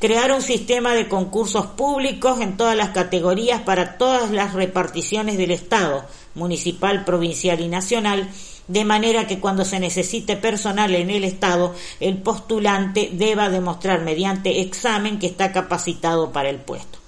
crear 0.00 0.32
un 0.32 0.42
sistema 0.42 0.94
de 0.94 1.08
concursos 1.08 1.66
públicos 1.66 2.40
en 2.40 2.56
todas 2.56 2.76
las 2.76 2.90
categorías 2.90 3.62
para 3.62 3.96
todas 3.96 4.30
las 4.30 4.54
reparticiones 4.54 5.38
del 5.38 5.52
Estado, 5.52 6.04
municipal, 6.34 7.04
provincial 7.04 7.60
y 7.60 7.68
nacional, 7.68 8.28
de 8.68 8.84
manera 8.84 9.26
que 9.26 9.40
cuando 9.40 9.64
se 9.64 9.80
necesite 9.80 10.36
personal 10.36 10.94
en 10.94 11.10
el 11.10 11.24
Estado, 11.24 11.74
el 11.98 12.18
postulante 12.18 13.10
deba 13.12 13.48
demostrar 13.48 14.02
mediante 14.02 14.60
examen 14.60 15.18
que 15.18 15.26
está 15.26 15.52
capacitado 15.52 16.32
para 16.32 16.50
el 16.50 16.58
puesto 16.58 17.00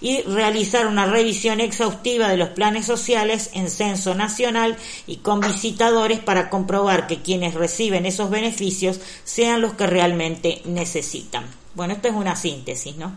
y 0.00 0.22
realizar 0.22 0.86
una 0.86 1.06
revisión 1.06 1.60
exhaustiva 1.60 2.28
de 2.28 2.36
los 2.36 2.50
planes 2.50 2.86
sociales 2.86 3.50
en 3.54 3.70
censo 3.70 4.14
nacional 4.14 4.76
y 5.06 5.18
con 5.18 5.40
visitadores 5.40 6.20
para 6.20 6.50
comprobar 6.50 7.06
que 7.06 7.22
quienes 7.22 7.54
reciben 7.54 8.06
esos 8.06 8.30
beneficios 8.30 9.00
sean 9.24 9.62
los 9.62 9.74
que 9.74 9.86
realmente 9.86 10.60
necesitan. 10.64 11.46
Bueno, 11.74 11.94
esto 11.94 12.08
es 12.08 12.14
una 12.14 12.36
síntesis, 12.36 12.96
¿no? 12.96 13.14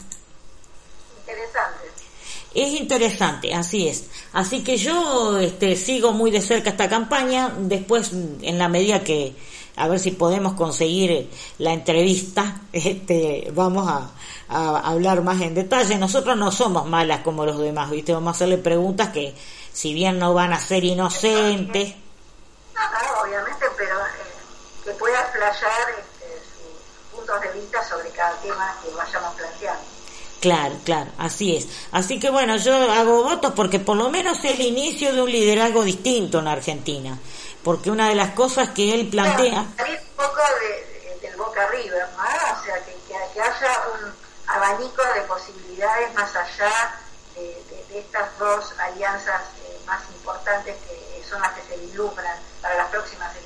Interesante. 1.22 1.79
Es 2.54 2.74
interesante, 2.74 3.54
así 3.54 3.88
es. 3.88 4.06
Así 4.34 4.64
que 4.64 4.78
yo 4.78 5.38
este, 5.38 5.76
sigo 5.76 6.14
muy 6.14 6.32
de 6.32 6.42
cerca 6.42 6.72
esta 6.72 6.90
campaña. 6.90 7.54
Después, 7.58 8.12
en 8.12 8.58
la 8.58 8.68
medida 8.68 9.04
que, 9.04 9.36
a 9.76 9.88
ver 9.88 10.00
si 10.00 10.12
podemos 10.12 10.54
conseguir 10.54 11.30
la 11.60 11.74
entrevista, 11.74 12.62
este, 12.74 13.52
vamos 13.54 13.88
a, 13.88 14.12
hablar 14.50 15.22
más 15.22 15.40
en 15.42 15.54
detalle. 15.54 15.98
Nosotros 15.98 16.36
no 16.36 16.52
somos 16.52 16.88
malas 16.88 17.22
como 17.22 17.46
los 17.46 17.60
demás, 17.60 17.92
¿viste? 17.92 18.14
Vamos 18.14 18.30
a 18.30 18.36
hacerle 18.36 18.58
preguntas 18.58 19.10
que, 19.10 19.36
si 19.72 19.94
bien 19.94 20.18
no 20.18 20.34
van 20.34 20.54
a 20.54 20.60
ser 20.60 20.84
inocentes. 20.84 21.94
No, 22.74 22.82
no, 22.82 23.22
obviamente, 23.22 23.66
pero 23.78 23.96
eh, 24.00 24.86
que 24.86 24.92
pueda 24.92 25.22
explayar 25.22 25.90
este, 26.00 26.42
sus 26.50 27.16
puntos 27.20 27.42
de 27.42 27.60
vista 27.60 27.84
sobre 27.88 28.10
cada 28.10 28.36
tema 28.42 28.76
que 28.84 28.90
vayamos 28.90 29.36
planteando. 29.36 29.89
Claro, 30.40 30.76
claro, 30.86 31.12
así 31.18 31.56
es. 31.58 31.68
Así 31.92 32.20
que 32.20 32.30
bueno, 32.30 32.56
yo 32.58 32.74
hago 32.92 33.24
votos 33.24 33.54
porque 33.56 33.80
por 33.80 33.98
lo 33.98 34.10
menos 34.10 34.38
es 34.46 34.52
el 34.60 34.62
inicio 34.62 35.14
de 35.14 35.22
un 35.22 35.30
liderazgo 35.32 35.84
distinto 35.84 36.40
en 36.40 36.48
Argentina. 36.48 37.18
Porque 37.64 37.92
una 37.92 38.08
de 38.08 38.16
las 38.16 38.32
cosas 38.32 38.70
que 38.70 38.94
él 38.94 39.08
plantea... 39.10 39.66
Salir 39.76 40.00
un 40.00 40.16
poco 40.16 40.40
de, 40.62 41.10
de- 41.10 41.28
del 41.28 41.36
Boca 41.38 41.68
River, 41.68 42.08
¿no? 42.16 42.24
O 42.24 42.64
sea, 42.64 42.76
que, 42.86 42.98
haya 43.42 43.82
un 44.02 44.14
abanico 44.48 45.02
de 45.14 45.22
posibilidades 45.22 46.14
más 46.14 46.34
allá 46.36 46.96
de, 47.36 47.42
de- 47.70 47.86
de 47.90 48.00
estas 48.00 48.38
dos 48.40 48.74
alianzas 48.80 49.42
eh, 49.66 49.78
más 49.86 50.02
importantes 50.14 50.76
que 50.88 51.24
son 51.30 51.42
las 51.42 51.52
que 51.54 51.62
se 51.64 51.78
vislumbran 51.82 52.38
para 52.62 52.76
las 52.76 52.88
próximas 52.88 53.30
elecciones. 53.36 53.39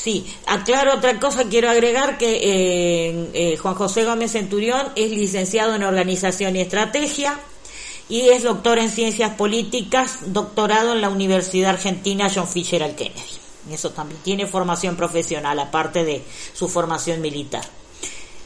Sí, 0.00 0.24
aclaro 0.46 0.94
otra 0.94 1.18
cosa, 1.18 1.48
quiero 1.48 1.68
agregar 1.68 2.18
que 2.18 2.36
eh, 2.36 3.30
eh, 3.34 3.56
Juan 3.56 3.74
José 3.74 4.04
Gómez 4.04 4.30
Centurión 4.30 4.92
es 4.94 5.10
licenciado 5.10 5.74
en 5.74 5.82
Organización 5.82 6.54
y 6.54 6.60
Estrategia 6.60 7.36
y 8.08 8.28
es 8.28 8.44
doctor 8.44 8.78
en 8.78 8.90
Ciencias 8.90 9.34
Políticas, 9.34 10.32
doctorado 10.32 10.92
en 10.92 11.00
la 11.00 11.08
Universidad 11.08 11.70
Argentina 11.70 12.30
John 12.32 12.46
Fisher 12.46 12.84
al 12.84 12.94
Kennedy. 12.94 13.18
Eso 13.72 13.90
también 13.90 14.20
tiene 14.22 14.46
formación 14.46 14.94
profesional, 14.94 15.58
aparte 15.58 16.04
de 16.04 16.22
su 16.54 16.68
formación 16.68 17.20
militar. 17.20 17.64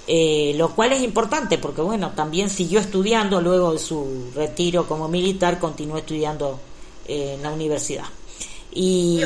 Eh, 0.06 0.54
lo 0.56 0.74
cual 0.74 0.94
es 0.94 1.02
importante 1.02 1.58
porque, 1.58 1.82
bueno, 1.82 2.12
también 2.12 2.48
siguió 2.48 2.80
estudiando 2.80 3.42
luego 3.42 3.74
de 3.74 3.78
su 3.78 4.32
retiro 4.34 4.88
como 4.88 5.06
militar, 5.06 5.58
continuó 5.58 5.98
estudiando 5.98 6.58
en 7.06 7.42
la 7.42 7.52
universidad. 7.52 8.06
Y 8.74 9.20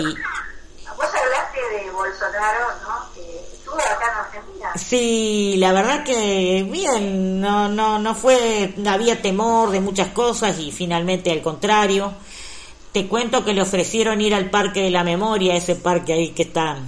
De 1.57 1.91
Bolsonaro, 1.91 2.67
¿no? 2.83 3.13
Que 3.15 3.21
estuvo 3.53 3.77
acá 3.77 4.13
en 4.13 4.19
Argentina. 4.19 4.73
Sí, 4.77 5.55
la 5.59 5.73
verdad 5.73 6.05
que 6.05 6.67
bien, 6.71 7.41
no, 7.41 7.69
no, 7.69 7.99
no 7.99 8.15
fue, 8.15 8.75
había 8.87 9.21
temor 9.21 9.71
de 9.71 9.81
muchas 9.81 10.09
cosas 10.09 10.59
y 10.59 10.71
finalmente 10.73 11.31
al 11.33 11.43
contrario. 11.43 12.13
Te 12.93 13.07
cuento 13.07 13.45
que 13.45 13.53
le 13.53 13.63
ofrecieron 13.63 14.21
ir 14.21 14.35
al 14.35 14.51
Parque 14.51 14.83
de 14.83 14.91
la 14.91 15.05
Memoria, 15.05 15.55
ese 15.55 15.77
parque 15.77 16.15
ahí 16.15 16.31
que 16.31 16.45
está 16.45 16.79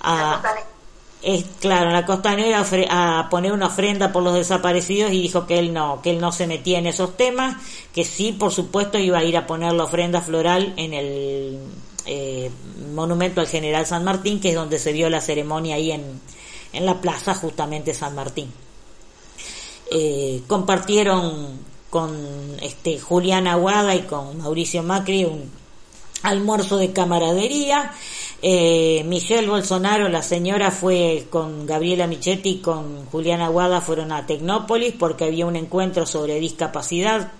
a, 0.00 0.42
es 1.22 1.44
claro, 1.60 1.88
en 1.88 1.94
la 1.94 2.06
costanera 2.06 2.64
a 2.90 3.28
poner 3.28 3.52
una 3.52 3.66
ofrenda 3.66 4.12
por 4.12 4.22
los 4.22 4.34
desaparecidos 4.34 5.12
y 5.12 5.22
dijo 5.22 5.46
que 5.46 5.58
él 5.58 5.72
no, 5.72 6.00
que 6.00 6.10
él 6.10 6.20
no 6.20 6.30
se 6.30 6.46
metía 6.46 6.78
en 6.78 6.86
esos 6.86 7.16
temas, 7.16 7.56
que 7.92 8.04
sí, 8.04 8.32
por 8.32 8.52
supuesto, 8.52 8.98
iba 8.98 9.18
a 9.18 9.24
ir 9.24 9.36
a 9.36 9.46
poner 9.46 9.72
la 9.72 9.84
ofrenda 9.84 10.20
floral 10.20 10.74
en 10.76 10.94
el 10.94 11.58
eh, 12.08 12.50
monumento 12.94 13.40
al 13.40 13.46
general 13.46 13.86
San 13.86 14.02
Martín, 14.02 14.40
que 14.40 14.48
es 14.48 14.54
donde 14.54 14.78
se 14.78 14.92
dio 14.92 15.10
la 15.10 15.20
ceremonia 15.20 15.76
ahí 15.76 15.92
en, 15.92 16.20
en 16.72 16.86
la 16.86 17.00
plaza 17.00 17.34
justamente 17.34 17.92
San 17.92 18.14
Martín. 18.14 18.50
Eh, 19.90 20.42
compartieron 20.46 21.58
con 21.90 22.16
este 22.62 22.98
Julián 22.98 23.46
Aguada 23.46 23.94
y 23.94 24.02
con 24.02 24.38
Mauricio 24.38 24.82
Macri 24.82 25.24
un 25.24 25.50
almuerzo 26.22 26.76
de 26.76 26.92
camaradería. 26.92 27.92
Eh, 28.40 29.02
Michelle 29.06 29.48
Bolsonaro, 29.48 30.08
la 30.08 30.22
señora, 30.22 30.70
fue 30.70 31.26
con 31.30 31.66
Gabriela 31.66 32.06
Michetti 32.06 32.50
y 32.50 32.58
con 32.58 33.06
Julián 33.06 33.40
Aguada, 33.40 33.80
fueron 33.80 34.12
a 34.12 34.26
Tecnópolis 34.26 34.94
porque 34.98 35.24
había 35.24 35.46
un 35.46 35.56
encuentro 35.56 36.06
sobre 36.06 36.38
discapacidad. 36.38 37.32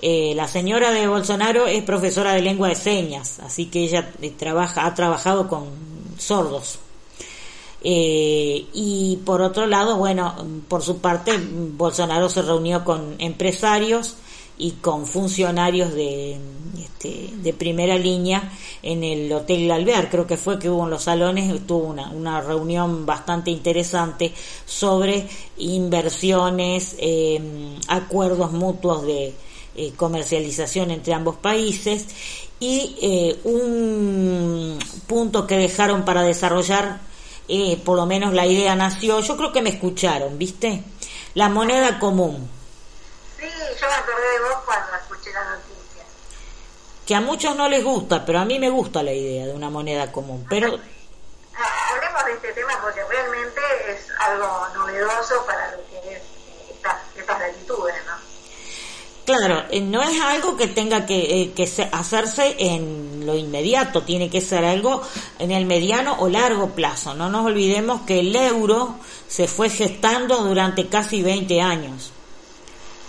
Eh, 0.00 0.34
la 0.34 0.48
señora 0.48 0.90
de 0.90 1.06
Bolsonaro 1.06 1.66
es 1.66 1.82
profesora 1.82 2.34
de 2.34 2.42
lengua 2.42 2.68
de 2.68 2.74
señas, 2.74 3.40
así 3.40 3.66
que 3.66 3.84
ella 3.84 4.12
eh, 4.20 4.30
trabaja, 4.30 4.86
ha 4.86 4.94
trabajado 4.94 5.48
con 5.48 5.66
sordos. 6.18 6.78
Eh, 7.82 8.66
y 8.72 9.18
por 9.26 9.42
otro 9.42 9.66
lado, 9.66 9.98
bueno, 9.98 10.34
por 10.68 10.82
su 10.82 10.98
parte, 10.98 11.32
Bolsonaro 11.38 12.28
se 12.30 12.42
reunió 12.42 12.82
con 12.82 13.16
empresarios 13.18 14.16
y 14.56 14.72
con 14.72 15.06
funcionarios 15.06 15.92
de, 15.92 16.38
este, 16.78 17.30
de 17.34 17.52
primera 17.52 17.96
línea 17.96 18.52
en 18.82 19.04
el 19.04 19.30
Hotel 19.32 19.70
Alvear. 19.70 20.10
Creo 20.10 20.26
que 20.26 20.38
fue 20.38 20.58
que 20.58 20.70
hubo 20.70 20.84
en 20.84 20.90
los 20.90 21.02
salones, 21.02 21.66
tuvo 21.66 21.84
una, 21.84 22.10
una 22.10 22.40
reunión 22.40 23.04
bastante 23.04 23.50
interesante 23.50 24.32
sobre 24.64 25.28
inversiones, 25.58 26.96
eh, 26.98 27.40
acuerdos 27.88 28.52
mutuos 28.52 29.02
de 29.02 29.34
eh, 29.76 29.92
comercialización 29.96 30.90
entre 30.90 31.14
ambos 31.14 31.36
países 31.36 32.06
y 32.60 32.96
eh, 33.02 33.40
un 33.44 34.78
punto 35.06 35.46
que 35.46 35.56
dejaron 35.56 36.04
para 36.04 36.22
desarrollar 36.22 37.00
eh, 37.48 37.80
por 37.84 37.96
lo 37.96 38.06
menos 38.06 38.32
la 38.32 38.46
idea 38.46 38.74
nació, 38.74 39.20
yo 39.20 39.36
creo 39.36 39.52
que 39.52 39.60
me 39.62 39.70
escucharon, 39.70 40.38
¿viste? 40.38 40.82
La 41.34 41.48
moneda 41.48 41.98
común, 41.98 42.48
Sí, 43.38 43.44
yo 43.80 43.86
me 43.86 43.94
acordé 43.94 44.30
de 44.32 44.40
vos 44.40 44.58
cuando 44.64 44.96
escuché 44.96 45.30
la 45.32 45.44
noticia. 45.44 46.04
que 47.04 47.14
a 47.14 47.20
muchos 47.20 47.54
no 47.56 47.68
les 47.68 47.84
gusta, 47.84 48.24
pero 48.24 48.38
a 48.38 48.44
mí 48.46 48.58
me 48.58 48.70
gusta 48.70 49.02
la 49.02 49.12
idea 49.12 49.44
de 49.46 49.52
una 49.52 49.68
moneda 49.68 50.10
común, 50.10 50.46
pero 50.48 50.78
Ah, 51.56 51.94
Hablemos 51.94 52.24
de 52.24 52.32
este 52.32 52.52
tema 52.60 52.72
porque 52.82 53.00
realmente 53.08 53.60
es 53.88 54.06
algo 54.26 54.66
novedoso 54.74 55.44
para 55.46 55.70
lo 55.72 55.78
que 55.88 55.98
es 56.14 56.18
eh, 56.22 56.22
estas, 56.74 56.96
estas 57.16 57.38
latitudes, 57.38 57.94
¿no? 58.06 58.14
Claro, 59.24 59.64
eh, 59.70 59.80
no 59.80 60.02
es 60.02 60.20
algo 60.20 60.56
que 60.56 60.68
tenga 60.68 61.06
que, 61.06 61.52
eh, 61.56 61.88
hacerse 61.92 62.56
en 62.58 63.26
lo 63.26 63.36
inmediato, 63.36 64.02
tiene 64.02 64.28
que 64.30 64.40
ser 64.40 64.64
algo 64.64 65.02
en 65.38 65.50
el 65.50 65.66
mediano 65.66 66.16
o 66.18 66.28
largo 66.28 66.70
plazo. 66.70 67.14
No 67.14 67.28
nos 67.28 67.46
olvidemos 67.46 68.02
que 68.02 68.20
el 68.20 68.34
euro 68.36 68.96
se 69.28 69.48
fue 69.48 69.70
gestando 69.70 70.42
durante 70.42 70.86
casi 70.86 71.22
20 71.22 71.60
años. 71.60 72.12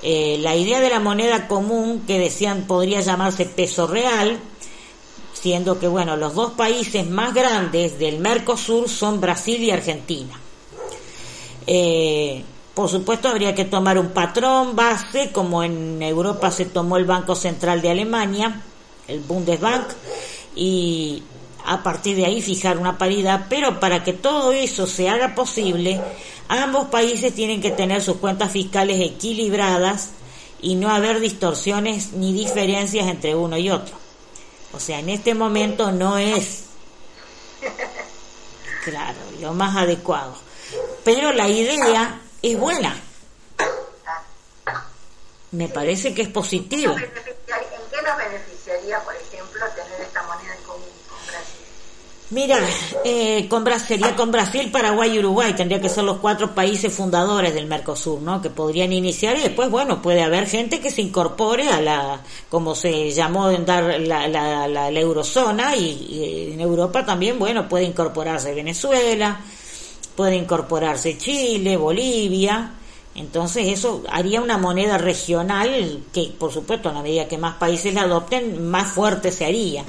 Eh, 0.02 0.38
la 0.40 0.56
idea 0.56 0.80
de 0.80 0.90
la 0.90 1.00
moneda 1.00 1.48
común 1.48 2.04
que 2.06 2.20
decían 2.20 2.66
podría 2.68 3.02
llamarse 3.02 3.46
peso 3.46 3.88
real, 3.88 4.40
siendo 5.34 5.80
que 5.80 5.88
bueno, 5.88 6.16
los 6.16 6.34
dos 6.34 6.54
países 6.54 7.08
más 7.08 7.34
grandes 7.34 7.98
del 8.00 8.20
Mercosur 8.20 8.90
son 8.90 9.20
Brasil 9.20 9.62
y 9.64 9.72
Argentina. 9.72 10.40
Por 12.76 12.90
supuesto 12.90 13.30
habría 13.30 13.56
que 13.56 13.64
tomar 13.64 13.98
un 13.98 14.10
patrón 14.10 14.76
base, 14.76 15.32
como 15.32 15.64
en 15.64 16.04
Europa 16.04 16.52
se 16.52 16.66
tomó 16.66 16.98
el 16.98 17.06
Banco 17.06 17.34
Central 17.34 17.82
de 17.82 17.90
Alemania, 17.90 18.62
el 19.08 19.22
Bundesbank, 19.22 19.88
y 20.56 21.24
a 21.66 21.82
partir 21.82 22.18
de 22.18 22.26
ahí 22.26 22.42
fijar 22.42 22.78
una 22.78 22.98
paridad, 22.98 23.46
pero 23.50 23.80
para 23.80 24.04
que 24.04 24.12
todo 24.12 24.52
eso 24.52 24.88
se 24.88 25.08
haga 25.08 25.36
posible, 25.36 26.02
ambos 26.50 26.88
países 26.88 27.34
tienen 27.34 27.62
que 27.62 27.72
tener 27.72 28.02
sus 28.02 28.18
cuentas 28.18 28.52
fiscales 28.52 29.00
equilibradas 29.00 30.10
y 30.62 30.76
no 30.76 30.90
haber 30.90 31.22
distorsiones 31.22 32.12
ni 32.12 32.34
diferencias 32.34 33.08
entre 33.08 33.36
uno 33.36 33.58
y 33.58 33.70
otro. 33.70 33.96
O 34.74 34.80
sea, 34.82 35.00
en 35.00 35.10
este 35.10 35.34
momento 35.34 35.94
no 35.94 36.18
es, 36.18 36.66
claro, 38.84 39.18
lo 39.40 39.54
más 39.54 39.78
adecuado. 39.78 40.36
Pero 41.06 41.32
la 41.32 41.48
idea 41.48 42.20
es 42.52 42.60
buena. 42.60 42.96
Me 45.52 45.70
parece 45.70 46.14
que 46.14 46.24
es 46.24 46.28
positiva. 46.28 46.94
¿En 46.94 47.00
qué 47.00 48.02
nos 48.02 48.18
beneficiaría, 48.18 49.00
por 49.04 49.16
ejemplo, 49.16 49.62
tener 49.76 50.02
esta 50.02 50.22
moneda 50.24 50.54
en 50.54 50.64
común 50.64 50.86
con 51.08 51.18
Brasil? 51.28 51.66
Mira, 52.32 52.60
eh, 53.06 53.48
con 53.48 53.66
sería 53.80 54.16
con 54.16 54.32
Brasil, 54.32 54.70
Paraguay 54.72 55.16
y 55.16 55.20
Uruguay, 55.20 55.54
tendría 55.54 55.80
que 55.80 55.88
ser 55.90 56.04
los 56.04 56.18
cuatro 56.18 56.54
países 56.54 56.92
fundadores 56.94 57.54
del 57.54 57.68
Mercosur, 57.68 58.22
¿no? 58.22 58.42
Que 58.42 58.50
podrían 58.50 58.92
iniciar 58.92 59.38
y 59.38 59.42
después, 59.44 59.70
bueno, 59.70 60.02
puede 60.02 60.24
haber 60.24 60.48
gente 60.48 60.82
que 60.82 60.92
se 60.92 61.02
incorpore 61.02 61.70
a 61.70 61.80
la, 61.80 62.22
como 62.50 62.76
se 62.76 63.12
llamó 63.12 63.50
en 63.52 63.66
dar 63.66 63.84
la, 64.02 64.28
la, 64.28 64.68
la, 64.68 64.92
la 64.92 65.00
eurozona 65.00 65.76
y, 65.76 65.86
y 65.86 66.54
en 66.54 66.60
Europa 66.60 67.06
también, 67.06 67.40
bueno, 67.40 67.70
puede 67.70 67.86
incorporarse 67.86 68.54
Venezuela, 68.54 69.40
puede 70.16 70.36
incorporarse 70.36 71.18
Chile, 71.18 71.78
Bolivia. 71.78 72.74
Entonces 73.16 73.68
eso 73.68 74.04
haría 74.10 74.42
una 74.42 74.58
moneda 74.58 74.98
regional 74.98 76.04
que, 76.12 76.34
por 76.38 76.52
supuesto, 76.52 76.90
a 76.90 76.94
la 76.94 77.02
medida 77.02 77.28
que 77.28 77.38
más 77.38 77.56
países 77.56 77.94
la 77.94 78.02
adopten, 78.02 78.68
más 78.68 78.92
fuerte 78.92 79.32
se 79.32 79.46
haría 79.46 79.86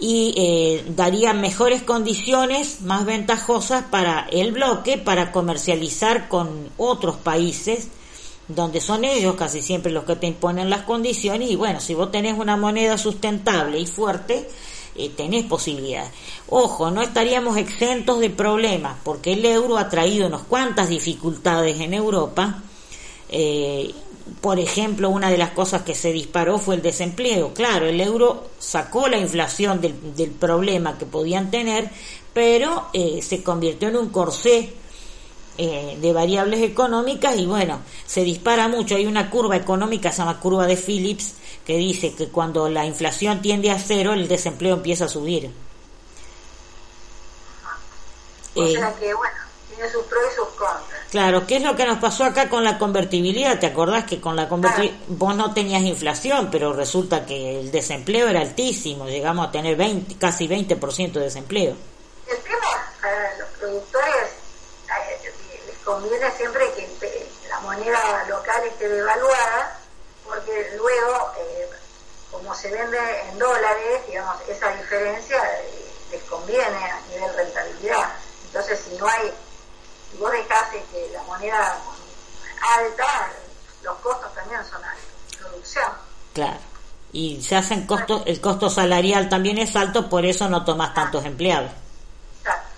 y 0.00 0.32
eh, 0.36 0.84
daría 0.96 1.34
mejores 1.34 1.82
condiciones 1.82 2.80
más 2.80 3.04
ventajosas 3.04 3.84
para 3.84 4.26
el 4.32 4.50
bloque 4.52 4.96
para 4.96 5.30
comercializar 5.30 6.28
con 6.28 6.70
otros 6.78 7.16
países 7.16 7.88
donde 8.48 8.80
son 8.80 9.04
ellos 9.04 9.36
casi 9.36 9.62
siempre 9.62 9.92
los 9.92 10.04
que 10.04 10.16
te 10.16 10.26
imponen 10.26 10.70
las 10.70 10.82
condiciones 10.82 11.50
y 11.50 11.56
bueno, 11.56 11.80
si 11.80 11.94
vos 11.94 12.10
tenés 12.10 12.38
una 12.38 12.56
moneda 12.56 12.98
sustentable 12.98 13.78
y 13.78 13.86
fuerte, 13.86 14.48
eh, 14.96 15.10
tenés 15.16 15.44
posibilidades. 15.44 16.10
Ojo, 16.48 16.90
no 16.90 17.02
estaríamos 17.02 17.56
exentos 17.56 18.18
de 18.20 18.30
problemas 18.30 18.96
porque 19.04 19.34
el 19.34 19.44
euro 19.44 19.78
ha 19.78 19.88
traído 19.88 20.26
unas 20.26 20.42
cuantas 20.42 20.88
dificultades 20.88 21.78
en 21.80 21.94
Europa. 21.94 22.62
Eh, 23.28 23.94
por 24.40 24.58
ejemplo, 24.58 25.08
una 25.10 25.30
de 25.30 25.38
las 25.38 25.50
cosas 25.50 25.82
que 25.82 25.94
se 25.94 26.12
disparó 26.12 26.58
fue 26.58 26.74
el 26.76 26.82
desempleo. 26.82 27.54
Claro, 27.54 27.86
el 27.86 28.00
euro 28.00 28.48
sacó 28.58 29.08
la 29.08 29.18
inflación 29.18 29.80
del, 29.80 30.14
del 30.14 30.30
problema 30.30 30.98
que 30.98 31.06
podían 31.06 31.50
tener, 31.50 31.90
pero 32.32 32.88
eh, 32.92 33.20
se 33.22 33.42
convirtió 33.42 33.88
en 33.88 33.96
un 33.96 34.08
corsé 34.08 34.74
de 35.58 36.12
variables 36.14 36.62
económicas 36.62 37.36
y 37.36 37.44
bueno, 37.44 37.80
se 38.06 38.24
dispara 38.24 38.66
mucho. 38.66 38.94
Hay 38.94 39.04
una 39.04 39.28
curva 39.28 39.56
económica, 39.56 40.10
se 40.10 40.18
llama 40.18 40.40
curva 40.40 40.66
de 40.66 40.74
Phillips, 40.74 41.34
que 41.70 41.76
dice 41.76 42.12
que 42.16 42.26
cuando 42.26 42.68
la 42.68 42.84
inflación 42.84 43.40
tiende 43.42 43.70
a 43.70 43.78
cero, 43.78 44.12
el 44.12 44.26
desempleo 44.26 44.74
empieza 44.74 45.04
a 45.04 45.08
subir. 45.08 45.52
O 48.56 48.64
Eh, 48.64 48.72
sea 48.72 48.92
que, 48.98 49.14
bueno, 49.14 49.36
tiene 49.68 49.88
sus 49.88 50.02
pros 50.06 50.20
y 50.32 50.34
sus 50.34 50.48
contras. 50.48 51.00
Claro, 51.12 51.46
¿qué 51.46 51.58
es 51.58 51.62
lo 51.62 51.76
que 51.76 51.86
nos 51.86 51.98
pasó 51.98 52.24
acá 52.24 52.48
con 52.48 52.64
la 52.64 52.76
convertibilidad? 52.76 53.60
¿Te 53.60 53.66
acordás 53.66 54.02
que 54.04 54.20
con 54.20 54.34
la 54.34 54.48
convertibilidad 54.48 54.96
vos 55.06 55.36
no 55.36 55.54
tenías 55.54 55.82
inflación, 55.82 56.48
pero 56.50 56.72
resulta 56.72 57.24
que 57.24 57.60
el 57.60 57.70
desempleo 57.70 58.26
era 58.26 58.40
altísimo, 58.40 59.06
llegamos 59.06 59.46
a 59.46 59.52
tener 59.52 59.76
20, 59.76 60.16
casi 60.18 60.48
20% 60.48 61.12
de 61.12 61.20
desempleo? 61.20 61.76
El 62.26 62.38
tema 62.38 62.66
a 63.02 63.38
los 63.38 63.48
productores 63.60 64.24
eh, 64.88 65.32
les 65.68 65.76
conviene 65.84 66.32
siempre 66.36 66.64
que 66.74 67.28
la 67.48 67.60
moneda 67.60 68.26
local 68.28 68.60
esté 68.66 68.88
devaluada, 68.88 69.76
porque 70.26 70.52
luego, 70.76 71.32
eh, 71.40 71.59
como 72.40 72.54
se 72.54 72.70
vende 72.70 72.98
en 73.28 73.38
dólares, 73.38 74.00
digamos, 74.08 74.36
esa 74.48 74.74
diferencia 74.74 75.38
les 76.10 76.22
conviene 76.22 76.64
a 76.64 77.00
nivel 77.10 77.34
rentabilidad. 77.36 78.12
Entonces, 78.46 78.80
si 78.88 78.96
no 78.96 79.06
hay, 79.06 79.30
si 80.10 80.16
vos 80.16 80.32
dejás 80.32 80.70
que 80.70 81.10
la 81.12 81.22
moneda 81.24 81.76
alta, 82.78 83.30
los 83.82 83.96
costos 83.98 84.34
también 84.34 84.64
son 84.64 84.82
altos, 84.82 85.36
producción. 85.38 85.92
Claro. 86.32 86.58
Y 87.12 87.42
se 87.42 87.56
hacen 87.56 87.86
costos, 87.86 88.22
el 88.24 88.40
costo 88.40 88.70
salarial 88.70 89.28
también 89.28 89.58
es 89.58 89.76
alto, 89.76 90.08
por 90.08 90.24
eso 90.24 90.48
no 90.48 90.64
tomas 90.64 90.94
tantos 90.94 91.26
empleados. 91.26 91.70
Exacto. 92.38 92.68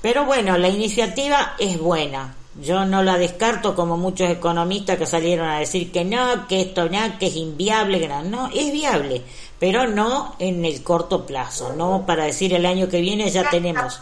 Pero 0.00 0.26
bueno, 0.26 0.56
la 0.58 0.68
iniciativa 0.68 1.56
es 1.58 1.76
buena. 1.76 2.36
Yo 2.60 2.84
no 2.84 3.02
la 3.02 3.18
descarto 3.18 3.74
como 3.74 3.96
muchos 3.96 4.30
economistas 4.30 4.96
que 4.96 5.06
salieron 5.06 5.48
a 5.48 5.58
decir 5.58 5.90
que 5.90 6.04
no, 6.04 6.46
que 6.46 6.60
esto 6.60 6.88
no, 6.88 7.18
que 7.18 7.26
es 7.26 7.36
inviable, 7.36 7.98
que 7.98 8.08
no. 8.08 8.22
No, 8.22 8.48
es 8.54 8.72
viable, 8.72 9.22
pero 9.58 9.88
no 9.88 10.36
en 10.38 10.64
el 10.64 10.82
corto 10.82 11.26
plazo, 11.26 11.72
no 11.72 12.04
para 12.06 12.24
decir 12.24 12.54
el 12.54 12.64
año 12.64 12.88
que 12.88 13.00
viene 13.00 13.28
ya 13.30 13.48
tenemos. 13.50 14.00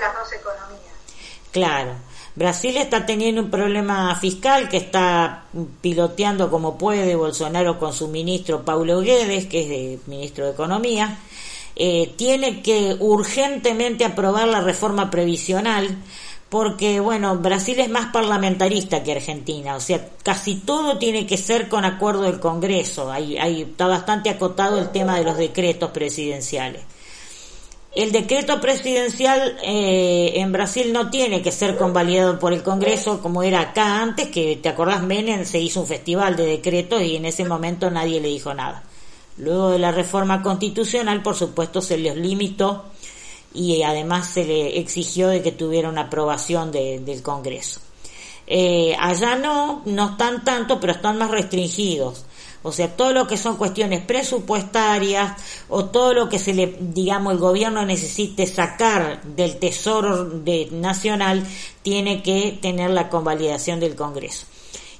Las 0.00 0.14
dos 0.14 0.32
economías. 0.32 0.92
Claro. 1.50 2.06
Brasil 2.34 2.76
está 2.76 3.06
teniendo 3.06 3.40
un 3.40 3.50
problema 3.50 4.14
fiscal 4.16 4.68
que 4.68 4.76
está 4.76 5.44
piloteando 5.80 6.50
como 6.50 6.76
puede 6.76 7.16
Bolsonaro 7.16 7.78
con 7.78 7.94
su 7.94 8.08
ministro 8.08 8.62
Paulo 8.62 9.00
Guedes, 9.00 9.46
que 9.46 9.62
es 9.62 9.68
de 9.70 9.98
ministro 10.06 10.44
de 10.44 10.50
Economía. 10.52 11.18
Eh, 11.74 12.12
tiene 12.16 12.60
que 12.60 12.94
urgentemente 13.00 14.04
aprobar 14.04 14.48
la 14.48 14.60
reforma 14.60 15.10
previsional 15.10 15.96
porque, 16.48 17.00
bueno, 17.00 17.36
Brasil 17.38 17.80
es 17.80 17.88
más 17.88 18.12
parlamentarista 18.12 19.02
que 19.02 19.12
Argentina, 19.12 19.74
o 19.74 19.80
sea, 19.80 20.08
casi 20.22 20.54
todo 20.54 20.96
tiene 20.98 21.26
que 21.26 21.36
ser 21.36 21.68
con 21.68 21.84
acuerdo 21.84 22.22
del 22.22 22.38
Congreso. 22.38 23.10
Ahí, 23.10 23.36
ahí 23.36 23.62
está 23.62 23.86
bastante 23.88 24.30
acotado 24.30 24.78
el 24.78 24.90
tema 24.90 25.18
de 25.18 25.24
los 25.24 25.36
decretos 25.36 25.90
presidenciales. 25.90 26.82
El 27.96 28.12
decreto 28.12 28.60
presidencial 28.60 29.56
eh, 29.62 30.34
en 30.34 30.52
Brasil 30.52 30.92
no 30.92 31.08
tiene 31.08 31.40
que 31.40 31.50
ser 31.50 31.78
convalidado 31.78 32.38
por 32.38 32.52
el 32.52 32.62
Congreso 32.62 33.22
como 33.22 33.42
era 33.42 33.60
acá 33.60 34.02
antes, 34.02 34.28
que 34.28 34.56
te 34.56 34.68
acordás, 34.68 35.02
Menem 35.02 35.46
se 35.46 35.58
hizo 35.58 35.80
un 35.80 35.86
festival 35.86 36.36
de 36.36 36.44
decretos 36.44 37.00
y 37.00 37.16
en 37.16 37.24
ese 37.24 37.46
momento 37.46 37.90
nadie 37.90 38.20
le 38.20 38.28
dijo 38.28 38.52
nada. 38.52 38.84
Luego 39.38 39.70
de 39.70 39.78
la 39.78 39.92
reforma 39.92 40.42
constitucional, 40.42 41.22
por 41.22 41.36
supuesto, 41.36 41.80
se 41.80 41.96
les 41.96 42.16
limitó 42.16 42.84
y 43.56 43.82
además 43.82 44.28
se 44.28 44.44
le 44.44 44.78
exigió 44.78 45.28
de 45.28 45.42
que 45.42 45.52
tuviera 45.52 45.88
una 45.88 46.02
aprobación 46.02 46.70
de- 46.70 47.00
del 47.00 47.22
Congreso. 47.22 47.80
Eh, 48.46 48.94
allá 49.00 49.36
no, 49.36 49.82
no 49.86 50.10
están 50.10 50.44
tanto, 50.44 50.78
pero 50.78 50.92
están 50.92 51.18
más 51.18 51.30
restringidos. 51.30 52.24
O 52.62 52.72
sea, 52.72 52.96
todo 52.96 53.12
lo 53.12 53.26
que 53.26 53.36
son 53.36 53.56
cuestiones 53.56 54.02
presupuestarias 54.04 55.40
o 55.68 55.84
todo 55.86 56.14
lo 56.14 56.28
que 56.28 56.38
se 56.38 56.52
le, 56.54 56.76
digamos, 56.80 57.32
el 57.32 57.38
gobierno 57.38 57.84
necesite 57.86 58.46
sacar 58.46 59.22
del 59.22 59.56
tesoro 59.58 60.24
de, 60.24 60.68
nacional 60.72 61.44
tiene 61.82 62.22
que 62.22 62.58
tener 62.60 62.90
la 62.90 63.08
convalidación 63.08 63.78
del 63.80 63.94
Congreso. 63.94 64.46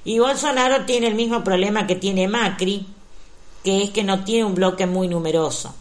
Y 0.05 0.19
Bolsonaro 0.19 0.85
tiene 0.85 1.07
el 1.07 1.15
mismo 1.15 1.43
problema 1.43 1.85
que 1.87 1.95
tiene 1.95 2.27
Macri, 2.29 2.85
que 3.63 3.83
es 3.83 3.89
que 3.89 4.03
no 4.05 4.23
tiene 4.23 4.45
un 4.45 4.55
bloque 4.55 4.85
muy 4.85 5.09
numeroso. 5.09 5.73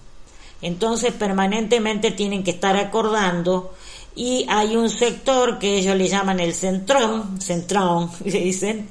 Entonces 0.62 1.12
permanentemente 1.12 2.10
tienen 2.10 2.42
que 2.42 2.52
estar 2.52 2.76
acordando 2.76 3.74
y 4.14 4.46
hay 4.48 4.76
un 4.76 4.88
sector 4.88 5.58
que 5.58 5.76
ellos 5.76 5.94
le 5.96 6.08
llaman 6.08 6.40
el 6.40 6.54
centrón, 6.54 7.40
centrón, 7.40 8.10
dicen, 8.24 8.88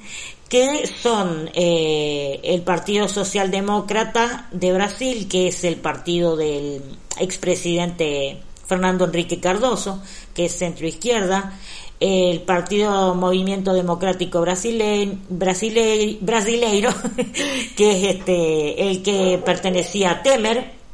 que 0.47 0.88
son 0.88 1.49
eh, 1.55 2.39
el 2.43 2.61
Partido 2.61 3.07
Socialdemócrata 3.07 4.47
de 4.51 4.72
Brasil, 4.72 5.28
que 5.28 5.47
es 5.47 5.63
el 5.63 5.78
partido 5.78 6.38
del 6.38 6.84
expresidente 7.20 8.41
Fernando 8.68 9.05
Enrique 9.05 9.39
Cardoso, 9.39 10.01
que 10.34 10.45
es 10.45 10.55
centro 10.55 10.88
izquierda, 10.88 11.57
el 11.99 12.41
Partido 12.41 13.16
Movimiento 13.16 13.74
Democrático 13.74 14.41
Brasile, 14.41 15.18
Brasile, 15.30 16.18
Brasileiro, 16.22 16.91
que 17.76 17.91
es 17.91 18.16
este 18.16 18.89
el 18.89 19.01
que 19.01 19.41
pertenecía 19.43 20.11
a 20.11 20.22
Temer, 20.22 20.85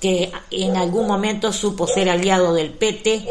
que 0.00 0.32
en 0.50 0.76
algún 0.76 1.06
momento 1.06 1.52
supo 1.52 1.86
ser 1.86 2.08
aliado 2.08 2.54
del 2.54 2.70
PT 2.70 3.22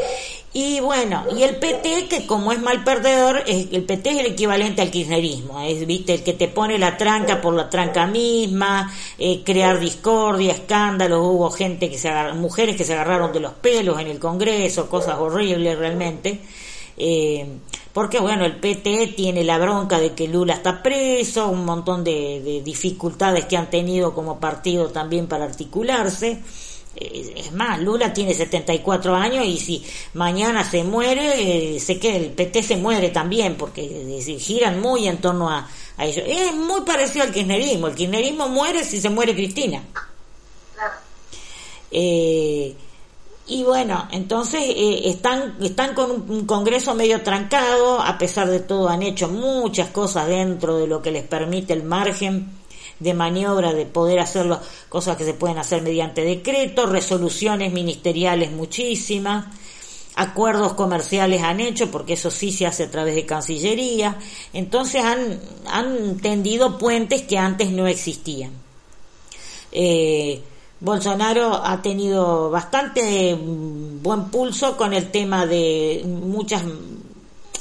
y 0.54 0.80
bueno, 0.80 1.26
y 1.38 1.44
el 1.44 1.58
PT 1.58 2.08
que 2.10 2.26
como 2.26 2.52
es 2.52 2.60
mal 2.60 2.84
perdedor, 2.84 3.44
el 3.48 3.84
PT 3.84 4.10
es 4.10 4.18
el 4.20 4.26
equivalente 4.28 4.82
al 4.82 4.90
kirchnerismo, 4.90 5.62
es 5.62 5.86
viste 5.86 6.14
el 6.16 6.24
que 6.24 6.34
te 6.34 6.48
pone 6.48 6.80
la 6.80 6.98
tranca 6.98 7.40
por 7.40 7.54
la 7.54 7.70
tranca 7.70 8.08
misma, 8.08 8.92
eh, 9.20 9.42
crear 9.44 9.80
discordia, 9.80 10.54
escándalos, 10.54 11.20
hubo 11.22 11.52
gente 11.52 11.90
que 11.90 12.00
se 12.00 12.10
agar- 12.10 12.34
mujeres 12.36 12.76
que 12.76 12.84
se 12.84 12.94
agarraron 12.94 13.32
de 13.32 13.40
los 13.42 13.54
pelos 13.54 14.00
en 14.00 14.08
el 14.08 14.18
Congreso, 14.20 14.90
cosas 14.90 15.18
horribles 15.20 15.78
realmente. 15.78 16.40
Eh, 17.00 17.48
porque 17.94 18.20
bueno, 18.20 18.46
el 18.46 18.58
PT 18.58 19.14
tiene 19.16 19.44
la 19.44 19.58
bronca 19.58 20.00
de 20.00 20.14
que 20.14 20.28
Lula 20.28 20.54
está 20.54 20.84
preso, 20.84 21.48
un 21.48 21.66
montón 21.66 22.04
de, 22.04 22.42
de 22.42 22.62
dificultades 22.62 23.46
que 23.46 23.58
han 23.58 23.70
tenido 23.70 24.14
como 24.14 24.40
partido 24.40 24.90
también 24.90 25.28
para 25.28 25.46
articularse. 25.46 26.40
Eh, 26.96 27.34
Es 27.38 27.52
más, 27.54 27.80
Lula 27.80 28.12
tiene 28.14 28.34
74 28.34 29.16
años 29.16 29.46
y 29.46 29.58
si 29.58 29.84
mañana 30.14 30.70
se 30.70 30.84
muere, 30.84 31.76
eh, 31.76 31.80
sé 31.80 31.98
que 32.00 32.16
el 32.18 32.32
PT 32.32 32.62
se 32.64 32.76
muere 32.78 33.10
también, 33.10 33.56
porque 33.56 33.82
eh, 34.18 34.22
se 34.22 34.38
giran 34.38 34.82
muy 34.82 35.08
en 35.08 35.18
torno 35.18 35.50
a, 35.50 35.68
a 35.98 36.06
ellos. 36.06 36.26
Es 36.28 36.54
muy 36.56 36.82
parecido 36.82 37.24
al 37.26 37.32
kirchnerismo. 37.32 37.88
El 37.88 37.96
kirchnerismo 37.96 38.50
muere 38.50 38.84
si 38.84 39.00
se 39.00 39.10
muere 39.10 39.34
Cristina. 39.34 39.82
Claro. 40.76 40.94
Eh, 41.92 42.76
y 43.50 43.64
bueno, 43.64 44.08
entonces 44.12 44.62
eh, 44.64 45.10
están, 45.10 45.56
están 45.62 45.96
con 45.96 46.12
un, 46.12 46.46
Congreso 46.46 46.94
medio 46.94 47.22
trancado, 47.24 48.00
a 48.00 48.18
pesar 48.18 48.48
de 48.50 48.60
todo 48.60 48.90
han 48.90 49.02
hecho 49.02 49.28
muchas 49.28 49.90
cosas 49.90 50.28
dentro 50.28 50.78
de 50.78 50.88
lo 50.88 51.02
que 51.02 51.12
les 51.12 51.24
permite 51.24 51.74
el 51.74 51.84
margen 51.84 52.52
de 53.00 53.14
maniobra 53.14 53.74
de 53.74 53.86
poder 53.86 54.20
hacerlo, 54.20 54.60
cosas 54.88 55.18
que 55.18 55.26
se 55.26 55.34
pueden 55.34 55.58
hacer 55.58 55.82
mediante 55.82 56.24
decreto, 56.24 56.86
resoluciones 56.86 57.74
ministeriales 57.74 58.52
muchísimas, 58.52 59.46
acuerdos 60.16 60.74
comerciales 60.74 61.42
han 61.42 61.60
hecho, 61.60 61.90
porque 61.90 62.14
eso 62.14 62.30
sí 62.30 62.52
se 62.52 62.68
hace 62.68 62.84
a 62.84 62.92
través 62.92 63.16
de 63.16 63.26
Cancillería, 63.26 64.18
entonces 64.54 65.04
han, 65.04 65.40
han 65.66 66.18
tendido 66.18 66.78
puentes 66.78 67.24
que 67.24 67.38
antes 67.38 67.72
no 67.72 67.88
existían. 67.88 68.52
Eh, 69.72 70.42
Bolsonaro 70.82 71.62
ha 71.64 71.82
tenido 71.82 72.50
bastante 72.50 73.36
mm, 73.36 74.02
buen 74.02 74.26
pulso 74.30 74.78
con 74.78 74.94
el 74.94 75.12
tema 75.12 75.46
de 75.46 76.04
muchas 76.06 76.64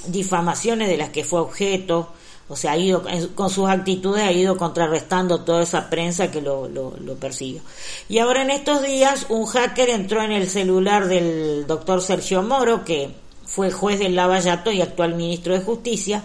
difamaciones 0.06 0.88
de 0.88 0.96
las 0.96 1.10
que 1.10 1.24
fue 1.24 1.40
objeto, 1.40 2.08
o 2.48 2.56
sea, 2.56 2.72
ha 2.72 2.78
ido 2.78 3.04
con 3.34 3.50
sus 3.50 3.68
actitudes 3.68 4.22
ha 4.22 4.32
ido 4.32 4.56
contrarrestando 4.56 5.40
toda 5.40 5.62
esa 5.62 5.90
prensa 5.90 6.30
que 6.30 6.40
lo, 6.40 6.66
lo, 6.66 6.94
lo 6.98 7.14
persiguió. 7.16 7.60
Y 8.08 8.18
ahora 8.18 8.40
en 8.42 8.50
estos 8.50 8.82
días 8.82 9.26
un 9.28 9.44
hacker 9.44 9.90
entró 9.90 10.22
en 10.22 10.32
el 10.32 10.48
celular 10.48 11.08
del 11.08 11.66
doctor 11.66 12.00
Sergio 12.00 12.42
Moro, 12.42 12.84
que 12.84 13.10
fue 13.44 13.70
juez 13.70 13.98
del 13.98 14.16
Lavallato 14.16 14.72
y 14.72 14.80
actual 14.80 15.14
ministro 15.14 15.52
de 15.52 15.60
Justicia, 15.60 16.22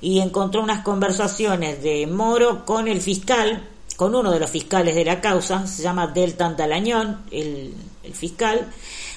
y 0.00 0.20
encontró 0.20 0.62
unas 0.62 0.82
conversaciones 0.84 1.82
de 1.82 2.06
Moro 2.06 2.64
con 2.64 2.88
el 2.88 3.02
fiscal, 3.02 3.68
con 3.98 4.14
uno 4.14 4.30
de 4.30 4.38
los 4.38 4.48
fiscales 4.48 4.94
de 4.94 5.04
la 5.04 5.20
causa, 5.20 5.66
se 5.66 5.82
llama 5.82 6.06
Deltan 6.06 6.56
Dalañón, 6.56 7.24
el, 7.32 7.74
el 8.04 8.14
fiscal, 8.14 8.68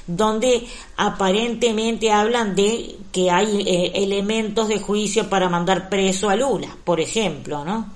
donde 0.07 0.65
aparentemente 0.97 2.11
hablan 2.11 2.55
de 2.55 2.95
que 3.11 3.29
hay 3.29 3.61
eh, 3.61 3.91
elementos 3.93 4.69
de 4.69 4.79
juicio 4.79 5.29
para 5.29 5.49
mandar 5.49 5.87
preso 5.87 6.31
a 6.31 6.35
Lula, 6.35 6.75
por 6.83 6.99
ejemplo, 6.99 7.63
¿no? 7.63 7.91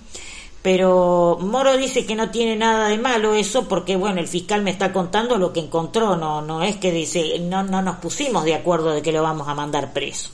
Pero 0.62 1.40
Moro 1.42 1.76
dice 1.76 2.06
que 2.06 2.14
no 2.14 2.30
tiene 2.30 2.56
nada 2.56 2.88
de 2.90 3.00
malo 3.00 3.34
eso 3.34 3.68
porque 3.68 3.96
bueno, 3.96 4.20
el 4.20 4.28
fiscal 4.28 4.62
me 4.62 4.70
está 4.70 4.94
contando 4.94 5.40
lo 5.40 5.52
que 5.52 5.62
encontró, 5.62 6.16
no 6.16 6.44
no 6.44 6.62
es 6.62 6.76
que 6.76 6.92
dice 6.92 7.40
no 7.40 7.64
no 7.64 7.82
nos 7.82 7.96
pusimos 7.96 8.46
de 8.46 8.54
acuerdo 8.54 8.92
de 8.92 9.02
que 9.02 9.12
lo 9.12 9.24
vamos 9.24 9.48
a 9.48 9.56
mandar 9.56 9.92
preso. 9.92 10.30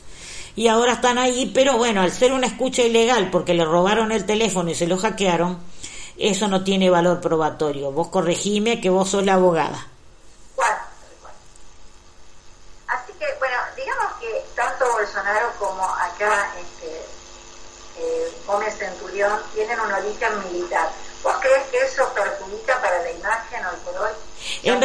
Y 0.57 0.67
ahora 0.67 0.93
están 0.93 1.17
ahí, 1.17 1.49
pero 1.53 1.77
bueno, 1.77 2.01
al 2.01 2.11
ser 2.11 2.33
una 2.33 2.47
escucha 2.47 2.83
ilegal 2.83 3.29
porque 3.31 3.53
le 3.53 3.63
robaron 3.63 4.11
el 4.11 4.25
teléfono 4.25 4.69
y 4.69 4.75
se 4.75 4.85
lo 4.85 4.97
hackearon, 4.97 5.57
eso 6.30 6.47
no 6.47 6.63
tiene 6.63 6.89
valor 6.89 7.22
probatorio. 7.22 7.91
Vos 7.91 8.09
corregime 8.09 8.82
que 8.82 8.89
vos 8.89 9.09
sos 9.09 9.26
la 9.26 9.34
abogada. 9.34 9.88
Bueno, 10.55 10.78
bueno. 11.22 11.38
Así 12.88 13.13
que, 13.13 13.26
bueno, 13.39 13.57
digamos 13.76 14.13
que 14.19 14.45
tanto 14.55 14.86
Bolsonaro 14.91 15.51
como 15.59 15.84
acá 15.84 16.51
este, 16.59 17.05
eh, 17.97 18.34
Gómez 18.45 18.78
Centurión 18.78 19.39
tienen 19.53 19.80
un 19.80 19.91
origen 19.91 20.51
militar. 20.51 20.89
¿Vos 21.24 21.36
crees 21.39 21.63
que 21.67 21.78
eso 21.82 22.11
perjudica 22.13 22.82
para 22.82 23.01
la 23.03 23.11
imagen 23.11 23.65
hoy 23.65 23.78
por 23.84 23.97
hoy? 24.01 24.11
En. 24.63 24.82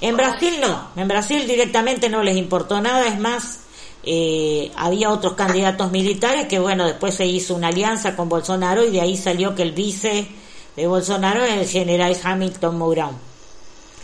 En 0.00 0.16
Brasil 0.16 0.60
no, 0.60 0.90
en 0.96 1.06
Brasil 1.06 1.46
directamente 1.46 2.08
no 2.08 2.22
les 2.22 2.36
importó 2.36 2.80
nada, 2.80 3.06
es 3.06 3.18
más, 3.18 3.60
eh, 4.04 4.70
había 4.76 5.10
otros 5.10 5.34
candidatos 5.34 5.90
militares 5.92 6.46
que 6.46 6.58
bueno, 6.58 6.86
después 6.86 7.14
se 7.14 7.26
hizo 7.26 7.54
una 7.54 7.68
alianza 7.68 8.16
con 8.16 8.28
Bolsonaro 8.28 8.84
y 8.84 8.90
de 8.90 9.00
ahí 9.00 9.16
salió 9.16 9.54
que 9.54 9.62
el 9.62 9.72
vice 9.72 10.26
de 10.76 10.86
Bolsonaro 10.86 11.44
es 11.44 11.60
el 11.60 11.68
general 11.68 12.16
Hamilton 12.22 12.78
Mourão. 12.78 13.12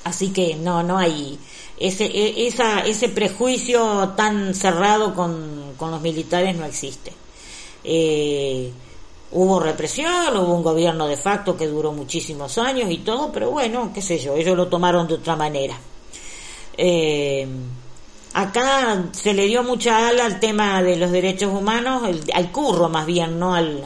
Así 0.05 0.32
que 0.32 0.55
no, 0.55 0.82
no 0.82 0.99
hay 0.99 1.38
ese, 1.78 2.07
e- 2.07 2.46
esa, 2.46 2.80
ese 2.80 3.09
prejuicio 3.09 4.11
tan 4.16 4.55
cerrado 4.55 5.14
con, 5.14 5.74
con 5.76 5.90
los 5.90 6.01
militares 6.01 6.57
no 6.57 6.64
existe. 6.64 7.12
Eh, 7.84 8.70
hubo 9.32 9.61
represión, 9.61 10.36
hubo 10.36 10.55
un 10.55 10.62
gobierno 10.62 11.07
de 11.07 11.16
facto 11.16 11.57
que 11.57 11.66
duró 11.66 11.92
muchísimos 11.92 12.59
años 12.59 12.90
y 12.90 12.99
todo, 12.99 13.30
pero 13.32 13.51
bueno, 13.51 13.90
qué 13.92 14.03
sé 14.03 14.18
yo, 14.18 14.34
ellos 14.34 14.57
lo 14.57 14.68
tomaron 14.68 15.07
de 15.07 15.14
otra 15.14 15.36
manera. 15.36 15.78
Eh, 16.76 17.46
acá 18.35 19.05
se 19.12 19.35
le 19.35 19.47
dio 19.47 19.62
mucha 19.62 20.09
ala 20.09 20.24
al 20.26 20.41
tema 20.41 20.83
de 20.83 20.97
los 20.97 21.11
derechos 21.11 21.53
humanos, 21.53 22.09
el- 22.09 22.24
al 22.35 22.53
curro 22.53 22.89
más 22.89 23.07
bien, 23.07 23.39
no 23.39 23.55
al, 23.55 23.83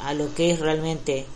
a 0.00 0.14
lo 0.14 0.34
que 0.34 0.50
es 0.52 0.60
realmente 0.60 1.26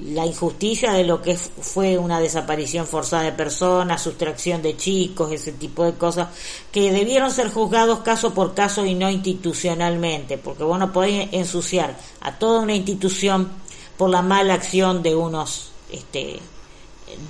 la 0.00 0.24
injusticia 0.24 0.92
de 0.92 1.04
lo 1.04 1.20
que 1.20 1.36
fue 1.36 1.98
una 1.98 2.20
desaparición 2.20 2.86
forzada 2.86 3.24
de 3.24 3.32
personas, 3.32 4.00
sustracción 4.02 4.62
de 4.62 4.76
chicos, 4.76 5.32
ese 5.32 5.52
tipo 5.52 5.84
de 5.84 5.94
cosas, 5.94 6.28
que 6.72 6.92
debieron 6.92 7.30
ser 7.32 7.50
juzgados 7.50 8.00
caso 8.00 8.32
por 8.32 8.54
caso 8.54 8.86
y 8.86 8.94
no 8.94 9.10
institucionalmente, 9.10 10.38
porque 10.38 10.62
vos 10.62 10.78
no 10.78 10.92
podés 10.92 11.28
ensuciar 11.32 11.98
a 12.20 12.38
toda 12.38 12.60
una 12.60 12.74
institución 12.76 13.48
por 13.96 14.08
la 14.10 14.22
mala 14.22 14.54
acción 14.54 15.02
de 15.02 15.16
unos, 15.16 15.70
este, 15.90 16.38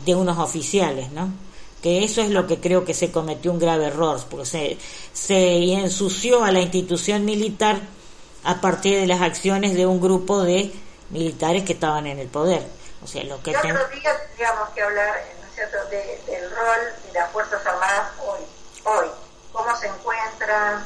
de 0.05 0.15
unos 0.15 0.37
oficiales, 0.39 1.11
¿no? 1.13 1.31
Que 1.83 2.05
eso 2.05 2.21
es 2.23 2.31
lo 2.31 2.47
que 2.47 2.59
creo 2.61 2.85
que 2.85 2.93
se 2.95 3.13
cometió 3.13 3.53
un 3.53 3.59
grave 3.59 3.87
error, 3.87 4.21
porque 4.29 4.47
se, 4.47 4.79
se 5.13 5.73
ensució 5.75 6.43
a 6.43 6.51
la 6.51 6.61
institución 6.61 7.25
militar 7.25 7.81
a 8.45 8.61
partir 8.61 8.99
de 8.99 9.07
las 9.07 9.21
acciones 9.21 9.75
de 9.75 9.87
un 9.87 10.01
grupo 10.01 10.43
de 10.43 10.73
militares 11.11 11.65
que 11.65 11.75
estaban 11.75 12.07
en 12.07 12.19
el 12.19 12.29
poder. 12.29 12.67
O 13.03 13.07
sea, 13.07 13.23
lo 13.25 13.41
que 13.43 13.53
El 13.53 13.57
otro 13.59 13.89
día 13.91 14.11
tendríamos 14.27 14.69
que 14.71 14.83
hablar, 14.83 15.25
¿no 15.41 15.49
es 15.49 15.55
cierto?, 15.55 15.77
de- 15.91 16.21
del 16.27 16.51
rol 16.51 16.79
de 17.07 17.13
las 17.13 17.31
Fuerzas 17.31 17.65
Armadas 17.65 18.11
hoy. 18.27 18.41
Hoy, 18.85 19.07
cómo 19.53 19.77
se 19.77 19.87
encuentran 19.87 20.85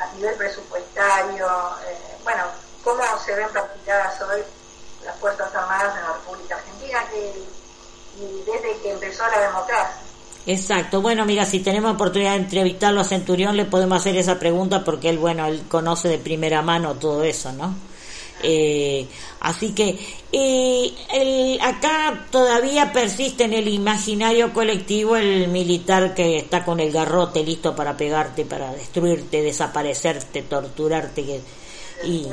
a 0.00 0.12
nivel 0.16 0.34
presupuestario, 0.34 1.46
eh, 1.88 1.96
bueno, 2.24 2.42
cómo 2.82 3.02
se 3.24 3.34
ven 3.36 3.48
practicadas 3.50 4.20
hoy 4.22 4.42
las 5.04 5.16
Fuerzas 5.18 5.54
Armadas 5.54 5.96
en 5.96 6.02
la 6.02 6.12
República 6.14 6.56
Argentina 6.56 7.04
que, 7.10 7.32
y 8.18 8.42
desde 8.44 8.80
que 8.82 8.90
empezó 8.92 9.26
la 9.28 9.40
democracia. 9.40 9.96
Exacto. 10.46 11.00
Bueno, 11.00 11.24
mira, 11.24 11.46
si 11.46 11.60
tenemos 11.60 11.94
oportunidad 11.94 12.32
de 12.32 12.38
entrevistarlo 12.44 13.00
a 13.00 13.04
Centurión, 13.04 13.56
le 13.56 13.64
podemos 13.64 13.98
hacer 13.98 14.16
esa 14.16 14.38
pregunta 14.38 14.84
porque 14.84 15.08
él, 15.08 15.18
bueno, 15.18 15.46
él 15.46 15.62
conoce 15.68 16.08
de 16.08 16.18
primera 16.18 16.60
mano 16.60 16.94
todo 16.94 17.24
eso, 17.24 17.50
¿no? 17.52 17.74
Eh, 18.42 19.06
así 19.40 19.72
que 19.72 19.98
eh, 20.32 20.92
el- 21.14 21.58
acá 21.62 22.26
todavía 22.30 22.92
persiste 22.92 23.44
en 23.44 23.54
el 23.54 23.68
imaginario 23.68 24.52
colectivo 24.52 25.16
el 25.16 25.48
militar 25.48 26.12
que 26.14 26.36
está 26.38 26.62
con 26.62 26.78
el 26.80 26.92
garrote 26.92 27.42
listo 27.42 27.74
para 27.74 27.96
pegarte, 27.96 28.44
para 28.44 28.70
destruirte, 28.72 29.40
desaparecerte, 29.40 30.42
torturarte. 30.42 31.40
y, 32.04 32.26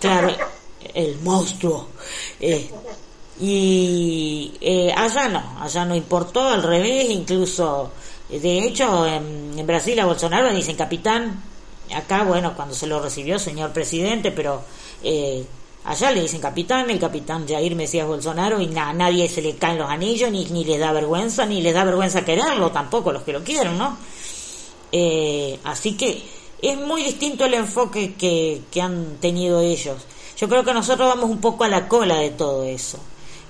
claro, 0.00 0.34
el 0.94 1.18
monstruo. 1.20 1.88
Eh, 2.40 2.70
y 3.40 4.52
eh, 4.60 4.92
allá 4.96 5.28
no, 5.28 5.42
allá 5.60 5.84
no 5.84 5.94
importó, 5.94 6.48
al 6.48 6.62
revés, 6.62 7.06
incluso, 7.10 7.90
eh, 8.30 8.40
de 8.40 8.58
hecho, 8.66 9.06
en, 9.06 9.66
Brasil 9.66 9.98
a 10.00 10.06
Bolsonaro 10.06 10.48
le 10.48 10.56
dicen 10.56 10.76
capitán, 10.76 11.42
acá, 11.94 12.24
bueno, 12.24 12.54
cuando 12.54 12.74
se 12.74 12.86
lo 12.86 13.00
recibió, 13.00 13.38
señor 13.38 13.72
presidente, 13.72 14.30
pero 14.32 14.62
eh, 15.02 15.44
allá 15.84 16.10
le 16.10 16.22
dicen 16.22 16.40
capitán, 16.40 16.88
el 16.90 16.98
capitán 16.98 17.46
Jair 17.46 17.74
Mesías 17.76 18.06
Bolsonaro, 18.06 18.60
y 18.60 18.66
na- 18.66 18.90
a 18.90 18.92
nadie 18.92 19.28
se 19.28 19.42
le 19.42 19.56
caen 19.56 19.78
los 19.78 19.90
anillos, 19.90 20.30
ni, 20.30 20.44
ni 20.46 20.64
les 20.64 20.78
da 20.80 20.92
vergüenza, 20.92 21.44
ni 21.46 21.60
les 21.60 21.74
da 21.74 21.84
vergüenza 21.84 22.24
quererlo, 22.24 22.70
tampoco 22.70 23.12
los 23.12 23.22
que 23.22 23.32
lo 23.32 23.42
quieren, 23.44 23.76
¿no? 23.78 23.96
Eh, 24.92 25.58
así 25.64 25.96
que 25.96 26.22
es 26.62 26.78
muy 26.78 27.02
distinto 27.02 27.44
el 27.44 27.54
enfoque 27.54 28.14
que, 28.14 28.62
que 28.70 28.80
han 28.80 29.16
tenido 29.20 29.60
ellos. 29.60 29.96
Yo 30.36 30.48
creo 30.48 30.64
que 30.64 30.72
nosotros 30.72 31.08
vamos 31.08 31.30
un 31.30 31.40
poco 31.40 31.64
a 31.64 31.68
la 31.68 31.88
cola 31.88 32.16
de 32.16 32.30
todo 32.30 32.64
eso. 32.64 32.98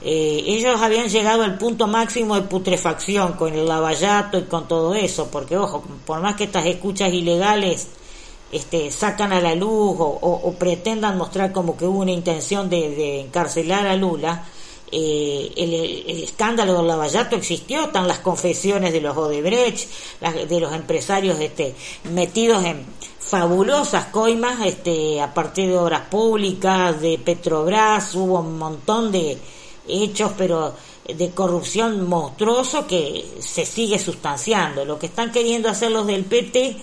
Eh, 0.03 0.45
ellos 0.47 0.81
habían 0.81 1.09
llegado 1.09 1.43
al 1.43 1.59
punto 1.59 1.87
máximo 1.89 2.37
de 2.37 2.43
putrefacción 2.43 3.33
con 3.33 3.53
el 3.53 3.67
lavallato 3.67 4.39
y 4.39 4.43
con 4.45 4.69
todo 4.69 4.95
eso, 4.95 5.29
porque 5.31 5.57
ojo, 5.57 5.83
por 6.07 6.21
más 6.21 6.37
que 6.37 6.45
estas 6.45 6.67
escuchas 6.67 7.13
ilegales 7.13 7.89
este, 8.53 8.91
sacan 8.93 9.33
a 9.33 9.41
la 9.41 9.55
luz 9.57 9.97
o, 9.99 10.55
pretendan 10.59 11.19
mostrar 11.19 11.53
como 11.53 11.77
que 11.77 11.85
hubo 11.85 11.99
una 12.01 12.13
intención 12.13 12.71
de, 12.71 13.21
encarcelar 13.21 13.87
a 13.89 13.97
Lula, 13.97 14.45
eh, 14.93 15.53
el, 15.57 15.75
el 16.17 16.23
escándalo 16.23 16.79
del 16.79 16.87
lavallato 16.87 17.35
existió, 17.37 17.83
están 17.87 18.07
las 18.09 18.21
confesiones 18.21 18.93
de 18.93 19.01
los 19.01 19.17
Odebrecht, 19.17 19.89
las- 20.21 20.49
de 20.49 20.61
los 20.61 20.73
empresarios 20.73 21.39
este, 21.41 21.75
metidos 22.13 22.65
en 22.65 22.87
fabulosas 23.19 24.07
coimas 24.07 24.65
este, 24.65 25.21
a 25.21 25.35
partir 25.35 25.69
de 25.69 25.77
obras 25.77 26.03
públicas, 26.09 26.99
de 27.03 27.19
Petrobras, 27.19 28.15
hubo 28.15 28.39
un 28.41 28.57
montón 28.59 29.13
de 29.13 29.37
hechos, 29.89 30.33
pero 30.37 30.75
de 31.07 31.31
corrupción 31.31 32.07
monstruoso 32.07 32.87
que 32.87 33.25
se 33.41 33.65
sigue 33.65 33.99
sustanciando. 33.99 34.85
Lo 34.85 34.99
que 34.99 35.07
están 35.07 35.33
queriendo 35.33 35.69
hacer 35.69 35.91
los 35.91 36.07
del 36.07 36.25
PT 36.25 36.77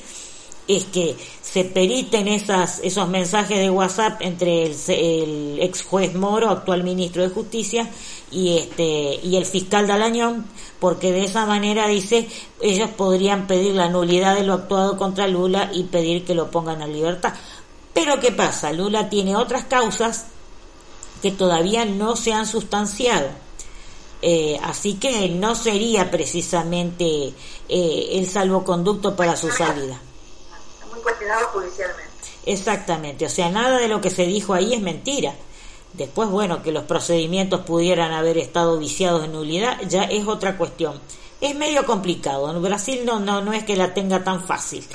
es 0.67 0.85
que 0.85 1.15
se 1.41 1.63
periten 1.63 2.27
esas, 2.27 2.79
esos 2.79 3.07
mensajes 3.07 3.59
de 3.59 3.69
WhatsApp 3.69 4.21
entre 4.21 4.63
el, 4.63 4.75
el 4.87 5.57
ex 5.61 5.83
juez 5.83 6.15
Moro, 6.15 6.49
actual 6.49 6.83
ministro 6.83 7.21
de 7.21 7.29
Justicia, 7.29 7.89
y 8.31 8.57
este 8.57 9.19
y 9.23 9.35
el 9.35 9.45
fiscal 9.45 9.87
Dalañón, 9.87 10.45
porque 10.79 11.11
de 11.11 11.23
esa 11.23 11.45
manera 11.45 11.87
dice 11.87 12.27
ellos 12.61 12.89
podrían 12.89 13.47
pedir 13.47 13.75
la 13.75 13.89
nulidad 13.89 14.35
de 14.35 14.43
lo 14.43 14.53
actuado 14.53 14.97
contra 14.97 15.27
Lula 15.27 15.69
y 15.73 15.83
pedir 15.83 16.25
que 16.25 16.35
lo 16.35 16.49
pongan 16.49 16.81
en 16.81 16.93
libertad. 16.93 17.33
Pero 17.93 18.19
¿qué 18.19 18.31
pasa? 18.31 18.73
Lula 18.73 19.09
tiene 19.09 19.35
otras 19.35 19.65
causas 19.65 20.25
que 21.21 21.31
todavía 21.31 21.85
no 21.85 22.15
se 22.15 22.33
han 22.33 22.45
sustanciado. 22.45 23.29
Eh, 24.21 24.59
así 24.63 24.95
que 24.95 25.29
no 25.29 25.55
sería 25.55 26.09
precisamente 26.09 27.33
eh, 27.69 28.09
el 28.13 28.27
salvoconducto 28.27 29.15
para 29.15 29.35
su 29.35 29.49
salida. 29.51 29.99
Muy 30.91 31.01
cuestionado 31.01 31.47
judicialmente. 31.47 32.03
Exactamente, 32.45 33.25
o 33.25 33.29
sea, 33.29 33.49
nada 33.49 33.79
de 33.79 33.87
lo 33.87 34.01
que 34.01 34.09
se 34.09 34.25
dijo 34.25 34.53
ahí 34.53 34.73
es 34.73 34.81
mentira. 34.81 35.35
Después, 35.93 36.29
bueno, 36.29 36.61
que 36.61 36.71
los 36.71 36.83
procedimientos 36.83 37.61
pudieran 37.61 38.11
haber 38.11 38.37
estado 38.37 38.77
viciados 38.77 39.23
en 39.23 39.31
nulidad, 39.31 39.79
ya 39.87 40.03
es 40.03 40.27
otra 40.27 40.57
cuestión. 40.57 40.99
Es 41.39 41.55
medio 41.55 41.85
complicado. 41.85 42.49
En 42.49 42.61
Brasil 42.61 43.01
no, 43.05 43.19
no, 43.19 43.41
no 43.41 43.53
es 43.53 43.63
que 43.63 43.75
la 43.75 43.93
tenga 43.93 44.23
tan 44.23 44.45
fácil. 44.45 44.85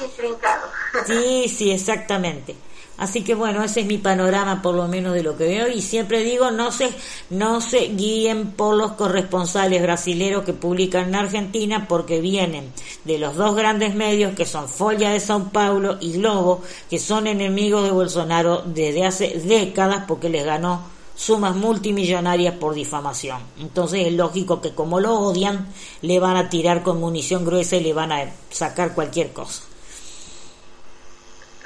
Sí, 1.07 1.49
sí, 1.49 1.71
exactamente. 1.71 2.57
Así 3.01 3.23
que 3.25 3.35
bueno, 3.35 3.65
ese 3.65 3.81
es 3.81 3.87
mi 3.87 3.97
panorama 3.97 4.61
por 4.61 4.75
lo 4.75 4.87
menos 4.87 5.15
de 5.15 5.23
lo 5.23 5.35
que 5.35 5.45
veo 5.45 5.69
y 5.69 5.81
siempre 5.81 6.23
digo, 6.23 6.51
no 6.51 6.71
se, 6.71 6.91
no 7.31 7.63
se 7.63 7.89
guíen 7.89 8.51
por 8.51 8.77
los 8.77 8.93
corresponsales 8.93 9.81
brasileros 9.81 10.45
que 10.45 10.53
publican 10.53 11.09
en 11.09 11.15
Argentina 11.15 11.87
porque 11.89 12.21
vienen 12.21 12.71
de 13.05 13.19
los 13.19 13.37
dos 13.37 13.57
grandes 13.57 13.95
medios 13.95 14.35
que 14.35 14.45
son 14.45 14.69
Folla 14.69 15.13
de 15.13 15.19
São 15.19 15.51
Paulo 15.51 15.97
y 15.99 16.13
Globo, 16.13 16.61
que 16.91 16.99
son 16.99 17.27
enemigos 17.27 17.85
de 17.85 17.91
Bolsonaro 17.91 18.65
desde 18.67 19.07
hace 19.07 19.29
décadas 19.29 20.05
porque 20.07 20.29
les 20.29 20.45
ganó 20.45 20.83
sumas 21.17 21.57
multimillonarias 21.57 22.57
por 22.57 22.75
difamación. 22.75 23.41
Entonces 23.59 24.09
es 24.09 24.13
lógico 24.13 24.61
que 24.61 24.75
como 24.75 25.01
lo 25.01 25.19
odian, 25.19 25.69
le 26.03 26.21
van 26.21 26.37
a 26.37 26.51
tirar 26.51 26.83
con 26.83 27.01
munición 27.01 27.47
gruesa 27.47 27.77
y 27.77 27.83
le 27.83 27.95
van 27.95 28.13
a 28.13 28.31
sacar 28.51 28.95
cualquier 28.95 29.33
cosa. 29.33 29.70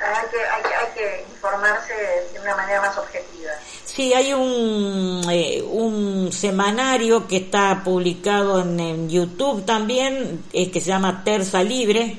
Hay 0.05 0.29
que, 0.31 0.39
hay, 0.39 0.63
que, 0.63 0.75
hay 0.75 0.95
que 0.95 1.25
informarse 1.33 1.95
de 2.33 2.41
una 2.41 2.57
manera 2.57 2.81
más 2.81 2.97
objetiva. 2.99 3.53
Sí, 3.85 4.13
hay 4.13 4.33
un, 4.33 5.23
eh, 5.31 5.63
un 5.63 6.33
semanario 6.33 7.27
que 7.27 7.37
está 7.39 7.83
publicado 7.85 8.61
en, 8.61 9.09
YouTube 9.09 9.65
también, 9.65 10.45
eh, 10.53 10.71
que 10.71 10.81
se 10.81 10.89
llama 10.89 11.23
Terza 11.25 11.63
Libre. 11.63 12.19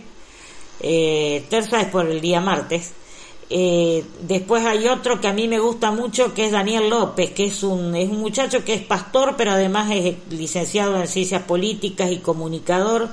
Eh, 0.80 1.45
Terza 1.49 1.82
es 1.82 1.88
por 1.88 2.06
el 2.06 2.22
día 2.22 2.40
martes. 2.40 2.94
Eh, 3.49 4.03
después 4.22 4.66
hay 4.66 4.88
otro 4.88 5.22
que 5.22 5.28
a 5.28 5.34
mí 5.34 5.48
me 5.48 5.60
gusta 5.60 5.91
mucho, 5.91 6.34
que 6.34 6.45
es 6.45 6.52
Daniel 6.52 6.90
López, 6.90 7.32
que 7.32 7.45
es 7.45 7.62
un, 7.62 7.95
es 7.95 8.10
un 8.10 8.20
muchacho 8.20 8.64
que 8.64 8.74
es 8.74 8.82
pastor, 8.82 9.36
pero 9.38 9.52
además 9.52 9.91
es 9.91 10.16
licenciado 10.30 10.99
en 10.99 11.07
ciencias 11.07 11.44
políticas 11.44 12.12
y 12.12 12.18
comunicador, 12.18 13.10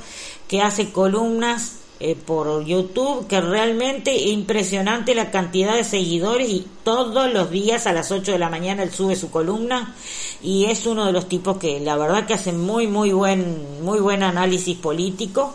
que 0.48 0.62
hace 0.62 0.90
columnas 0.90 1.81
eh, 2.04 2.16
por 2.16 2.64
YouTube, 2.64 3.28
que 3.28 3.40
realmente 3.40 4.12
impresionante 4.12 5.14
la 5.14 5.30
cantidad 5.30 5.76
de 5.76 5.84
seguidores 5.84 6.50
y 6.50 6.66
todos 6.82 7.32
los 7.32 7.48
días 7.48 7.86
a 7.86 7.92
las 7.92 8.10
8 8.10 8.32
de 8.32 8.40
la 8.40 8.48
mañana 8.48 8.82
él 8.82 8.90
sube 8.90 9.14
su 9.14 9.30
columna 9.30 9.94
y 10.42 10.64
es 10.64 10.84
uno 10.86 11.06
de 11.06 11.12
los 11.12 11.28
tipos 11.28 11.58
que 11.58 11.78
la 11.78 11.96
verdad 11.96 12.26
que 12.26 12.34
hace 12.34 12.52
muy 12.52 12.88
muy 12.88 13.12
buen 13.12 13.84
muy 13.84 14.00
buen 14.00 14.24
análisis 14.24 14.76
político. 14.78 15.54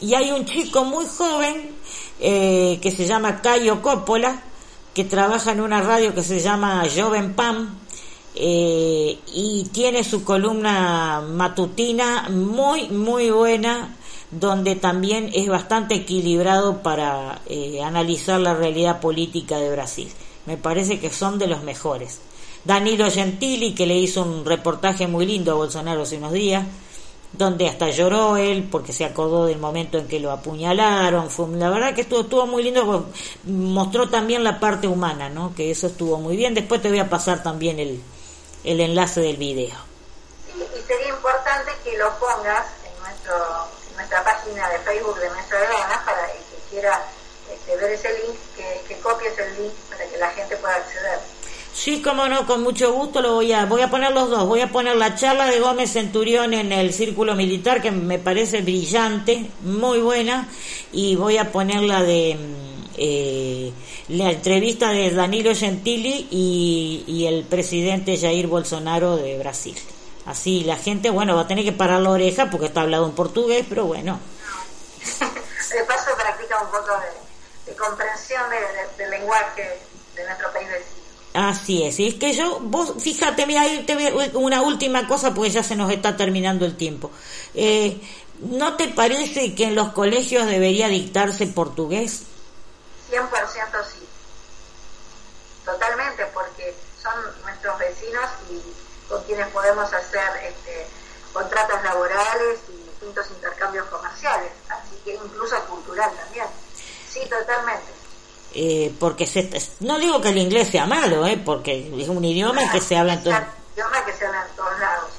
Y 0.00 0.14
hay 0.14 0.30
un 0.30 0.46
chico 0.46 0.82
muy 0.84 1.04
joven 1.04 1.72
eh, 2.20 2.78
que 2.80 2.90
se 2.90 3.04
llama 3.04 3.42
Cayo 3.42 3.82
Coppola 3.82 4.42
que 4.94 5.04
trabaja 5.04 5.52
en 5.52 5.60
una 5.60 5.82
radio 5.82 6.14
que 6.14 6.22
se 6.22 6.40
llama 6.40 6.84
Joven 6.88 7.34
Pam 7.34 7.80
eh, 8.34 9.18
y 9.34 9.64
tiene 9.72 10.02
su 10.04 10.24
columna 10.24 11.20
matutina 11.20 12.30
muy 12.30 12.88
muy 12.88 13.30
buena 13.30 13.94
donde 14.30 14.76
también 14.76 15.30
es 15.34 15.48
bastante 15.48 15.94
equilibrado 15.94 16.82
para 16.82 17.40
eh, 17.46 17.82
analizar 17.82 18.40
la 18.40 18.54
realidad 18.54 19.00
política 19.00 19.58
de 19.58 19.70
Brasil. 19.70 20.12
Me 20.46 20.56
parece 20.56 21.00
que 21.00 21.10
son 21.10 21.38
de 21.38 21.46
los 21.46 21.62
mejores. 21.62 22.20
Danilo 22.64 23.10
Gentili, 23.10 23.74
que 23.74 23.86
le 23.86 23.94
hizo 23.96 24.22
un 24.22 24.44
reportaje 24.44 25.06
muy 25.06 25.26
lindo 25.26 25.52
a 25.52 25.54
Bolsonaro 25.54 26.02
hace 26.02 26.16
unos 26.16 26.32
días, 26.32 26.64
donde 27.32 27.68
hasta 27.68 27.90
lloró 27.90 28.36
él 28.36 28.68
porque 28.70 28.92
se 28.92 29.04
acordó 29.04 29.46
del 29.46 29.58
momento 29.58 29.98
en 29.98 30.08
que 30.08 30.18
lo 30.18 30.32
apuñalaron. 30.32 31.30
Fue, 31.30 31.48
la 31.48 31.70
verdad 31.70 31.94
que 31.94 32.00
estuvo, 32.00 32.22
estuvo 32.22 32.46
muy 32.46 32.64
lindo, 32.64 33.06
mostró 33.44 34.08
también 34.08 34.42
la 34.42 34.58
parte 34.58 34.88
humana, 34.88 35.28
¿no? 35.28 35.54
que 35.54 35.70
eso 35.70 35.86
estuvo 35.86 36.18
muy 36.18 36.36
bien. 36.36 36.54
Después 36.54 36.82
te 36.82 36.88
voy 36.88 36.98
a 36.98 37.08
pasar 37.08 37.42
también 37.42 37.78
el, 37.78 38.02
el 38.64 38.80
enlace 38.80 39.20
del 39.20 39.36
video. 39.36 39.76
Sí, 40.52 40.60
y 40.60 40.82
sería 40.86 41.08
importante 41.08 41.70
que 41.84 41.96
lo 41.98 42.10
pongas 42.18 42.66
en 42.84 43.02
nuestro 43.02 43.34
nuestra 44.16 44.24
página 44.24 44.68
de 44.70 44.78
Facebook 44.78 45.18
de 45.20 45.30
Maestra 45.30 45.60
de 45.60 45.66
Ganas 45.66 45.98
para 46.04 46.26
el 46.32 46.38
que 46.38 46.70
quiera 46.70 47.04
este, 47.52 47.76
ver 47.76 47.92
ese 47.92 48.08
link, 48.08 48.36
que, 48.88 48.96
copies 48.96 49.38
el 49.38 49.62
link 49.62 49.72
para 49.90 50.06
que 50.06 50.16
la 50.16 50.30
gente 50.30 50.56
pueda 50.56 50.76
acceder. 50.76 51.18
Sí, 51.74 52.00
como 52.00 52.26
no, 52.26 52.46
con 52.46 52.62
mucho 52.62 52.92
gusto 52.92 53.20
lo 53.20 53.34
voy 53.34 53.52
a, 53.52 53.66
voy 53.66 53.82
a 53.82 53.90
poner 53.90 54.12
los 54.12 54.30
dos. 54.30 54.46
Voy 54.46 54.60
a 54.60 54.72
poner 54.72 54.96
la 54.96 55.14
charla 55.14 55.46
de 55.46 55.60
Gómez 55.60 55.92
Centurión 55.92 56.54
en 56.54 56.72
el 56.72 56.94
Círculo 56.94 57.34
Militar, 57.34 57.82
que 57.82 57.90
me 57.90 58.18
parece 58.18 58.62
brillante, 58.62 59.50
muy 59.60 60.00
buena, 60.00 60.48
y 60.92 61.16
voy 61.16 61.36
a 61.36 61.52
poner 61.52 61.82
la 61.82 62.02
de 62.02 62.38
eh, 62.96 63.72
la 64.08 64.30
entrevista 64.32 64.90
de 64.92 65.10
Danilo 65.10 65.54
Gentili 65.54 66.26
y 66.30 67.26
el 67.26 67.44
presidente 67.44 68.16
Jair 68.16 68.46
Bolsonaro 68.46 69.16
de 69.16 69.38
Brasil. 69.38 69.76
Así 70.26 70.64
la 70.64 70.76
gente, 70.76 71.10
bueno, 71.10 71.36
va 71.36 71.42
a 71.42 71.46
tener 71.46 71.64
que 71.64 71.72
parar 71.72 72.00
la 72.00 72.10
oreja 72.10 72.50
porque 72.50 72.66
está 72.66 72.80
hablado 72.82 73.06
en 73.06 73.12
portugués, 73.12 73.64
pero 73.68 73.84
bueno. 73.86 74.18
de 75.00 75.84
paso 75.84 76.10
practica 76.16 76.60
un 76.60 76.70
poco 76.70 76.92
de, 76.98 77.70
de 77.70 77.76
comprensión 77.76 78.42
de, 78.50 78.56
de, 78.56 79.04
del 79.04 79.10
lenguaje 79.10 79.80
de 80.16 80.24
nuestro 80.24 80.52
país 80.52 80.68
vecino. 80.68 80.96
Así 81.34 81.82
es, 81.82 82.00
y 82.00 82.08
es 82.08 82.14
que 82.14 82.32
yo, 82.32 82.60
vos, 82.60 82.94
fíjate, 82.98 83.46
mira, 83.46 83.60
ahí 83.60 83.84
te 83.84 83.94
veo 83.94 84.16
una 84.34 84.62
última 84.62 85.06
cosa 85.06 85.34
porque 85.34 85.50
ya 85.50 85.62
se 85.62 85.76
nos 85.76 85.92
está 85.92 86.16
terminando 86.16 86.64
el 86.64 86.76
tiempo. 86.76 87.10
Eh, 87.54 88.00
¿No 88.40 88.74
te 88.76 88.88
parece 88.88 89.54
que 89.54 89.64
en 89.64 89.74
los 89.74 89.92
colegios 89.92 90.46
debería 90.46 90.88
dictarse 90.88 91.46
portugués? 91.46 92.22
100% 93.10 93.28
sí. 93.84 94.06
Totalmente, 95.64 96.26
porque 96.34 96.74
son 97.02 97.12
nuestros 97.44 97.78
vecinos 97.78 98.30
y 98.50 98.75
con 99.08 99.22
quienes 99.24 99.48
podemos 99.48 99.92
hacer 99.92 100.28
este, 100.42 100.86
contratos 101.32 101.82
laborales 101.84 102.58
y 102.68 102.88
distintos 102.88 103.26
intercambios 103.30 103.86
comerciales, 103.86 104.50
así 104.68 104.96
que 105.04 105.14
incluso 105.14 105.56
cultural 105.66 106.10
también. 106.16 106.46
Sí, 107.08 107.20
totalmente. 107.28 107.92
Eh, 108.54 108.94
porque 108.98 109.26
se, 109.26 109.50
no 109.80 109.98
digo 109.98 110.20
que 110.20 110.30
el 110.30 110.38
inglés 110.38 110.68
sea 110.68 110.86
malo, 110.86 111.26
eh, 111.26 111.36
porque 111.36 111.92
es 111.98 112.08
un 112.08 112.24
idioma 112.24 112.70
que 112.72 112.80
se 112.80 112.96
habla 112.96 113.14
en 113.14 113.24
todo. 113.24 113.34
Es 113.34 113.40
un 113.40 113.72
idioma 113.74 114.04
que 114.04 114.12
se 114.12 114.26
habla 114.26 114.46
en 114.48 114.56
todos 114.56 114.78
lados, 114.80 115.10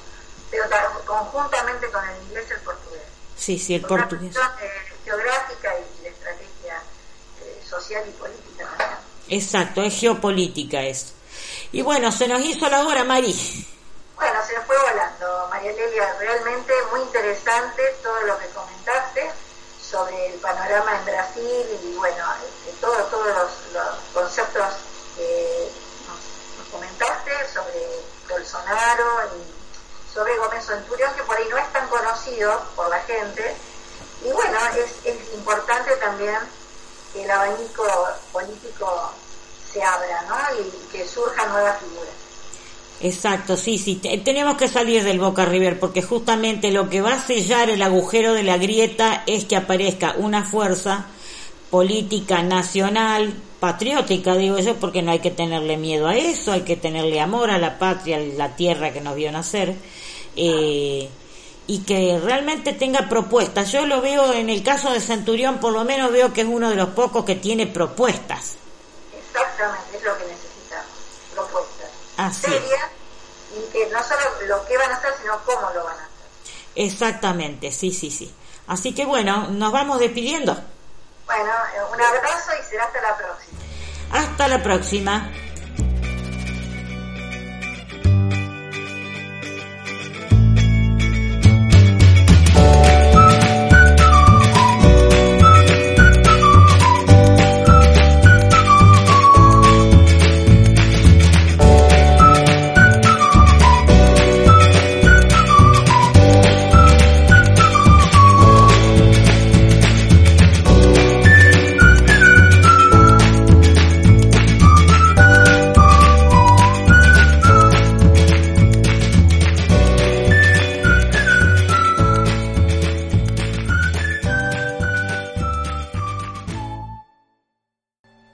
pero 0.50 0.64
conjuntamente 1.06 1.88
con 1.90 2.08
el 2.08 2.22
inglés 2.24 2.50
el 2.50 2.58
portugués. 2.58 3.02
Sí, 3.36 3.58
sí, 3.58 3.74
el 3.74 3.82
Por 3.82 4.00
portugués. 4.00 4.34
Una 4.36 4.48
cuestión, 4.48 4.70
eh, 4.70 4.88
geográfica 5.04 5.70
y 5.78 6.02
de 6.02 6.08
estrategia 6.08 6.82
eh, 7.42 7.62
social 7.68 8.04
y 8.08 8.10
política. 8.18 8.98
Exacto, 9.28 9.82
es 9.82 9.94
geopolítica 9.94 10.82
eso. 10.82 11.12
Y 11.72 11.82
bueno, 11.82 12.10
se 12.10 12.26
nos 12.26 12.40
hizo 12.44 12.68
la 12.68 12.86
hora, 12.86 13.04
Mari. 13.04 13.34
Bueno, 14.18 14.44
se 14.44 14.60
fue 14.62 14.76
volando, 14.76 15.46
María 15.48 15.70
Lelia, 15.70 16.12
realmente 16.18 16.72
muy 16.90 17.02
interesante 17.02 17.84
todo 18.02 18.20
lo 18.22 18.36
que 18.36 18.48
comentaste 18.48 19.30
sobre 19.80 20.34
el 20.34 20.40
panorama 20.40 20.96
en 20.96 21.04
Brasil 21.04 21.80
y 21.84 21.94
bueno, 21.94 22.24
este, 22.44 22.72
todo, 22.80 22.96
todos 23.04 23.28
los, 23.72 23.88
conceptos 24.12 24.74
que 25.14 25.70
nos, 26.08 26.58
nos, 26.58 26.68
comentaste 26.72 27.30
sobre 27.54 27.78
Bolsonaro 28.28 29.20
y 29.36 30.12
sobre 30.12 30.36
Gómez 30.36 30.66
Centurión, 30.66 31.14
que 31.14 31.22
por 31.22 31.36
ahí 31.36 31.46
no 31.48 31.58
es 31.58 31.72
tan 31.72 31.86
conocido 31.86 32.60
por 32.74 32.88
la 32.88 32.98
gente. 33.02 33.56
Y 34.24 34.32
bueno, 34.32 34.58
es, 34.74 34.96
es 35.04 35.34
importante 35.34 35.94
también 35.98 36.40
que 37.12 37.22
el 37.22 37.30
abanico 37.30 37.86
político 38.32 39.12
se 39.72 39.80
abra, 39.80 40.22
¿no? 40.22 40.60
Y 40.60 40.88
que 40.90 41.06
surjan 41.06 41.52
nuevas 41.52 41.78
figuras. 41.78 42.27
Exacto, 43.00 43.56
sí, 43.56 43.78
sí, 43.78 43.94
tenemos 44.24 44.56
que 44.56 44.66
salir 44.66 45.04
del 45.04 45.20
Boca 45.20 45.44
River 45.44 45.78
porque 45.78 46.02
justamente 46.02 46.72
lo 46.72 46.90
que 46.90 47.00
va 47.00 47.14
a 47.14 47.24
sellar 47.24 47.70
el 47.70 47.80
agujero 47.80 48.34
de 48.34 48.42
la 48.42 48.58
grieta 48.58 49.22
es 49.26 49.44
que 49.44 49.54
aparezca 49.54 50.16
una 50.18 50.44
fuerza 50.44 51.06
política 51.70 52.42
nacional, 52.42 53.32
patriótica, 53.60 54.34
digo 54.34 54.58
yo, 54.58 54.76
porque 54.76 55.02
no 55.02 55.12
hay 55.12 55.20
que 55.20 55.30
tenerle 55.30 55.76
miedo 55.76 56.08
a 56.08 56.16
eso, 56.16 56.52
hay 56.52 56.62
que 56.62 56.76
tenerle 56.76 57.20
amor 57.20 57.50
a 57.50 57.58
la 57.58 57.78
patria, 57.78 58.16
a 58.16 58.20
la 58.20 58.56
tierra 58.56 58.92
que 58.92 59.00
nos 59.00 59.14
vio 59.14 59.30
nacer, 59.30 59.76
eh, 60.34 61.08
y 61.66 61.78
que 61.80 62.18
realmente 62.18 62.72
tenga 62.72 63.08
propuestas. 63.08 63.70
Yo 63.70 63.86
lo 63.86 64.00
veo 64.00 64.32
en 64.32 64.50
el 64.50 64.62
caso 64.62 64.90
de 64.90 65.00
Centurión, 65.00 65.58
por 65.58 65.72
lo 65.72 65.84
menos 65.84 66.10
veo 66.10 66.32
que 66.32 66.40
es 66.40 66.48
uno 66.48 66.70
de 66.70 66.76
los 66.76 66.88
pocos 66.90 67.24
que 67.24 67.34
tiene 67.34 67.66
propuestas. 67.66 68.56
Exactamente, 69.16 69.98
es 69.98 70.02
lo 70.02 70.16
que 70.18 70.37
Así 72.18 72.46
es. 72.46 72.52
Serias 72.52 72.90
y 73.56 73.72
que 73.72 73.86
no 73.90 74.02
solo 74.02 74.20
lo 74.46 74.66
que 74.66 74.76
van 74.76 74.90
a 74.90 74.96
hacer, 74.96 75.14
sino 75.20 75.38
cómo 75.44 75.70
lo 75.70 75.84
van 75.84 75.94
a 75.94 76.02
hacer. 76.02 76.08
Exactamente, 76.74 77.72
sí, 77.72 77.92
sí, 77.92 78.10
sí. 78.10 78.34
Así 78.66 78.94
que 78.94 79.06
bueno, 79.06 79.48
nos 79.48 79.72
vamos 79.72 79.98
despidiendo. 79.98 80.52
Bueno, 81.24 81.50
eh, 81.74 81.94
un 81.94 82.00
abrazo 82.00 82.50
y 82.60 82.64
será 82.68 82.84
hasta 82.84 83.00
la 83.00 83.16
próxima. 83.16 83.58
Hasta 84.12 84.48
la 84.48 84.62
próxima. 84.62 85.32